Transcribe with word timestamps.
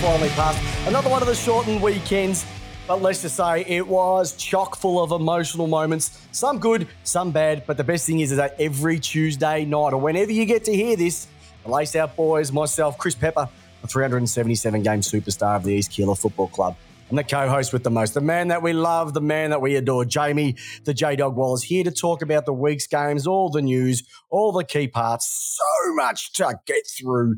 finally 0.00 0.30
passed. 0.30 0.88
Another 0.88 1.10
one 1.10 1.20
of 1.20 1.28
the 1.28 1.34
shortened 1.34 1.82
weekends, 1.82 2.46
but 2.88 3.02
let's 3.02 3.20
just 3.20 3.36
say 3.36 3.66
it 3.66 3.86
was 3.86 4.34
chock 4.34 4.76
full 4.76 5.02
of 5.02 5.12
emotional 5.12 5.66
moments. 5.66 6.26
Some 6.32 6.58
good, 6.58 6.88
some 7.04 7.32
bad, 7.32 7.64
but 7.66 7.76
the 7.76 7.84
best 7.84 8.06
thing 8.06 8.20
is, 8.20 8.30
is 8.30 8.38
that 8.38 8.56
every 8.58 8.98
Tuesday 8.98 9.66
night, 9.66 9.92
or 9.92 9.98
whenever 9.98 10.32
you 10.32 10.46
get 10.46 10.64
to 10.64 10.74
hear 10.74 10.96
this, 10.96 11.28
the 11.64 11.70
Lace 11.70 11.94
Out 11.96 12.16
Boys, 12.16 12.50
myself, 12.50 12.96
Chris 12.96 13.14
Pepper, 13.14 13.46
the 13.82 13.88
377 13.88 14.82
game 14.82 15.00
superstar 15.00 15.56
of 15.56 15.64
the 15.64 15.74
East 15.74 15.90
Keilor 15.90 16.18
Football 16.18 16.48
Club. 16.48 16.76
I'm 17.10 17.16
the 17.16 17.24
co-host 17.24 17.72
with 17.72 17.82
the 17.82 17.90
most, 17.90 18.14
the 18.14 18.20
man 18.20 18.48
that 18.48 18.62
we 18.62 18.72
love, 18.72 19.14
the 19.14 19.20
man 19.20 19.50
that 19.50 19.60
we 19.60 19.74
adore, 19.74 20.04
Jamie, 20.04 20.54
the 20.84 20.94
J 20.94 21.16
Dog 21.16 21.34
Wallace, 21.34 21.64
here 21.64 21.82
to 21.82 21.90
talk 21.90 22.22
about 22.22 22.46
the 22.46 22.52
week's 22.52 22.86
games, 22.86 23.26
all 23.26 23.50
the 23.50 23.62
news, 23.62 24.04
all 24.30 24.52
the 24.52 24.62
key 24.62 24.86
parts. 24.86 25.58
So 25.58 25.94
much 25.94 26.32
to 26.34 26.54
get 26.68 26.84
through. 26.86 27.34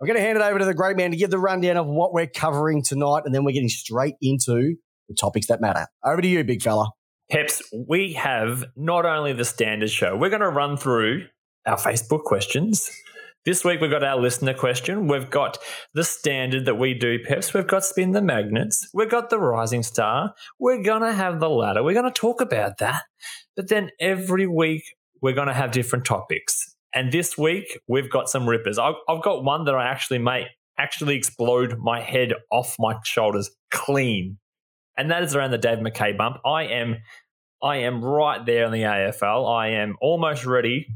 I'm 0.00 0.06
going 0.06 0.16
to 0.16 0.22
hand 0.22 0.38
it 0.38 0.42
over 0.42 0.60
to 0.60 0.64
the 0.64 0.74
great 0.74 0.96
man 0.96 1.10
to 1.10 1.16
give 1.16 1.30
the 1.30 1.40
rundown 1.40 1.76
of 1.76 1.86
what 1.86 2.14
we're 2.14 2.28
covering 2.28 2.84
tonight, 2.84 3.22
and 3.24 3.34
then 3.34 3.42
we're 3.42 3.50
getting 3.50 3.68
straight 3.68 4.14
into 4.22 4.76
the 5.08 5.14
topics 5.14 5.48
that 5.48 5.60
matter. 5.60 5.88
Over 6.04 6.22
to 6.22 6.28
you, 6.28 6.44
big 6.44 6.62
fella. 6.62 6.92
Peps, 7.28 7.60
we 7.72 8.12
have 8.12 8.64
not 8.76 9.06
only 9.06 9.32
the 9.32 9.44
standard 9.44 9.90
show, 9.90 10.16
we're 10.16 10.30
going 10.30 10.40
to 10.40 10.48
run 10.48 10.76
through 10.76 11.26
our 11.66 11.78
Facebook 11.78 12.22
questions. 12.22 12.88
This 13.46 13.64
week 13.64 13.80
we've 13.80 13.92
got 13.92 14.02
our 14.02 14.20
listener 14.20 14.54
question. 14.54 15.06
We've 15.06 15.30
got 15.30 15.58
the 15.94 16.02
standard 16.02 16.64
that 16.64 16.74
we 16.74 16.94
do, 16.94 17.20
Peps. 17.20 17.54
We've 17.54 17.64
got 17.64 17.84
spin 17.84 18.10
the 18.10 18.20
magnets. 18.20 18.88
We've 18.92 19.08
got 19.08 19.30
the 19.30 19.38
rising 19.38 19.84
star. 19.84 20.34
We're 20.58 20.82
to 21.02 21.12
have 21.12 21.38
the 21.38 21.48
ladder. 21.48 21.84
We're 21.84 21.94
to 22.12 22.20
talk 22.20 22.40
about 22.40 22.78
that. 22.78 23.04
But 23.54 23.68
then 23.68 23.90
every 24.00 24.48
week 24.48 24.82
we're 25.22 25.32
to 25.46 25.54
have 25.54 25.70
different 25.70 26.04
topics. 26.04 26.74
And 26.92 27.12
this 27.12 27.38
week 27.38 27.78
we've 27.86 28.10
got 28.10 28.28
some 28.28 28.48
rippers. 28.48 28.80
I've, 28.80 28.96
I've 29.08 29.22
got 29.22 29.44
one 29.44 29.64
that 29.66 29.76
I 29.76 29.86
actually 29.86 30.18
make 30.18 30.46
actually 30.76 31.14
explode 31.14 31.78
my 31.78 32.00
head 32.00 32.32
off 32.50 32.74
my 32.80 32.96
shoulders 33.04 33.52
clean. 33.70 34.38
And 34.98 35.08
that 35.12 35.22
is 35.22 35.36
around 35.36 35.52
the 35.52 35.58
Dave 35.58 35.80
Mackay 35.80 36.14
bump. 36.14 36.38
I 36.44 36.64
am 36.64 36.96
I 37.62 37.76
am 37.76 38.04
right 38.04 38.44
there 38.44 38.64
in 38.64 38.72
the 38.72 38.82
AFL. 38.82 39.48
I 39.48 39.68
am 39.68 39.94
almost 40.00 40.44
ready 40.44 40.88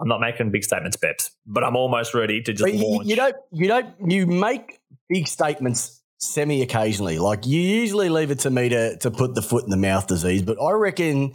I'm 0.00 0.08
not 0.08 0.20
making 0.20 0.50
big 0.50 0.64
statements, 0.64 0.96
Peps, 0.96 1.30
but 1.46 1.64
I'm 1.64 1.76
almost 1.76 2.14
ready 2.14 2.40
to 2.42 2.52
just 2.52 2.72
you, 2.72 2.86
launch. 2.86 3.08
You 3.08 3.16
don't, 3.16 3.36
you 3.52 3.68
don't, 3.68 4.10
you 4.10 4.26
make 4.26 4.80
big 5.08 5.26
statements 5.26 6.00
semi 6.18 6.62
occasionally. 6.62 7.18
Like 7.18 7.46
you 7.46 7.60
usually 7.60 8.08
leave 8.08 8.30
it 8.30 8.40
to 8.40 8.50
me 8.50 8.68
to 8.68 8.96
to 8.98 9.10
put 9.10 9.34
the 9.34 9.42
foot 9.42 9.64
in 9.64 9.70
the 9.70 9.76
mouth 9.76 10.06
disease, 10.06 10.42
but 10.42 10.60
I 10.60 10.72
reckon 10.72 11.34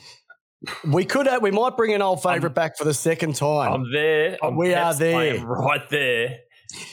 we 0.86 1.06
could 1.06 1.28
have, 1.28 1.42
we 1.42 1.52
might 1.52 1.76
bring 1.76 1.94
an 1.94 2.02
old 2.02 2.24
favourite 2.24 2.56
back 2.56 2.78
for 2.78 2.86
the 2.86 2.94
second 2.94 3.36
time. 3.36 3.74
I'm 3.74 3.92
there. 3.92 4.38
I'm 4.42 4.56
we 4.56 4.74
Peps, 4.74 4.96
are 4.96 5.00
there, 5.00 5.46
right 5.46 5.90
there. 5.90 6.40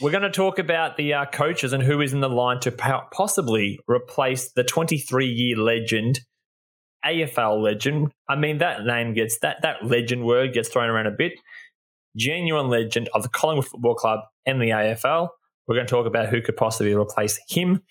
We're 0.01 0.11
going 0.11 0.25
to 0.25 0.31
talk 0.31 0.59
about 0.59 0.97
the 0.97 1.15
uh, 1.15 1.25
coaches 1.27 1.73
and 1.73 1.83
who 1.83 2.01
is 2.01 2.13
in 2.13 2.21
the 2.21 2.29
line 2.29 2.61
to 2.61 2.73
possibly 2.73 3.79
replace 3.87 4.53
the 4.53 4.65
23 4.65 5.27
year 5.27 5.57
legend 5.57 6.21
AFL 7.05 7.63
legend. 7.63 8.13
I 8.29 8.37
mean, 8.37 8.59
that 8.59 8.85
name 8.85 9.15
gets 9.15 9.39
that 9.39 9.63
that 9.63 9.85
legend 9.85 10.25
word 10.25 10.53
gets 10.53 10.69
thrown 10.69 10.91
around 10.91 11.07
a 11.07 11.13
bit. 11.13 11.33
Genuine 12.17 12.69
legend 12.69 13.09
of 13.15 13.23
the 13.23 13.29
Collingwood 13.29 13.67
Football 13.67 13.95
Club 13.95 14.21
and 14.47 14.61
the 14.61 14.71
AFL. 14.71 15.29
We're 15.67 15.77
going 15.77 15.87
to 15.87 15.91
talk 15.91 16.07
about 16.07 16.29
who 16.29 16.41
could 16.41 16.57
possibly 16.57 16.95
replace 16.95 17.39
him. 17.49 17.83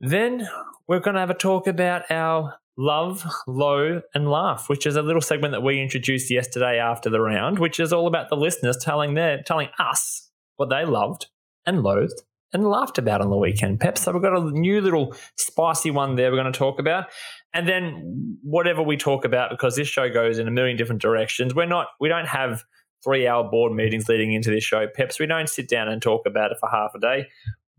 Then 0.00 0.48
we're 0.86 1.00
going 1.00 1.14
to 1.14 1.20
have 1.20 1.30
a 1.30 1.34
talk 1.34 1.66
about 1.66 2.10
our 2.10 2.54
love, 2.76 3.26
low, 3.46 4.00
and 4.14 4.30
laugh, 4.30 4.68
which 4.68 4.86
is 4.86 4.94
a 4.94 5.02
little 5.02 5.20
segment 5.20 5.52
that 5.52 5.62
we 5.62 5.82
introduced 5.82 6.30
yesterday 6.30 6.78
after 6.78 7.10
the 7.10 7.20
round, 7.20 7.58
which 7.58 7.80
is 7.80 7.92
all 7.92 8.06
about 8.06 8.28
the 8.28 8.36
listeners 8.36 8.76
telling 8.80 9.14
their 9.14 9.42
telling 9.42 9.68
us 9.78 10.30
what 10.56 10.70
they 10.70 10.84
loved 10.84 11.26
and 11.66 11.82
loathed 11.82 12.22
and 12.52 12.66
laughed 12.66 12.98
about 12.98 13.20
on 13.20 13.30
the 13.30 13.36
weekend. 13.36 13.80
Pep, 13.80 13.98
so 13.98 14.12
we've 14.12 14.22
got 14.22 14.36
a 14.36 14.50
new 14.52 14.80
little 14.80 15.14
spicy 15.36 15.90
one 15.90 16.14
there 16.14 16.30
we're 16.30 16.40
going 16.40 16.50
to 16.50 16.58
talk 16.58 16.78
about. 16.78 17.06
And 17.52 17.68
then 17.68 18.38
whatever 18.42 18.82
we 18.82 18.96
talk 18.96 19.24
about, 19.24 19.50
because 19.50 19.76
this 19.76 19.88
show 19.88 20.08
goes 20.08 20.38
in 20.38 20.48
a 20.48 20.50
million 20.50 20.76
different 20.76 21.02
directions, 21.02 21.54
we're 21.54 21.66
not, 21.66 21.88
we 22.00 22.08
don't 22.08 22.26
have 22.26 22.64
three 23.04 23.26
hour 23.26 23.44
board 23.48 23.72
meetings 23.72 24.08
leading 24.08 24.32
into 24.32 24.50
this 24.50 24.64
show, 24.64 24.86
Peps. 24.86 25.18
We 25.18 25.26
don't 25.26 25.48
sit 25.48 25.68
down 25.68 25.88
and 25.88 26.00
talk 26.02 26.22
about 26.26 26.52
it 26.52 26.58
for 26.60 26.68
half 26.68 26.92
a 26.94 27.00
day. 27.00 27.26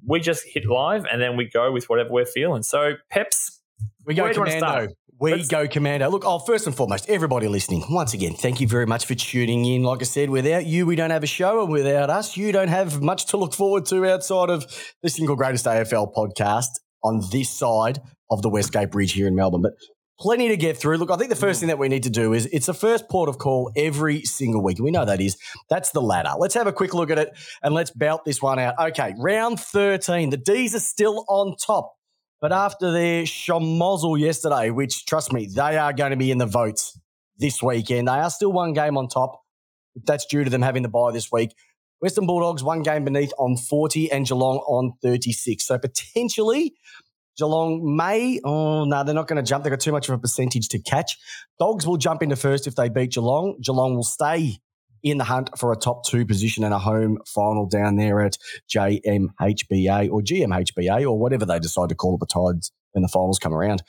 We 0.06 0.20
just 0.20 0.46
hit 0.46 0.66
live 0.66 1.06
and 1.12 1.22
then 1.22 1.36
we 1.36 1.50
go 1.50 1.72
with 1.72 1.90
whatever 1.90 2.10
we're 2.12 2.26
feeling. 2.26 2.64
So, 2.64 2.94
Peps, 3.10 3.62
we 4.06 4.14
go 4.14 4.32
commando. 4.32 4.88
We 5.20 5.34
Let's- 5.34 5.50
go 5.50 5.68
commando. 5.68 6.10
Look, 6.10 6.24
oh, 6.26 6.40
first 6.40 6.66
and 6.66 6.74
foremost, 6.74 7.10
everybody 7.10 7.50
listening, 7.50 7.84
once 7.90 8.14
again, 8.14 8.36
thank 8.36 8.62
you 8.62 8.68
very 8.70 8.86
much 8.86 9.06
for 9.06 9.16
tuning 9.16 9.66
in. 9.66 9.84
Like 9.84 10.02
I 10.02 10.06
said, 10.06 10.30
without 10.30 10.66
you, 10.66 10.86
we 10.86 10.96
don't 10.96 11.10
have 11.10 11.24
a 11.24 11.28
show, 11.28 11.62
and 11.62 11.70
without 11.70 12.10
us, 12.10 12.38
you 12.38 12.54
don't 12.54 12.70
have 12.70 13.02
much 13.02 13.26
to 13.28 13.38
look 13.38 13.54
forward 13.54 13.86
to 13.88 14.06
outside 14.06 14.50
of 14.50 14.66
the 15.04 15.10
single 15.10 15.36
greatest 15.36 15.66
AFL 15.66 16.14
podcast 16.14 16.70
on 17.04 17.22
this 17.34 17.50
side 17.50 18.00
of 18.32 18.42
the 18.42 18.50
Westgate 18.50 18.92
Bridge 18.92 19.12
here 19.12 19.28
in 19.28 19.36
Melbourne. 19.36 19.62
But 19.62 19.74
plenty 20.20 20.50
to 20.50 20.58
get 20.58 20.78
through. 20.78 20.98
Look, 20.98 21.12
I 21.12 21.16
think 21.16 21.30
the 21.30 21.36
first 21.36 21.58
mm. 21.58 21.62
thing 21.62 21.68
that 21.70 21.80
we 21.80 21.88
need 21.88 22.04
to 22.04 22.10
do 22.10 22.34
is 22.34 22.46
it's 22.48 22.66
the 22.66 22.74
first 22.74 23.10
port 23.10 23.30
of 23.30 23.38
call 23.38 23.72
every 23.76 24.24
single 24.24 24.62
week. 24.62 24.80
We 24.80 24.92
know 24.92 25.06
that 25.06 25.22
is. 25.22 25.38
That's 25.70 25.92
the 25.92 26.02
ladder. 26.02 26.32
Let's 26.38 26.54
have 26.56 26.68
a 26.68 26.74
quick 26.74 26.94
look 26.94 27.10
at 27.10 27.18
it 27.18 27.30
and 27.64 27.74
let's 27.74 27.92
belt 27.92 28.26
this 28.26 28.42
one 28.42 28.60
out. 28.60 28.76
Okay, 28.80 29.14
round 29.18 29.60
13. 29.60 30.30
The 30.30 30.38
D's 30.38 30.76
are 30.76 30.80
still 30.80 31.26
on 31.28 31.56
top. 31.56 31.96
But 32.42 32.54
after 32.54 32.92
their 32.92 33.24
schmozzle 33.24 34.18
yesterday, 34.18 34.70
which, 34.70 35.06
trust 35.06 35.34
me, 35.34 35.48
they 35.54 35.78
are 35.78 35.92
going 35.92 36.12
to 36.12 36.18
be 36.18 36.32
in 36.32 36.38
the 36.38 36.46
votes 36.46 36.98
this 37.38 37.62
weekend, 37.62 38.08
they 38.08 38.14
are 38.14 38.30
still 38.30 38.52
one 38.52 38.74
game 38.74 38.98
on 38.98 39.08
top. 39.08 39.42
That's 40.06 40.26
due 40.26 40.44
to 40.44 40.50
them 40.50 40.62
having 40.62 40.84
the 40.84 40.90
bye 40.90 41.12
this 41.12 41.32
week. 41.32 41.52
Western 42.02 42.26
Bulldogs 42.26 42.64
one 42.64 42.82
game 42.82 43.04
beneath 43.04 43.34
on 43.38 43.58
40 43.58 44.10
and 44.12 44.26
Geelong 44.26 44.60
on 44.60 44.94
36. 45.02 45.66
So 45.66 45.78
potentially 45.78 46.76
Geelong 47.40 47.96
may, 47.96 48.40
oh 48.44 48.84
no, 48.84 49.04
they're 49.04 49.16
not 49.16 49.28
going 49.28 49.44
to 49.44 49.48
jump. 49.48 49.64
They've 49.64 49.72
got 49.72 49.80
too 49.80 49.94
much 49.94 50.10
of 50.10 50.16
a 50.16 50.18
percentage 50.18 50.68
to 50.70 50.80
catch. 50.80 51.18
Dogs 51.58 51.88
will 51.88 51.98
jump 51.98 52.22
into 52.22 52.36
first 52.36 52.68
if 52.68 52.76
they 52.76 52.90
beat 52.90 53.14
Geelong. 53.14 53.56
Geelong 53.62 53.96
will 53.96 54.04
stay 54.04 54.60
in 55.02 55.18
the 55.18 55.24
hunt 55.24 55.50
for 55.58 55.72
a 55.72 55.78
top 55.78 56.06
two 56.06 56.26
position 56.26 56.66
and 56.66 56.74
a 56.74 56.80
home 56.80 57.18
final 57.26 57.66
down 57.66 57.96
there 57.96 58.22
at 58.22 58.38
JMHBA 58.70 60.12
or 60.12 60.22
GMHBA 60.22 61.04
or 61.04 61.18
whatever 61.18 61.46
they 61.46 61.60
decide 61.60 61.90
to 61.90 61.96
call 61.96 62.16
it 62.16 62.20
the 62.20 62.26
Tides 62.26 62.74
when 62.92 63.02
the 63.02 63.08
finals 63.08 63.40
come 63.40 63.54
around. 63.54 63.82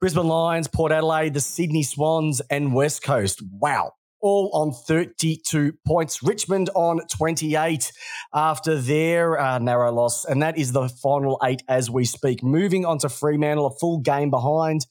Brisbane 0.00 0.26
Lions, 0.26 0.66
Port 0.66 0.90
Adelaide, 0.90 1.34
the 1.34 1.40
Sydney 1.40 1.82
Swans, 1.82 2.40
and 2.48 2.72
West 2.72 3.02
Coast. 3.02 3.42
Wow 3.52 3.92
all 4.20 4.50
on 4.52 4.72
32 4.72 5.74
points. 5.86 6.22
Richmond 6.22 6.70
on 6.74 7.00
28 7.08 7.92
after 8.34 8.80
their 8.80 9.38
uh, 9.38 9.58
narrow 9.58 9.92
loss. 9.92 10.24
And 10.24 10.42
that 10.42 10.58
is 10.58 10.72
the 10.72 10.88
final 10.88 11.38
eight 11.44 11.62
as 11.68 11.90
we 11.90 12.04
speak. 12.04 12.42
Moving 12.42 12.84
on 12.84 12.98
to 12.98 13.08
Fremantle, 13.08 13.66
a 13.66 13.70
full 13.78 13.98
game 13.98 14.30
behind. 14.30 14.86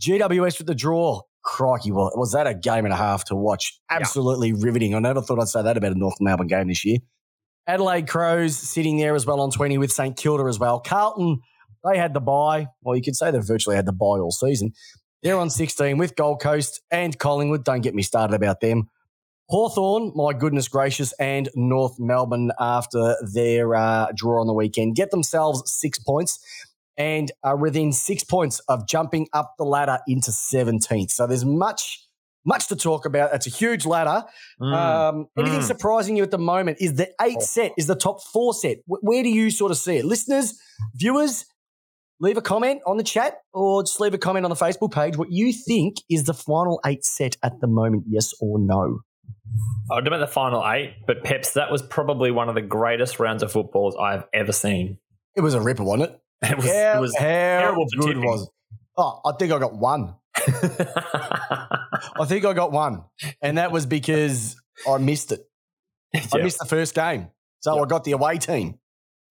GWS 0.00 0.58
with 0.58 0.66
the 0.66 0.74
draw. 0.74 1.22
Crikey, 1.44 1.92
well, 1.92 2.12
was 2.14 2.32
that 2.32 2.46
a 2.46 2.54
game 2.54 2.84
and 2.84 2.92
a 2.92 2.96
half 2.96 3.24
to 3.26 3.34
watch? 3.34 3.80
Absolutely 3.90 4.48
yeah. 4.48 4.56
riveting. 4.58 4.94
I 4.94 4.98
never 4.98 5.22
thought 5.22 5.40
I'd 5.40 5.48
say 5.48 5.62
that 5.62 5.76
about 5.76 5.92
a 5.92 5.98
North 5.98 6.16
Melbourne 6.20 6.46
game 6.46 6.68
this 6.68 6.84
year. 6.84 6.98
Adelaide 7.66 8.08
Crows 8.08 8.56
sitting 8.56 8.98
there 8.98 9.14
as 9.14 9.24
well 9.24 9.40
on 9.40 9.50
20 9.50 9.78
with 9.78 9.92
St 9.92 10.16
Kilda 10.16 10.44
as 10.44 10.58
well. 10.58 10.80
Carlton, 10.80 11.40
they 11.84 11.98
had 11.98 12.14
the 12.14 12.20
bye. 12.20 12.66
Well, 12.82 12.96
you 12.96 13.02
could 13.02 13.16
say 13.16 13.30
they 13.30 13.38
virtually 13.38 13.76
had 13.76 13.86
the 13.86 13.92
bye 13.92 14.18
all 14.18 14.30
season. 14.30 14.72
They're 15.22 15.38
on 15.38 15.50
16 15.50 15.98
with 15.98 16.14
Gold 16.14 16.40
Coast 16.40 16.80
and 16.90 17.18
Collingwood. 17.18 17.64
Don't 17.64 17.80
get 17.80 17.94
me 17.94 18.02
started 18.02 18.34
about 18.34 18.60
them. 18.60 18.88
Hawthorn, 19.48 20.12
my 20.14 20.32
goodness 20.32 20.68
gracious, 20.68 21.12
and 21.14 21.48
North 21.54 21.98
Melbourne 21.98 22.52
after 22.60 23.16
their 23.32 23.74
uh, 23.74 24.08
draw 24.14 24.40
on 24.40 24.46
the 24.46 24.52
weekend 24.52 24.94
get 24.94 25.10
themselves 25.10 25.62
six 25.66 25.98
points 25.98 26.38
and 26.98 27.32
are 27.42 27.56
within 27.56 27.92
six 27.92 28.22
points 28.22 28.60
of 28.68 28.86
jumping 28.86 29.28
up 29.32 29.54
the 29.56 29.64
ladder 29.64 30.00
into 30.06 30.30
17th. 30.30 31.10
So 31.10 31.26
there's 31.26 31.44
much, 31.44 32.06
much 32.44 32.68
to 32.68 32.76
talk 32.76 33.06
about. 33.06 33.32
It's 33.32 33.46
a 33.46 33.50
huge 33.50 33.86
ladder. 33.86 34.24
Mm. 34.60 34.74
Um, 34.74 35.26
anything 35.38 35.60
mm. 35.60 35.66
surprising 35.66 36.16
you 36.16 36.24
at 36.24 36.30
the 36.30 36.38
moment? 36.38 36.78
Is 36.80 36.94
the 36.94 37.08
eight 37.22 37.38
oh. 37.38 37.44
set, 37.44 37.72
is 37.78 37.86
the 37.86 37.94
top 37.94 38.22
four 38.22 38.52
set? 38.52 38.78
Where 38.86 39.22
do 39.22 39.30
you 39.30 39.50
sort 39.50 39.70
of 39.70 39.78
see 39.78 39.96
it? 39.96 40.04
Listeners, 40.04 40.60
viewers, 40.94 41.46
leave 42.20 42.36
a 42.36 42.42
comment 42.42 42.80
on 42.86 42.96
the 42.96 43.02
chat 43.02 43.38
or 43.52 43.82
just 43.82 44.00
leave 44.00 44.14
a 44.14 44.18
comment 44.18 44.44
on 44.44 44.50
the 44.50 44.56
Facebook 44.56 44.92
page 44.92 45.16
what 45.16 45.30
you 45.30 45.52
think 45.52 45.96
is 46.10 46.24
the 46.24 46.34
final 46.34 46.80
eight 46.84 47.04
set 47.04 47.36
at 47.42 47.60
the 47.60 47.66
moment, 47.66 48.04
yes 48.08 48.32
or 48.40 48.58
no. 48.58 49.00
I 49.90 50.00
don't 50.00 50.10
know 50.10 50.18
the 50.18 50.26
final 50.26 50.62
eight, 50.68 50.94
but 51.06 51.24
Peps, 51.24 51.52
that 51.52 51.70
was 51.70 51.82
probably 51.82 52.30
one 52.30 52.48
of 52.48 52.54
the 52.54 52.62
greatest 52.62 53.18
rounds 53.18 53.42
of 53.42 53.50
footballs 53.50 53.96
I've 53.96 54.24
ever 54.34 54.52
seen. 54.52 54.98
It 55.34 55.40
was 55.40 55.54
a 55.54 55.60
ripper, 55.60 55.84
wasn't 55.84 56.10
it? 56.10 56.20
It 56.50 56.56
was, 56.56 56.66
how, 56.66 56.98
it 56.98 57.00
was 57.00 57.16
how 57.16 57.24
terrible 57.24 57.86
good 57.96 58.06
tipping. 58.06 58.24
was 58.24 58.48
Oh, 58.98 59.20
I 59.24 59.32
think 59.38 59.52
I 59.52 59.60
got 59.60 59.76
one. 59.76 60.16
I 60.36 62.24
think 62.26 62.44
I 62.44 62.52
got 62.52 62.72
one. 62.72 63.04
And 63.40 63.58
that 63.58 63.70
was 63.70 63.86
because 63.86 64.56
I 64.88 64.98
missed 64.98 65.30
it. 65.30 65.48
I 66.34 66.38
missed 66.38 66.58
the 66.58 66.66
first 66.66 66.96
game. 66.96 67.28
So 67.60 67.76
yep. 67.76 67.84
I 67.84 67.88
got 67.88 68.02
the 68.02 68.12
away 68.12 68.38
team. 68.38 68.80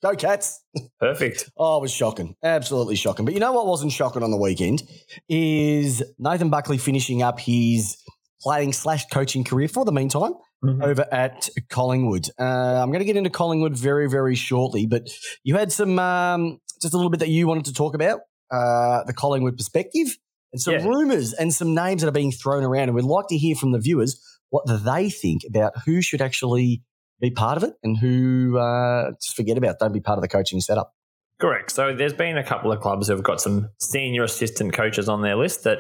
Go 0.02 0.16
Cats. 0.16 0.64
Perfect. 1.00 1.50
oh, 1.58 1.78
it 1.78 1.82
was 1.82 1.92
shocking. 1.92 2.36
Absolutely 2.44 2.96
shocking. 2.96 3.26
But 3.26 3.34
you 3.34 3.40
know 3.40 3.52
what 3.52 3.66
wasn't 3.66 3.92
shocking 3.92 4.24
on 4.24 4.32
the 4.32 4.38
weekend 4.38 4.84
is 5.28 6.04
Nathan 6.20 6.50
Buckley 6.50 6.78
finishing 6.78 7.22
up 7.24 7.40
his 7.40 7.98
playing 8.42 8.74
slash 8.74 9.06
coaching 9.08 9.44
career 9.44 9.68
for 9.68 9.86
the 9.86 9.92
meantime 9.92 10.34
mm-hmm. 10.64 10.84
over 10.84 11.06
at 11.12 11.50
Collingwood. 11.70 12.30
Uh, 12.40 12.44
I'm 12.44 12.90
going 12.90 13.00
to 13.00 13.06
get 13.06 13.18
into 13.18 13.30
Collingwood 13.30 13.76
very, 13.76 14.08
very 14.10 14.36
shortly, 14.36 14.86
but 14.86 15.10
you 15.44 15.56
had 15.56 15.72
some, 15.72 15.98
um, 15.98 16.60
just 16.82 16.94
a 16.94 16.98
little 16.98 17.10
bit 17.10 17.20
that 17.22 17.30
you 17.30 17.48
wanted 17.48 17.66
to 17.66 17.74
talk 17.74 17.96
about, 17.96 18.20
uh, 18.52 19.04
the 19.06 19.14
Collingwood 19.14 19.58
perspective 19.58 20.16
and 20.54 20.62
some 20.62 20.76
yeah. 20.76 20.86
rumours 20.86 21.34
and 21.34 21.54
some 21.54 21.74
names 21.74 22.02
that 22.02 22.08
are 22.08 22.12
being 22.12 22.32
thrown 22.32 22.64
around. 22.64 22.84
And 22.84 22.96
we'd 22.96 23.06
like 23.06 23.28
to 23.30 23.38
hear 23.38 23.56
from 23.56 23.72
the 23.72 23.80
viewers 23.80 24.22
what 24.50 24.66
they 24.68 25.10
think 25.10 25.42
about 25.48 25.74
who 25.86 26.02
should 26.02 26.22
actually 26.22 26.84
be 27.19 27.31
part 27.31 27.58
of 27.58 27.64
it 27.64 27.74
and 27.84 27.98
who 27.98 28.58
uh, 28.58 29.12
just 29.22 29.36
forget 29.36 29.58
about, 29.58 29.80
don't 29.80 29.94
be 29.94 30.00
part 30.00 30.18
of 30.18 30.22
the 30.22 30.28
coaching 30.28 30.62
setup. 30.62 30.94
Correct. 31.40 31.72
So 31.72 31.96
there's 31.96 32.14
been 32.14 32.38
a 32.38 32.44
couple 32.44 32.72
of 32.72 32.81
clubs 32.81 33.08
who've 33.08 33.22
got 33.22 33.40
some 33.40 33.69
senior 33.80 34.24
assistant 34.24 34.74
coaches 34.74 35.08
on 35.08 35.22
their 35.22 35.36
list 35.36 35.66
that 35.66 35.78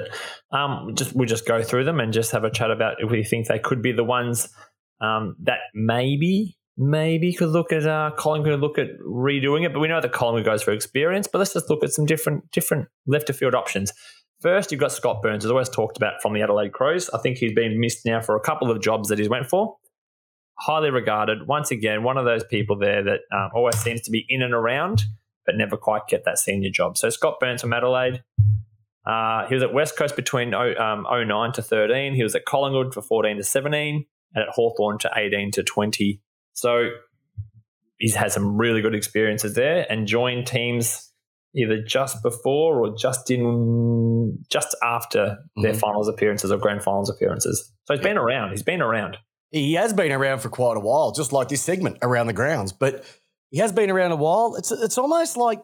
um, 0.51 0.93
just 0.95 1.15
we'll 1.15 1.27
just 1.27 1.47
go 1.47 1.63
through 1.63 1.85
them 1.85 1.99
and 1.99 2.13
just 2.13 2.31
have 2.31 2.43
a 2.43 2.51
chat 2.51 2.69
about 2.69 2.97
if 2.99 3.09
we 3.09 3.23
think 3.23 3.47
they 3.47 3.57
could 3.57 3.81
be 3.81 3.91
the 3.91 4.03
ones 4.03 4.49
um, 5.01 5.35
that 5.43 5.59
maybe 5.73 6.57
maybe 6.77 7.33
could 7.33 7.49
look 7.49 7.73
at 7.73 7.87
uh, 7.87 8.11
could 8.15 8.59
look 8.59 8.77
at 8.77 8.89
redoing 8.99 9.65
it. 9.65 9.73
But 9.73 9.79
we 9.79 9.87
know 9.87 9.99
that 9.99 10.11
Collingwood 10.11 10.45
goes 10.45 10.61
for 10.61 10.71
experience. 10.71 11.27
But 11.27 11.39
let's 11.39 11.53
just 11.53 11.71
look 11.71 11.83
at 11.83 11.91
some 11.91 12.05
different 12.05 12.51
different 12.51 12.87
left 13.07 13.31
of 13.31 13.35
field 13.35 13.55
options. 13.55 13.91
First, 14.41 14.71
you've 14.71 14.79
got 14.79 14.91
Scott 14.91 15.23
Burns, 15.23 15.43
as 15.43 15.49
always 15.49 15.69
talked 15.69 15.97
about 15.97 16.21
from 16.21 16.35
the 16.35 16.43
Adelaide 16.43 16.71
Crows. 16.71 17.09
I 17.09 17.17
think 17.17 17.37
he's 17.37 17.53
been 17.53 17.79
missed 17.79 18.05
now 18.05 18.21
for 18.21 18.35
a 18.35 18.39
couple 18.39 18.69
of 18.69 18.79
jobs 18.79 19.09
that 19.09 19.17
he's 19.17 19.29
went 19.29 19.49
for. 19.49 19.75
Highly 20.59 20.89
regarded. 20.89 21.47
Once 21.47 21.71
again, 21.71 22.03
one 22.03 22.17
of 22.17 22.25
those 22.25 22.43
people 22.43 22.77
there 22.77 23.03
that 23.03 23.19
um, 23.31 23.49
always 23.53 23.77
seems 23.77 24.01
to 24.01 24.11
be 24.11 24.25
in 24.27 24.41
and 24.41 24.53
around, 24.53 25.03
but 25.45 25.55
never 25.55 25.77
quite 25.77 26.07
get 26.07 26.25
that 26.25 26.39
senior 26.39 26.69
job. 26.71 26.97
So 26.97 27.09
Scott 27.09 27.39
Burns 27.39 27.61
from 27.61 27.73
Adelaide. 27.73 28.23
Uh, 29.05 29.47
he 29.47 29.53
was 29.53 29.63
at 29.63 29.73
West 29.73 29.95
Coast 29.95 30.17
between 30.17 30.53
um, 30.53 31.05
09 31.09 31.51
to 31.53 31.61
13. 31.61 32.13
He 32.13 32.23
was 32.23 32.35
at 32.35 32.43
Collingwood 32.43 32.93
for 32.93 33.01
14 33.01 33.37
to 33.37 33.43
17 33.43 34.05
and 34.35 34.43
at 34.43 34.49
Hawthorn 34.49 34.97
to 34.99 35.11
18 35.15 35.51
to 35.51 35.63
20. 35.63 36.21
So 36.53 36.89
he's 37.97 38.15
had 38.15 38.31
some 38.31 38.57
really 38.57 38.81
good 38.81 38.95
experiences 38.95 39.53
there 39.55 39.85
and 39.89 40.07
joined 40.07 40.47
teams 40.47 41.11
either 41.55 41.81
just 41.81 42.21
before 42.21 42.79
or 42.81 42.95
just 42.95 43.31
in 43.31 44.37
just 44.49 44.75
after 44.83 45.19
mm-hmm. 45.19 45.61
their 45.61 45.73
finals 45.73 46.07
appearances 46.07 46.51
or 46.51 46.57
grand 46.57 46.83
finals 46.83 47.09
appearances. 47.09 47.71
So 47.85 47.93
he's 47.95 48.03
been 48.03 48.17
around. 48.17 48.51
He's 48.51 48.63
been 48.63 48.81
around. 48.81 49.17
He 49.51 49.73
has 49.73 49.93
been 49.93 50.11
around 50.11 50.39
for 50.39 50.49
quite 50.49 50.77
a 50.77 50.79
while, 50.79 51.11
just 51.11 51.31
like 51.31 51.47
this 51.47 51.61
segment 51.61 51.99
around 52.01 52.27
the 52.27 52.33
grounds. 52.33 52.73
But 52.73 53.05
he 53.49 53.59
has 53.59 53.71
been 53.71 53.89
around 53.89 54.11
a 54.11 54.17
while. 54.17 54.55
It's 54.55 54.71
it's 54.71 54.97
almost 54.97 55.37
like 55.37 55.61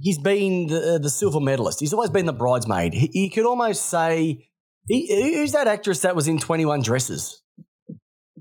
he's 0.00 0.18
been 0.18 0.66
the 0.66 0.98
the 1.00 1.10
silver 1.10 1.40
medalist. 1.40 1.80
He's 1.80 1.92
always 1.92 2.10
been 2.10 2.26
the 2.26 2.32
bridesmaid. 2.32 2.94
He, 2.94 3.10
he 3.12 3.30
could 3.30 3.46
almost 3.46 3.86
say, 3.86 4.48
he, 4.88 5.34
who's 5.36 5.52
that 5.52 5.68
actress 5.68 6.00
that 6.00 6.16
was 6.16 6.26
in 6.26 6.38
Twenty 6.38 6.64
One 6.64 6.82
Dresses? 6.82 7.42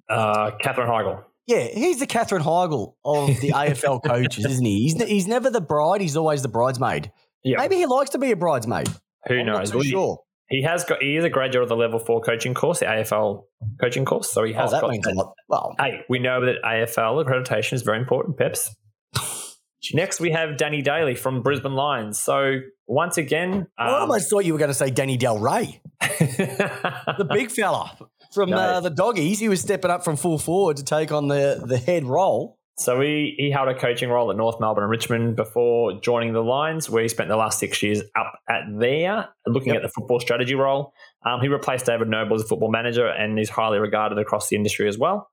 Uh, 0.10 0.52
Katherine 0.60 0.90
Heigl. 0.90 1.24
Yeah, 1.46 1.68
he's 1.68 2.00
the 2.00 2.08
Katherine 2.08 2.44
Heigl 2.44 2.96
of 3.04 3.28
the 3.42 3.50
AFL 3.56 4.04
coaches, 4.04 4.46
isn't 4.46 4.66
he? 4.66 4.84
He's, 4.84 5.04
he's 5.04 5.28
never 5.28 5.50
the 5.50 5.62
bride, 5.62 6.02
he's 6.02 6.16
always 6.16 6.42
the 6.42 6.48
bridesmaid. 6.48 7.12
Yeah. 7.44 7.58
Maybe 7.58 7.76
he 7.76 7.86
likes 7.86 8.12
to 8.12 8.18
be 8.18 8.32
a 8.32 8.36
bridesmaid. 8.36 8.88
Who 9.28 9.40
I'm 9.40 9.46
knows? 9.46 9.74
Well, 9.74 9.84
sure. 9.84 10.20
He, 10.54 10.62
has 10.62 10.84
got. 10.84 11.02
He 11.02 11.18
is 11.18 11.24
a 11.24 11.30
graduate 11.30 11.64
of 11.64 11.70
the 11.70 11.76
level 11.76 11.98
four 11.98 12.22
coaching 12.22 12.54
course, 12.54 12.80
the 12.80 12.86
AFL 12.86 13.44
coaching 13.82 14.06
course. 14.06 14.32
So 14.32 14.44
he 14.44 14.54
oh, 14.54 14.58
has. 14.58 14.74
Oh, 14.74 14.82
that 14.82 14.90
means 14.90 15.06
that. 15.06 15.14
a 15.14 15.16
lot. 15.16 15.34
Well, 15.50 15.76
hey, 15.80 16.02
we 16.10 16.20
know 16.20 16.46
that 16.46 16.62
AFL 16.64 17.26
accreditation 17.26 17.74
is 17.74 17.82
very 17.82 17.98
important. 17.98 18.38
Peps. 18.38 18.76
Next, 19.94 20.20
we 20.20 20.32
have 20.32 20.58
Danny 20.58 20.82
Daly 20.82 21.16
from 21.16 21.42
Brisbane 21.42 21.74
Lions. 21.74 22.20
So 22.20 22.60
once 22.88 23.18
again, 23.18 23.54
um, 23.54 23.66
I 23.78 23.90
almost 24.00 24.30
thought 24.30 24.46
you 24.46 24.54
were 24.54 24.60
going 24.60 24.70
to 24.70 24.76
say 24.76 24.92
Danny 24.92 25.18
Del 25.18 25.40
Rey, 25.40 25.82
the 26.00 27.28
big 27.30 27.52
fella 27.52 27.98
from 28.34 28.52
no. 28.52 28.58
uh, 28.58 28.80
the 28.80 28.92
doggies. 28.92 29.40
He 29.40 29.50
was 29.50 29.60
stepping 29.60 29.90
up 29.92 30.04
from 30.04 30.18
full 30.18 30.38
forward 30.38 30.78
to 30.78 30.84
take 30.84 31.12
on 31.12 31.28
the 31.28 31.64
the 31.66 31.78
head 31.78 32.06
role. 32.06 32.60
So 32.78 33.00
he, 33.02 33.36
he 33.38 33.52
held 33.52 33.68
a 33.68 33.76
coaching 33.76 34.10
role 34.10 34.32
at 34.32 34.38
North 34.38 34.60
Melbourne 34.60 34.84
and 34.84 34.90
Richmond 34.90 35.36
before 35.36 36.00
joining 36.02 36.34
the 36.34 36.44
Lions, 36.44 36.90
where 36.90 37.04
he 37.04 37.08
spent 37.08 37.30
the 37.30 37.36
last 37.36 37.60
six 37.60 37.84
years 37.84 38.02
up 38.16 38.40
at 38.50 38.64
there, 38.80 39.30
looking 39.46 39.74
yep. 39.74 39.78
at 39.78 39.82
the 39.84 39.90
football 39.90 40.20
strategy 40.20 40.56
role. 40.56 40.94
Um, 41.24 41.40
he 41.40 41.50
replaced 41.50 41.86
David 41.86 42.08
Noble 42.08 42.36
as 42.36 42.42
a 42.42 42.46
football 42.46 42.72
manager 42.72 43.08
and 43.08 43.40
is 43.40 43.50
highly 43.50 43.78
regarded 43.78 44.18
across 44.18 44.50
the 44.50 44.56
industry 44.56 44.88
as 44.88 44.98
well. 44.98 45.30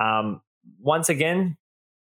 Um, 0.00 0.40
once 0.80 1.08
again, 1.08 1.56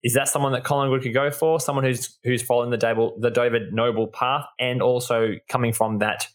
is 0.04 0.14
that 0.14 0.30
someone 0.30 0.52
that 0.54 0.64
Collingwood 0.64 1.04
could 1.04 1.14
go 1.14 1.30
for? 1.30 1.60
Someone 1.60 1.84
who's 1.84 2.18
who's 2.24 2.42
following 2.42 2.72
the 2.72 2.78
David, 2.78 3.12
the 3.20 3.32
David 3.32 3.74
Noble 3.74 4.08
path 4.08 4.46
and 4.60 4.82
also 4.82 5.34
coming 5.48 5.74
from 5.74 6.00
that 6.00 6.28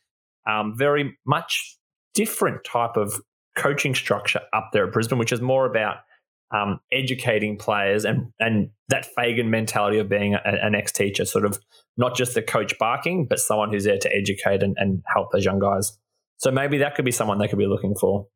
um, 0.46 0.76
very 0.76 1.16
much 1.26 1.76
different 2.14 2.64
type 2.64 2.96
of 2.96 3.20
coaching 3.56 3.94
structure 3.94 4.40
up 4.52 4.70
there 4.72 4.86
at 4.86 4.92
Brisbane, 4.92 5.18
which 5.18 5.32
is 5.32 5.40
more 5.40 5.66
about 5.66 5.98
um, 6.52 6.80
educating 6.92 7.56
players 7.56 8.04
and 8.04 8.32
and 8.38 8.70
that 8.88 9.06
Fagan 9.06 9.50
mentality 9.50 9.98
of 9.98 10.08
being 10.08 10.34
a, 10.34 10.40
an 10.44 10.74
ex 10.74 10.92
teacher, 10.92 11.24
sort 11.24 11.44
of 11.44 11.58
not 11.96 12.16
just 12.16 12.34
the 12.34 12.42
coach 12.42 12.78
barking, 12.78 13.26
but 13.26 13.38
someone 13.38 13.72
who's 13.72 13.84
there 13.84 13.98
to 13.98 14.14
educate 14.14 14.62
and, 14.62 14.76
and 14.78 15.02
help 15.06 15.32
those 15.32 15.44
young 15.44 15.58
guys. 15.58 15.96
So 16.38 16.50
maybe 16.50 16.78
that 16.78 16.94
could 16.94 17.04
be 17.04 17.12
someone 17.12 17.38
they 17.38 17.48
could 17.48 17.58
be 17.58 17.66
looking 17.66 17.94
for. 17.94 18.26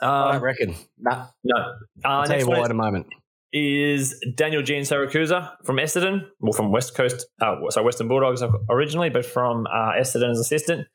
Um, 0.00 0.10
I 0.10 0.36
reckon. 0.38 0.74
Nah. 0.98 1.26
No. 1.44 1.56
Uh, 1.56 2.08
I'll 2.08 2.26
tell 2.26 2.38
you 2.38 2.46
why 2.46 2.60
at 2.60 2.70
a 2.70 2.74
moment. 2.74 3.06
Is 3.50 4.14
Daniel 4.34 4.62
Giansiracusa 4.62 5.64
from 5.64 5.76
Essendon, 5.76 6.26
well, 6.40 6.52
from 6.52 6.70
West 6.70 6.94
Coast, 6.94 7.26
uh, 7.40 7.56
so 7.70 7.82
Western 7.82 8.06
Bulldogs 8.06 8.42
originally, 8.68 9.08
but 9.08 9.24
from 9.24 9.66
uh, 9.66 9.92
Essendon 9.98 10.30
as 10.30 10.38
assistant. 10.38 10.86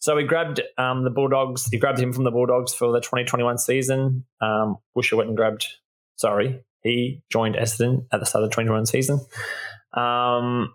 So 0.00 0.16
we 0.16 0.24
grabbed 0.24 0.62
um, 0.78 1.04
the 1.04 1.10
Bulldogs. 1.10 1.68
He 1.70 1.78
grabbed 1.78 2.00
him 2.00 2.12
from 2.12 2.24
the 2.24 2.30
Bulldogs 2.30 2.74
for 2.74 2.90
the 2.90 3.00
2021 3.00 3.58
season. 3.58 4.24
Um, 4.40 4.78
Wisher 4.94 5.16
went 5.16 5.28
and 5.28 5.36
grabbed. 5.36 5.66
Sorry, 6.16 6.62
he 6.82 7.22
joined 7.30 7.54
Essendon 7.54 8.06
at 8.12 8.20
the 8.20 8.26
start 8.26 8.44
of 8.44 8.50
the 8.50 8.54
2021 8.54 8.86
season. 8.86 9.20
Um, 9.94 10.74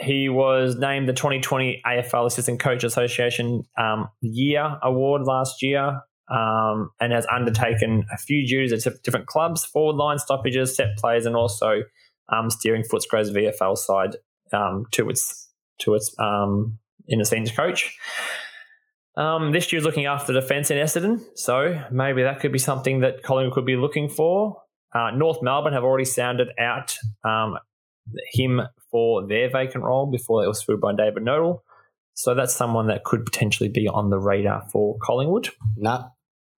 he 0.00 0.28
was 0.28 0.76
named 0.76 1.08
the 1.08 1.12
2020 1.12 1.80
AFL 1.86 2.26
Assistant 2.26 2.60
Coach 2.60 2.84
Association 2.84 3.62
um, 3.78 4.08
Year 4.20 4.78
Award 4.82 5.22
last 5.22 5.62
year, 5.62 6.00
um, 6.28 6.90
and 7.00 7.12
has 7.12 7.26
undertaken 7.32 8.04
a 8.12 8.18
few 8.18 8.46
duties 8.46 8.86
at 8.86 9.02
different 9.02 9.26
clubs, 9.26 9.64
forward 9.64 9.96
line 9.96 10.18
stoppages, 10.18 10.74
set 10.74 10.96
plays, 10.98 11.24
and 11.24 11.36
also 11.36 11.82
um, 12.30 12.50
steering 12.50 12.82
Footscray's 12.82 13.30
VFL 13.30 13.78
side 13.78 14.16
um, 14.52 14.86
to 14.90 15.08
its 15.08 15.48
to 15.78 15.94
its 15.94 16.14
um, 16.18 16.78
in 17.06 17.20
a 17.20 17.24
senior 17.24 17.52
coach. 17.52 17.96
Um, 19.16 19.52
this 19.52 19.72
year's 19.72 19.84
looking 19.84 20.06
after 20.06 20.32
defence 20.32 20.70
in 20.70 20.76
Essendon, 20.76 21.22
so 21.34 21.82
maybe 21.90 22.22
that 22.22 22.40
could 22.40 22.52
be 22.52 22.58
something 22.58 23.00
that 23.00 23.22
Collingwood 23.22 23.54
could 23.54 23.66
be 23.66 23.76
looking 23.76 24.08
for. 24.08 24.62
Uh, 24.94 25.10
North 25.10 25.42
Melbourne 25.42 25.72
have 25.72 25.84
already 25.84 26.04
sounded 26.04 26.48
out 26.58 26.96
um, 27.24 27.58
him 28.32 28.62
for 28.90 29.26
their 29.26 29.50
vacant 29.50 29.84
role 29.84 30.06
before 30.06 30.44
it 30.44 30.48
was 30.48 30.62
filled 30.62 30.80
by 30.80 30.94
David 30.94 31.22
Noble. 31.22 31.64
So 32.14 32.34
that's 32.34 32.54
someone 32.54 32.86
that 32.86 33.04
could 33.04 33.24
potentially 33.24 33.68
be 33.68 33.88
on 33.88 34.10
the 34.10 34.18
radar 34.18 34.66
for 34.70 34.96
Collingwood. 35.02 35.50
Nah. 35.76 36.08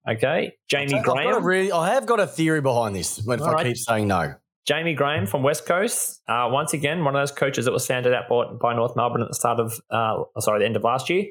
Okay. 0.09 0.53
Jaymie 0.73 1.03
Graham. 1.03 1.45
Really, 1.45 1.73
I 1.73 1.95
have 1.95 2.07
got 2.07 2.21
a 2.21 2.27
theory 2.27 2.61
behind 2.61 2.95
this 2.95 3.19
but 3.19 3.41
if 3.41 3.47
I 3.47 3.63
keep 3.65 3.77
saying 3.77 4.09
no. 4.09 4.35
Jaymie 4.69 4.97
Graham 4.97 5.27
from 5.27 5.43
West 5.43 5.67
Coast. 5.67 6.23
Uh, 6.29 6.49
once 6.51 6.75
again, 6.75 7.03
one 7.03 7.17
of 7.17 7.21
those 7.21 7.33
coaches 7.33 7.65
that 7.65 7.73
was 7.73 7.85
sounded 7.85 8.15
out 8.15 8.29
by, 8.29 8.45
by 8.61 8.75
North 8.75 8.95
Melbourne 8.97 9.23
at 9.23 9.29
the 9.29 9.35
start 9.35 9.59
of, 9.59 9.81
uh, 9.91 10.23
sorry, 10.41 10.61
the 10.61 10.67
end 10.67 10.77
of 10.77 10.85
last 10.85 11.09
year. 11.11 11.25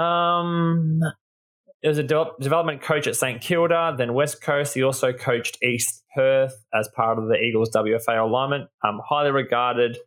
Um, 0.00 1.00
was 1.82 1.98
a 1.98 2.02
de- 2.02 2.32
development 2.40 2.82
coach 2.82 3.06
at 3.06 3.16
St 3.16 3.40
Kilda, 3.40 3.94
then 3.96 4.14
West 4.14 4.42
Coast. 4.42 4.74
He 4.74 4.82
also 4.82 5.12
coached 5.12 5.58
East 5.62 6.04
Perth 6.14 6.64
as 6.74 6.88
part 6.94 7.18
of 7.18 7.28
the 7.28 7.36
Eagles 7.36 7.70
WFA 7.70 8.22
alignment. 8.22 8.68
Um, 8.84 9.00
highly 9.08 9.30
regarded, 9.30 9.98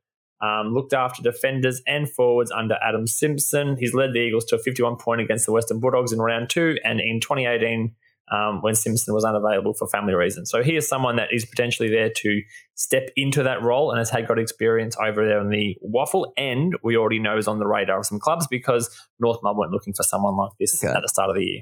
um, 0.42 0.74
looked 0.74 0.94
after 0.94 1.24
defenders 1.24 1.82
and 1.88 2.10
forwards 2.10 2.52
under 2.52 2.78
Adam 2.88 3.08
Simpson. 3.08 3.78
He's 3.78 3.94
led 3.94 4.14
the 4.14 4.20
Eagles 4.20 4.46
to 4.46 4.56
a 4.56 4.60
51 4.60 4.98
point 4.98 5.22
against 5.22 5.46
the 5.46 5.52
Western 5.52 5.80
Bulldogs 5.80 6.12
in 6.12 6.20
round 6.20 6.50
two, 6.50 6.78
and 6.84 7.00
in 7.00 7.20
2018 7.20 7.96
um, 8.32 8.62
when 8.62 8.76
Simpson 8.76 9.14
was 9.14 9.26
unavailable 9.26 9.74
for 9.74 9.88
family 9.88 10.14
reasons. 10.14 10.50
So 10.50 10.64
he 10.64 10.76
is 10.76 10.88
someone 10.88 11.18
that 11.18 11.30
is 11.32 11.46
potentially 11.46 11.90
there 11.90 12.10
to 12.10 12.42
step 12.76 13.10
into 13.16 13.44
that 13.44 13.62
role 13.62 13.92
and 13.92 14.00
has 14.00 14.10
had 14.10 14.28
got 14.28 14.40
experience 14.40 14.96
over 15.04 15.26
there 15.26 15.40
in 15.40 15.50
the 15.50 15.76
waffle. 15.82 16.34
And 16.38 16.76
we 16.84 16.98
already 16.98 17.20
know 17.20 17.38
is 17.38 17.48
on 17.48 17.60
the 17.60 17.68
radar 17.68 18.00
of 18.00 18.06
some 18.06 18.20
clubs 18.20 18.48
because 18.48 18.90
North 19.20 19.40
Melbourne 19.44 19.60
went 19.62 19.72
looking 19.72 19.94
for 19.94 20.04
someone 20.04 20.38
like 20.38 20.52
this 20.60 20.84
okay. 20.84 20.94
at 20.94 21.02
the 21.02 21.10
start 21.10 21.30
of 21.30 21.36
the 21.36 21.44
year. 21.44 21.62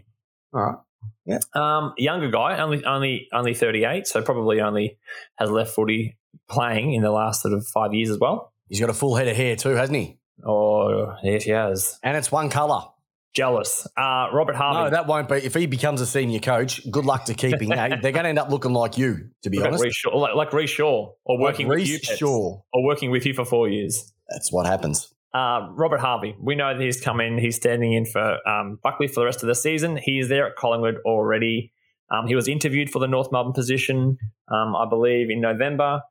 All 0.53 0.61
right. 0.61 0.77
Yeah. 1.25 1.39
Um, 1.55 1.93
younger 1.97 2.29
guy, 2.29 2.59
only 2.59 2.83
only 2.85 3.27
only 3.33 3.53
38, 3.53 4.05
so 4.05 4.21
probably 4.21 4.61
only 4.61 4.99
has 5.37 5.49
left 5.49 5.73
footy 5.73 6.17
playing 6.49 6.93
in 6.93 7.01
the 7.01 7.11
last 7.11 7.41
sort 7.41 7.53
of 7.53 7.65
five 7.67 7.93
years 7.93 8.09
as 8.09 8.19
well. 8.19 8.53
He's 8.67 8.79
got 8.79 8.89
a 8.89 8.93
full 8.93 9.15
head 9.15 9.27
of 9.27 9.35
hair 9.35 9.55
too, 9.55 9.69
hasn't 9.69 9.97
he? 9.97 10.19
Oh, 10.45 11.15
yes, 11.23 11.43
he 11.43 11.51
has. 11.51 11.99
And 12.03 12.17
it's 12.17 12.31
one 12.31 12.49
colour. 12.49 12.83
Jealous. 13.33 13.87
Uh, 13.97 14.27
Robert 14.33 14.55
Harvey. 14.55 14.83
No, 14.83 14.89
that 14.89 15.07
won't 15.07 15.29
be. 15.29 15.35
If 15.35 15.53
he 15.53 15.65
becomes 15.65 16.01
a 16.01 16.05
senior 16.05 16.39
coach, 16.39 16.89
good 16.91 17.05
luck 17.05 17.25
to 17.25 17.33
keeping 17.33 17.69
that. 17.69 18.01
They're 18.01 18.11
going 18.11 18.23
to 18.23 18.29
end 18.29 18.39
up 18.39 18.49
looking 18.49 18.73
like 18.73 18.97
you, 18.97 19.29
to 19.43 19.49
be 19.49 19.61
honest. 19.61 19.83
Rhyce 19.83 19.93
Shaw, 19.93 20.17
like, 20.17 20.35
like 20.35 20.49
Rhyce 20.51 20.67
Shaw, 20.67 21.13
or 21.23 21.39
working 21.39 21.67
like 21.67 21.79
with 21.79 21.87
you, 21.87 21.99
Shaw. 21.99 22.61
or 22.73 22.83
working 22.83 23.09
with 23.09 23.25
you 23.25 23.33
for 23.33 23.45
four 23.45 23.69
years. 23.69 24.11
That's 24.29 24.51
what 24.51 24.65
happens. 24.65 25.13
Uh, 25.33 25.69
Robert 25.75 26.01
Harvey, 26.01 26.35
we 26.41 26.55
know 26.55 26.77
that 26.77 26.83
he's 26.83 26.99
come 26.99 27.21
in. 27.21 27.37
He's 27.37 27.55
standing 27.55 27.93
in 27.93 28.05
for 28.05 28.45
um, 28.47 28.79
Buckley 28.83 29.07
for 29.07 29.21
the 29.21 29.25
rest 29.25 29.43
of 29.43 29.47
the 29.47 29.55
season. 29.55 29.95
He 29.95 30.19
is 30.19 30.27
there 30.27 30.47
at 30.47 30.57
Collingwood 30.57 30.97
already. 31.05 31.71
Um, 32.11 32.27
he 32.27 32.35
was 32.35 32.49
interviewed 32.49 32.89
for 32.89 32.99
the 32.99 33.07
North 33.07 33.31
Melbourne 33.31 33.53
position, 33.53 34.17
um, 34.51 34.75
I 34.75 34.85
believe, 34.89 35.29
in 35.29 35.39
November. 35.39 36.01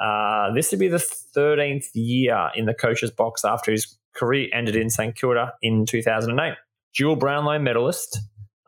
Uh, 0.00 0.52
this 0.54 0.70
would 0.70 0.80
be 0.80 0.88
the 0.88 1.04
13th 1.36 1.86
year 1.94 2.50
in 2.54 2.66
the 2.66 2.74
coach's 2.74 3.10
box 3.10 3.44
after 3.44 3.70
his 3.72 3.98
career 4.14 4.48
ended 4.52 4.76
in 4.76 4.90
St 4.90 5.14
Kilda 5.16 5.52
in 5.62 5.86
2008. 5.86 6.54
Dual 6.96 7.16
Brownlow 7.16 7.58
medalist, 7.58 8.18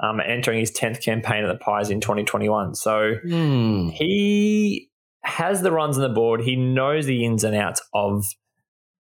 um, 0.00 0.20
entering 0.20 0.58
his 0.60 0.70
10th 0.72 1.02
campaign 1.02 1.44
at 1.44 1.48
the 1.48 1.58
Pies 1.58 1.90
in 1.90 2.00
2021. 2.00 2.74
So 2.74 3.14
Hmm. 3.22 3.88
he 3.88 4.90
has 5.22 5.62
the 5.62 5.72
runs 5.72 5.96
on 5.96 6.02
the 6.02 6.08
board. 6.14 6.42
He 6.42 6.56
knows 6.56 7.06
the 7.06 7.24
ins 7.24 7.44
and 7.44 7.54
outs 7.56 7.80
of 7.94 8.24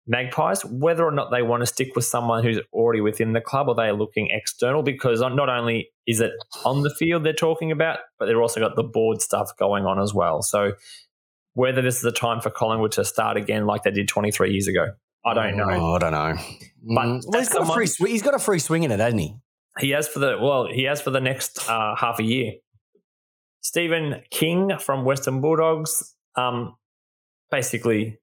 Magpies, 0.07 0.65
whether 0.65 1.05
or 1.05 1.11
not 1.11 1.29
they 1.29 1.43
want 1.43 1.61
to 1.61 1.67
stick 1.67 1.95
with 1.95 2.03
someone 2.03 2.43
who's 2.43 2.59
already 2.73 2.99
within 2.99 3.33
the 3.33 3.41
club 3.41 3.67
or 3.69 3.75
they're 3.75 3.93
looking 3.93 4.29
external 4.31 4.81
because 4.81 5.21
not 5.21 5.49
only 5.49 5.91
is 6.07 6.19
it 6.19 6.31
on 6.65 6.81
the 6.81 6.89
field 6.89 7.23
they're 7.23 7.31
talking 7.31 7.71
about, 7.71 7.99
but 8.17 8.25
they've 8.25 8.35
also 8.35 8.59
got 8.59 8.75
the 8.75 8.81
board 8.83 9.21
stuff 9.21 9.51
going 9.59 9.85
on 9.85 9.99
as 10.01 10.11
well. 10.11 10.41
So 10.41 10.71
whether 11.59 11.81
this 11.81 11.97
is 11.97 12.05
a 12.05 12.11
time 12.11 12.39
for 12.41 12.49
Collingwood 12.49 12.91
to 12.93 13.03
start 13.05 13.35
again 13.37 13.65
like 13.65 13.83
they 13.83 13.91
did 13.91 14.07
23 14.07 14.51
years 14.51 14.67
ago, 14.67 14.87
I 15.25 15.33
don't 15.33 15.57
know. 15.57 15.69
Oh, 15.69 15.93
I 15.95 15.99
don't 15.99 16.11
know. 16.13 16.33
But 16.95 17.05
Mm. 17.05 17.21
well, 17.27 17.39
he's 17.41 17.49
got 17.49 17.69
a 17.69 17.73
free. 17.73 17.87
Sw- 17.87 18.07
he's 18.07 18.21
got 18.21 18.33
a 18.33 18.39
free 18.39 18.59
swing 18.59 18.83
in 18.83 18.91
it, 18.91 18.99
hasn't 18.99 19.21
he? 19.21 19.35
He 19.79 19.89
has 19.91 20.07
for 20.07 20.19
the 20.19 20.37
well, 20.41 20.67
he 20.71 20.83
has 20.83 21.01
for 21.01 21.11
the 21.11 21.19
next 21.21 21.69
uh, 21.69 21.95
half 21.95 22.19
a 22.19 22.23
year. 22.23 22.53
Stephen 23.61 24.21
King 24.31 24.71
from 24.79 25.05
Western 25.05 25.41
Bulldogs. 25.41 26.15
Um, 26.35 26.75
basically, 27.51 28.17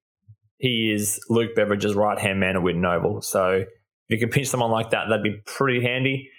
he 0.58 0.90
is 0.92 1.20
Luke 1.28 1.54
Beveridge's 1.54 1.94
right 1.94 2.18
hand 2.18 2.40
man 2.40 2.56
at 2.56 2.62
Whitten 2.62 2.84
Oval. 2.86 3.20
So 3.22 3.50
if 3.58 3.66
you 4.08 4.18
could 4.18 4.30
pinch 4.30 4.46
someone 4.48 4.70
like 4.70 4.90
that, 4.90 5.08
that'd 5.08 5.22
be 5.22 5.40
pretty 5.44 5.82
handy. 5.82 6.30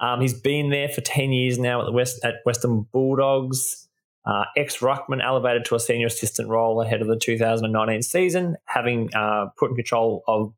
Um, 0.00 0.20
he's 0.20 0.34
been 0.34 0.70
there 0.70 0.88
for 0.88 1.00
ten 1.00 1.32
years 1.32 1.58
now 1.58 1.80
at 1.80 1.86
the 1.86 1.92
West 1.92 2.22
at 2.24 2.36
Western 2.44 2.86
Bulldogs. 2.92 3.88
Uh, 4.24 4.44
Ex 4.56 4.78
Ruckman 4.78 5.22
elevated 5.22 5.64
to 5.66 5.74
a 5.74 5.80
senior 5.80 6.06
assistant 6.06 6.48
role 6.48 6.80
ahead 6.80 7.00
of 7.02 7.08
the 7.08 7.16
2019 7.16 8.02
season, 8.02 8.56
having 8.66 9.10
uh, 9.14 9.46
put 9.58 9.70
in 9.70 9.76
control 9.76 10.22
of 10.28 10.52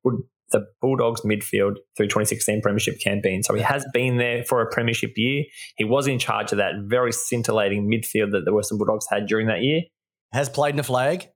the 0.51 0.67
Bulldogs 0.81 1.23
midfield 1.23 1.77
through 1.97 2.07
2016 2.07 2.61
Premiership 2.63 3.01
campaign. 3.01 3.43
So 3.43 3.55
he 3.55 3.63
has 3.63 3.87
been 3.93 4.19
there 4.19 4.45
for 4.45 4.61
a 4.61 4.71
Premiership 4.71 5.13
year. 5.17 5.45
He 5.77 5.85
was 5.85 6.07
in 6.07 6.19
charge 6.19 6.53
of 6.53 6.59
that 6.59 6.73
very 6.85 7.13
scintillating 7.13 7.91
midfield 7.91 8.33
that 8.33 8.45
the 8.45 8.53
Western 8.53 8.79
Bulldogs 8.79 9.07
had 9.11 9.27
during 9.27 9.47
that 9.49 9.63
year. 9.63 9.83
Has 10.33 10.49
played 10.49 10.75
in 10.75 10.81
a 10.81 10.85
flag. 10.85 11.29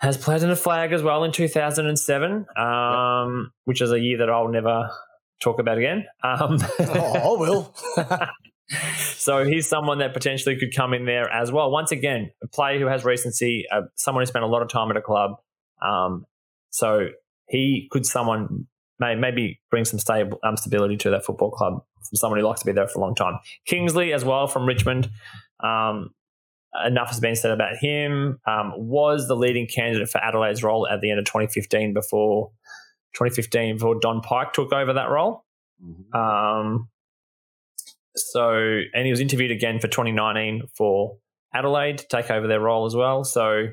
Has 0.00 0.16
played 0.16 0.42
in 0.42 0.50
a 0.50 0.56
flag 0.56 0.92
as 0.92 1.02
well 1.02 1.24
in 1.24 1.32
2007, 1.32 2.46
um, 2.56 3.52
which 3.64 3.80
is 3.80 3.92
a 3.92 3.98
year 3.98 4.18
that 4.18 4.30
I'll 4.30 4.48
never 4.48 4.90
talk 5.42 5.58
about 5.60 5.78
again. 5.78 6.04
Um, 6.22 6.58
Oh, 6.80 7.36
I 7.36 7.40
will. 7.40 7.74
so 8.96 9.44
he's 9.44 9.68
someone 9.68 9.98
that 9.98 10.14
potentially 10.14 10.56
could 10.56 10.74
come 10.74 10.94
in 10.94 11.04
there 11.04 11.30
as 11.30 11.52
well. 11.52 11.70
Once 11.70 11.92
again, 11.92 12.30
a 12.42 12.48
player 12.48 12.78
who 12.78 12.86
has 12.86 13.04
recency, 13.04 13.64
uh, 13.70 13.82
someone 13.94 14.22
who 14.22 14.26
spent 14.26 14.44
a 14.44 14.48
lot 14.48 14.62
of 14.62 14.68
time 14.68 14.90
at 14.90 14.96
a 14.96 15.02
club. 15.02 15.32
Um, 15.82 16.24
so 16.70 17.08
he 17.48 17.88
could 17.90 18.06
someone 18.06 18.66
may, 18.98 19.14
maybe 19.14 19.60
bring 19.70 19.84
some 19.84 19.98
stable 19.98 20.38
um, 20.42 20.56
stability 20.56 20.96
to 20.98 21.10
that 21.10 21.24
football 21.24 21.50
club 21.50 21.84
from 22.08 22.16
someone 22.16 22.40
who 22.40 22.46
likes 22.46 22.60
to 22.60 22.66
be 22.66 22.72
there 22.72 22.88
for 22.88 22.98
a 22.98 23.02
long 23.02 23.14
time. 23.14 23.38
Kingsley 23.66 24.12
as 24.12 24.24
well 24.24 24.46
from 24.46 24.66
Richmond. 24.66 25.10
Um, 25.62 26.10
enough 26.84 27.08
has 27.08 27.20
been 27.20 27.36
said 27.36 27.50
about 27.50 27.76
him. 27.80 28.40
Um, 28.46 28.72
was 28.76 29.28
the 29.28 29.36
leading 29.36 29.66
candidate 29.66 30.08
for 30.08 30.18
Adelaide's 30.22 30.62
role 30.62 30.88
at 30.88 31.00
the 31.00 31.10
end 31.10 31.18
of 31.18 31.26
2015 31.26 31.94
before 31.94 32.50
2015 33.14 33.76
before 33.76 34.00
Don 34.00 34.20
Pyke 34.20 34.52
took 34.52 34.72
over 34.72 34.94
that 34.94 35.08
role. 35.08 35.44
Um, 36.18 36.88
so, 38.16 38.80
and 38.92 39.04
he 39.04 39.10
was 39.10 39.20
interviewed 39.20 39.50
again 39.50 39.80
for 39.80 39.88
2019 39.88 40.68
for 40.76 41.18
Adelaide 41.54 41.98
to 41.98 42.06
take 42.08 42.30
over 42.30 42.46
their 42.46 42.60
role 42.60 42.86
as 42.86 42.94
well. 42.94 43.24
So, 43.24 43.68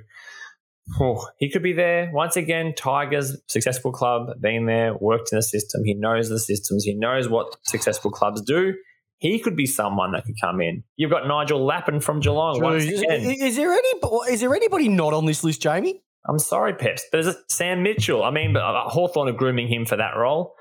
oh, 1.00 1.28
he 1.38 1.50
could 1.50 1.64
be 1.64 1.74
there 1.74 2.10
once 2.14 2.36
again. 2.36 2.74
Tigers, 2.76 3.38
successful 3.48 3.92
club, 3.92 4.30
been 4.40 4.66
there, 4.66 4.96
worked 4.96 5.32
in 5.32 5.38
the 5.38 5.44
system. 5.44 5.84
He 5.84 5.94
knows 5.94 6.30
the 6.30 6.40
systems. 6.40 6.84
He 6.84 6.94
knows 6.94 7.30
what 7.30 7.56
successful 7.64 8.12
clubs 8.12 8.42
do. 8.42 8.74
He 9.18 9.38
could 9.40 9.56
be 9.56 9.68
someone 9.68 10.14
that 10.14 10.26
could 10.26 10.36
come 10.42 10.62
in. 10.62 10.84
You've 10.96 11.12
got 11.12 11.28
Nigel 11.28 11.64
Lappin 11.64 12.00
from 12.00 12.22
Geelong. 12.22 12.60
Once 12.60 12.86
again. 12.86 13.22
is 13.22 13.56
there 13.56 13.72
any? 13.72 14.00
Is 14.32 14.40
there 14.40 14.56
anybody 14.56 14.90
not 14.90 15.14
on 15.14 15.26
this 15.26 15.44
list, 15.44 15.62
Jamie? 15.62 16.02
I'm 16.28 16.40
sorry, 16.40 16.74
Peps, 16.74 17.04
there's 17.12 17.28
a 17.28 17.36
Sam 17.50 17.84
Mitchell. 17.84 18.24
I 18.24 18.32
mean, 18.32 18.56
uh, 18.56 18.84
Hawthorn 18.86 19.28
are 19.28 19.34
grooming 19.34 19.68
him 19.68 19.86
for 19.86 19.96
that 19.96 20.16
role. 20.16 20.54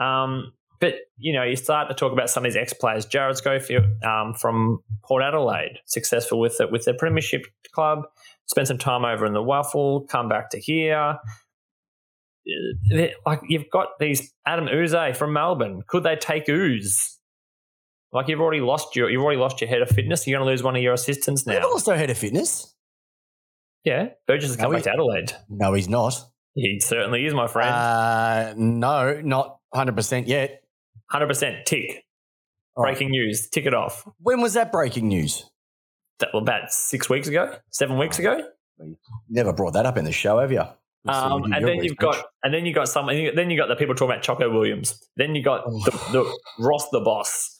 Um, 0.00 0.52
but 0.80 0.94
you 1.18 1.32
know, 1.32 1.42
you 1.42 1.56
start 1.56 1.88
to 1.88 1.94
talk 1.94 2.12
about 2.12 2.30
some 2.30 2.44
of 2.44 2.52
these 2.52 2.60
ex-players. 2.60 3.06
Jarrad 3.06 3.36
Schofield 3.36 3.84
um, 4.04 4.34
from 4.34 4.82
Port 5.04 5.22
Adelaide, 5.22 5.78
successful 5.86 6.38
with 6.40 6.60
it 6.60 6.70
with 6.70 6.84
their 6.84 6.96
premiership 6.96 7.46
club. 7.72 8.04
Spent 8.46 8.68
some 8.68 8.78
time 8.78 9.04
over 9.04 9.26
in 9.26 9.32
the 9.32 9.42
Waffle, 9.42 10.06
come 10.08 10.28
back 10.28 10.50
to 10.50 10.60
here. 10.60 11.18
Like 13.26 13.40
you've 13.48 13.70
got 13.72 13.98
these 13.98 14.32
Adam 14.46 14.68
Yze 14.68 15.16
from 15.16 15.32
Melbourne. 15.32 15.82
Could 15.88 16.04
they 16.04 16.14
take 16.16 16.48
Yze? 16.48 17.18
Like 18.12 18.28
you've 18.28 18.40
already 18.40 18.60
lost 18.60 18.94
your 18.94 19.10
you've 19.10 19.22
already 19.22 19.40
lost 19.40 19.60
your 19.60 19.68
head 19.68 19.82
of 19.82 19.88
fitness. 19.88 20.26
You're 20.26 20.38
going 20.38 20.46
to 20.46 20.50
lose 20.52 20.62
one 20.62 20.76
of 20.76 20.82
your 20.82 20.94
assistants 20.94 21.44
now. 21.44 21.54
They've 21.54 21.62
now. 21.62 21.68
also 21.68 21.96
head 21.96 22.08
of 22.08 22.16
fitness. 22.16 22.72
Yeah, 23.84 24.08
Burgess 24.26 24.48
has 24.48 24.56
come 24.56 24.70
No, 24.70 24.76
back 24.76 24.84
to 24.84 24.92
Adelaide. 24.92 25.32
No, 25.48 25.72
he's 25.72 25.88
not. 25.88 26.18
He 26.54 26.80
certainly 26.80 27.24
is, 27.26 27.34
my 27.34 27.46
friend. 27.46 27.70
Uh, 27.70 28.54
no, 28.56 29.20
not 29.20 29.58
hundred 29.74 29.96
percent 29.96 30.26
yet. 30.26 30.62
Hundred 31.08 31.28
percent 31.28 31.66
tick. 31.66 32.04
All 32.74 32.84
right. 32.84 32.92
Breaking 32.92 33.10
news. 33.10 33.48
Tick 33.48 33.66
it 33.66 33.74
off. 33.74 34.06
When 34.20 34.40
was 34.40 34.54
that 34.54 34.72
breaking 34.72 35.08
news? 35.08 35.48
That 36.18 36.30
well, 36.32 36.42
about 36.42 36.70
six 36.70 37.08
weeks 37.08 37.28
ago, 37.28 37.54
seven 37.70 37.98
weeks 37.98 38.18
ago. 38.18 38.40
Never 39.28 39.52
brought 39.52 39.74
that 39.74 39.86
up 39.86 39.96
in 39.96 40.04
the 40.04 40.12
show, 40.12 40.38
have 40.38 40.52
you? 40.52 40.64
Um, 41.08 41.52
and 41.52 41.66
then 41.66 41.84
you've 41.84 41.96
got, 41.96 42.24
and 42.42 42.52
then 42.52 42.66
you 42.66 42.74
got 42.74 42.88
some, 42.88 43.06
then 43.06 43.50
you 43.50 43.56
got 43.56 43.68
the 43.68 43.76
people 43.76 43.94
talking 43.94 44.12
about 44.12 44.24
Choco 44.24 44.50
Williams. 44.50 45.08
Then 45.16 45.34
you 45.34 45.42
got 45.42 45.64
the, 45.64 45.90
the 46.12 46.38
Ross 46.58 46.88
the 46.90 47.00
boss. 47.00 47.56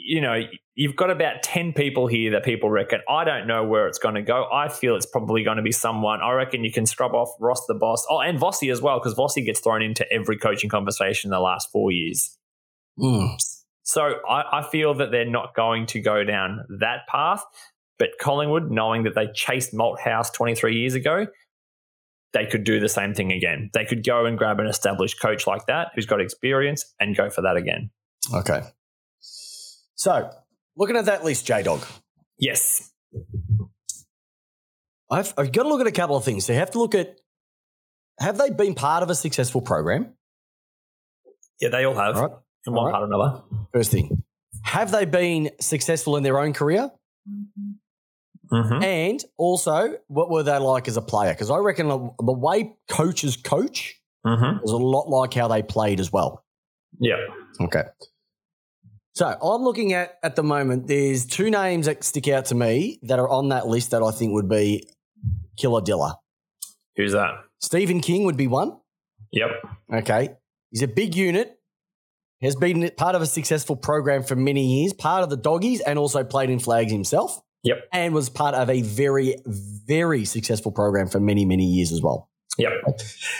You 0.00 0.20
know, 0.20 0.42
you've 0.74 0.96
got 0.96 1.10
about 1.10 1.42
ten 1.42 1.72
people 1.72 2.06
here 2.06 2.30
that 2.32 2.44
people 2.44 2.70
reckon. 2.70 3.00
I 3.08 3.24
don't 3.24 3.46
know 3.46 3.64
where 3.64 3.86
it's 3.86 3.98
going 3.98 4.14
to 4.14 4.22
go. 4.22 4.48
I 4.52 4.68
feel 4.68 4.96
it's 4.96 5.06
probably 5.06 5.42
going 5.42 5.56
to 5.56 5.62
be 5.62 5.72
someone. 5.72 6.20
I 6.22 6.32
reckon 6.32 6.64
you 6.64 6.72
can 6.72 6.86
scrub 6.86 7.14
off 7.14 7.30
Ross 7.40 7.66
the 7.66 7.74
boss. 7.74 8.06
Oh, 8.08 8.20
and 8.20 8.38
Vossi 8.38 8.70
as 8.70 8.80
well, 8.80 8.98
because 8.98 9.14
Vossi 9.14 9.44
gets 9.44 9.60
thrown 9.60 9.82
into 9.82 10.10
every 10.12 10.38
coaching 10.38 10.70
conversation 10.70 11.28
in 11.28 11.32
the 11.32 11.40
last 11.40 11.70
four 11.72 11.90
years. 11.90 12.38
Mm. 12.98 13.36
So 13.82 14.14
I, 14.28 14.60
I 14.60 14.62
feel 14.70 14.94
that 14.94 15.10
they're 15.10 15.28
not 15.28 15.54
going 15.54 15.86
to 15.86 16.00
go 16.00 16.22
down 16.22 16.64
that 16.80 17.06
path. 17.08 17.42
But 17.98 18.10
Collingwood, 18.20 18.70
knowing 18.70 19.02
that 19.04 19.14
they 19.14 19.26
chased 19.34 19.72
Malthouse 19.72 20.32
23 20.32 20.78
years 20.78 20.94
ago, 20.94 21.26
they 22.32 22.46
could 22.46 22.64
do 22.64 22.78
the 22.80 22.88
same 22.88 23.14
thing 23.14 23.32
again. 23.32 23.70
They 23.72 23.84
could 23.84 24.04
go 24.04 24.26
and 24.26 24.38
grab 24.38 24.60
an 24.60 24.66
established 24.66 25.20
coach 25.20 25.46
like 25.46 25.66
that 25.66 25.88
who's 25.94 26.06
got 26.06 26.20
experience 26.20 26.84
and 27.00 27.16
go 27.16 27.30
for 27.30 27.42
that 27.42 27.56
again. 27.56 27.90
Okay. 28.34 28.60
So, 29.98 30.30
looking 30.76 30.96
at 30.96 31.06
that 31.06 31.24
list, 31.24 31.44
J 31.46 31.62
Dog, 31.64 31.84
Yes. 32.38 32.92
I've, 35.10 35.32
I've 35.36 35.50
got 35.52 35.64
to 35.64 35.68
look 35.68 35.80
at 35.80 35.86
a 35.86 35.92
couple 35.92 36.16
of 36.16 36.24
things. 36.24 36.44
So, 36.46 36.52
you 36.52 36.58
have 36.60 36.70
to 36.72 36.78
look 36.78 36.94
at 36.94 37.16
have 38.20 38.38
they 38.38 38.50
been 38.50 38.74
part 38.74 39.02
of 39.02 39.10
a 39.10 39.14
successful 39.14 39.60
program? 39.60 40.14
Yeah, 41.60 41.68
they 41.70 41.84
all 41.84 41.94
have 41.94 42.16
All 42.16 42.22
right. 42.22 42.32
in 42.66 42.72
one 42.72 42.86
right. 42.86 42.92
part 42.92 43.02
or 43.02 43.06
another. 43.06 43.42
First 43.72 43.90
thing, 43.90 44.22
have 44.62 44.90
they 44.92 45.04
been 45.04 45.50
successful 45.60 46.16
in 46.16 46.22
their 46.22 46.38
own 46.38 46.52
career? 46.52 46.90
Mm-hmm. 48.52 48.82
And 48.82 49.24
also, 49.36 49.96
what 50.06 50.30
were 50.30 50.42
they 50.44 50.56
like 50.58 50.88
as 50.88 50.96
a 50.96 51.02
player? 51.02 51.32
Because 51.32 51.50
I 51.50 51.58
reckon 51.58 51.88
the, 51.88 51.98
the 52.24 52.32
way 52.32 52.76
coaches 52.88 53.36
coach 53.36 53.94
Mm-hmm. 54.26 54.64
is 54.64 54.72
a 54.72 54.76
lot 54.76 55.08
like 55.08 55.32
how 55.32 55.46
they 55.46 55.62
played 55.62 56.00
as 56.00 56.12
well. 56.12 56.44
Yeah. 56.98 57.18
Okay. 57.60 57.84
So 59.14 59.26
I'm 59.26 59.62
looking 59.62 59.92
at 59.92 60.18
at 60.22 60.36
the 60.36 60.42
moment. 60.42 60.86
There's 60.86 61.26
two 61.26 61.50
names 61.50 61.86
that 61.86 62.04
stick 62.04 62.28
out 62.28 62.46
to 62.46 62.54
me 62.54 63.00
that 63.02 63.18
are 63.18 63.28
on 63.28 63.48
that 63.48 63.66
list 63.66 63.90
that 63.90 64.02
I 64.02 64.10
think 64.10 64.32
would 64.32 64.48
be 64.48 64.84
killer 65.56 65.80
dilla. 65.80 66.16
Who's 66.96 67.12
that? 67.12 67.34
Stephen 67.60 68.00
King 68.00 68.24
would 68.24 68.36
be 68.36 68.46
one. 68.46 68.78
Yep. 69.32 69.50
Okay, 69.92 70.30
he's 70.70 70.82
a 70.82 70.88
big 70.88 71.14
unit. 71.14 71.54
Has 72.40 72.54
been 72.54 72.88
part 72.96 73.16
of 73.16 73.22
a 73.22 73.26
successful 73.26 73.74
program 73.74 74.22
for 74.22 74.36
many 74.36 74.80
years. 74.80 74.92
Part 74.92 75.24
of 75.24 75.30
the 75.30 75.36
doggies 75.36 75.80
and 75.80 75.98
also 75.98 76.22
played 76.22 76.50
in 76.50 76.60
flags 76.60 76.92
himself. 76.92 77.40
Yep. 77.64 77.88
And 77.92 78.14
was 78.14 78.30
part 78.30 78.54
of 78.54 78.70
a 78.70 78.82
very 78.82 79.34
very 79.44 80.24
successful 80.24 80.70
program 80.70 81.08
for 81.08 81.18
many 81.18 81.44
many 81.44 81.64
years 81.64 81.90
as 81.90 82.00
well. 82.00 82.30
Yep. 82.56 82.72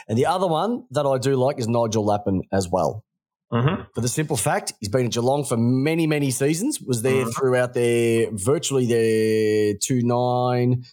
And 0.09 0.19
the 0.19 0.27
other 0.27 0.47
one 0.47 0.85
that 0.91 1.07
I 1.07 1.19
do 1.19 1.37
like 1.37 1.59
is 1.59 1.69
Nigel 1.69 2.05
Lappin 2.05 2.43
as 2.53 2.69
well. 2.69 3.05
Mm-hmm. 3.53 3.83
For 3.95 4.01
the 4.03 4.09
simple 4.09 4.37
fact, 4.37 4.75
he's 4.81 4.89
been 4.91 5.07
at 5.07 5.13
Geelong 5.13 5.45
for 5.45 5.57
many, 5.57 6.07
many 6.07 6.31
seasons. 6.31 6.81
Was 6.81 7.01
there 7.03 7.25
Mhm. 7.25 7.35
throughout 7.35 7.73
their 7.75 8.29
virtually 8.33 8.85
their 8.87 9.75
two 9.83 10.03
nine 10.03 10.85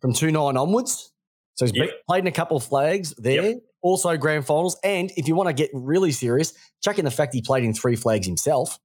from 0.00 0.12
two 0.12 0.30
nine 0.30 0.56
onwards. 0.56 1.10
So 1.54 1.64
he's 1.66 1.74
Yep. 1.74 1.86
been- 1.86 1.96
played 2.08 2.20
in 2.20 2.26
a 2.26 2.32
couple 2.32 2.56
of 2.56 2.64
flags 2.64 3.14
there. 3.18 3.54
also 3.84 4.16
grand 4.16 4.46
finals. 4.46 4.76
And 4.84 5.10
if 5.16 5.26
you 5.26 5.34
want 5.34 5.48
to 5.48 5.52
get 5.52 5.68
really 5.74 6.12
serious, 6.12 6.52
check 6.84 7.00
in 7.00 7.04
the 7.04 7.10
fact 7.10 7.34
he 7.34 7.42
played 7.42 7.64
in 7.64 7.74
three 7.74 7.96
flags 7.96 8.26
himself. 8.28 8.78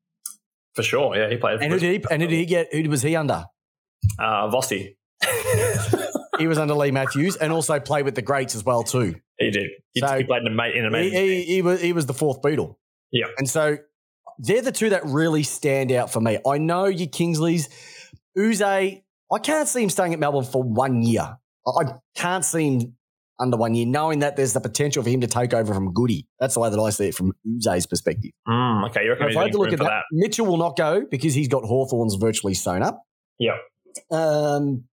For 0.74 0.82
sure, 0.82 1.16
yeah, 1.16 1.30
he 1.30 1.38
played. 1.38 1.62
And 1.62 1.72
who 1.72 1.78
did 1.80 2.02
he? 2.02 2.10
And 2.10 2.20
who 2.22 2.28
did 2.28 2.36
he 2.36 2.46
get? 2.48 2.74
Who 2.74 2.90
was 2.90 3.04
he 3.04 3.16
under? 3.16 3.46
Uh, 4.18 4.50
Vossi. 4.50 4.96
he 6.40 6.48
was 6.48 6.58
under 6.58 6.74
Leigh 6.74 6.90
Matthews, 6.92 7.36
and 7.36 7.52
also 7.54 7.80
played 7.80 8.06
with 8.06 8.16
the 8.16 8.22
greats 8.24 8.56
as 8.56 8.64
well 8.64 8.82
too. 8.84 9.16
He 9.38 9.52
did. 9.52 9.70
He, 9.94 10.00
So- 10.00 10.18
he 10.18 10.24
played 10.24 10.42
in 10.42 10.48
a 10.48 10.56
mate 10.56 10.76
in 10.76 10.86
a 10.86 10.88
He, 10.88 10.92
mate. 10.92 11.14
he, 11.14 11.44
he 11.44 11.62
was 11.62 11.80
he 11.82 11.94
was 11.94 12.06
the 12.08 12.14
fourth 12.16 12.42
Beatle. 12.42 12.76
Yeah. 13.12 13.28
and 13.38 13.50
so 13.50 13.78
they're 14.40 14.62
the 14.62 14.72
two 14.72 14.90
that 14.92 15.06
really 15.06 15.44
stand 15.44 15.92
out 15.92 16.12
for 16.12 16.22
me. 16.22 16.38
I 16.46 16.58
know 16.58 16.86
you 16.86 17.08
Kingsleys, 17.08 17.70
Yze. 18.38 18.62
I 18.62 19.40
can't 19.42 19.68
see 19.68 19.84
him 19.84 19.90
staying 19.90 20.14
at 20.14 20.20
Melbourne 20.20 20.46
for 20.46 20.64
one 20.64 21.02
year. 21.02 21.38
I 21.68 21.94
can't 22.16 22.46
see 22.46 22.68
him 22.68 22.94
under 23.40 23.58
one 23.58 23.76
year, 23.76 23.86
knowing 23.86 24.20
that 24.20 24.36
there's 24.36 24.54
the 24.54 24.60
potential 24.60 25.04
for 25.04 25.10
him 25.10 25.22
to 25.22 25.28
take 25.28 25.54
over 25.54 25.74
from 25.74 25.94
Goody. 25.94 26.28
That's 26.40 26.54
the 26.54 26.60
way 26.60 26.70
that 26.70 26.80
I 26.80 26.90
see 26.90 27.10
it 27.10 27.16
from 27.16 27.34
Yze's 27.46 27.86
perspective. 27.86 28.32
Mm, 28.48 28.90
okay, 28.90 29.04
you 29.04 29.12
reckon 29.12 29.30
If 29.30 29.38
I 29.38 29.44
had 29.44 29.52
to 29.52 29.58
look 29.58 29.74
at 29.74 29.80
that, 29.80 29.86
that? 29.86 30.04
Mitchell 30.12 30.46
will 30.46 30.58
not 30.58 30.78
go 30.78 31.04
because 31.10 31.34
he's 31.34 31.48
got 31.48 31.64
Hawthorns 31.64 32.16
virtually 32.16 32.54
sewn 32.54 32.84
up. 32.84 33.04
Yeah. 33.38 33.58
Um, 34.12 34.86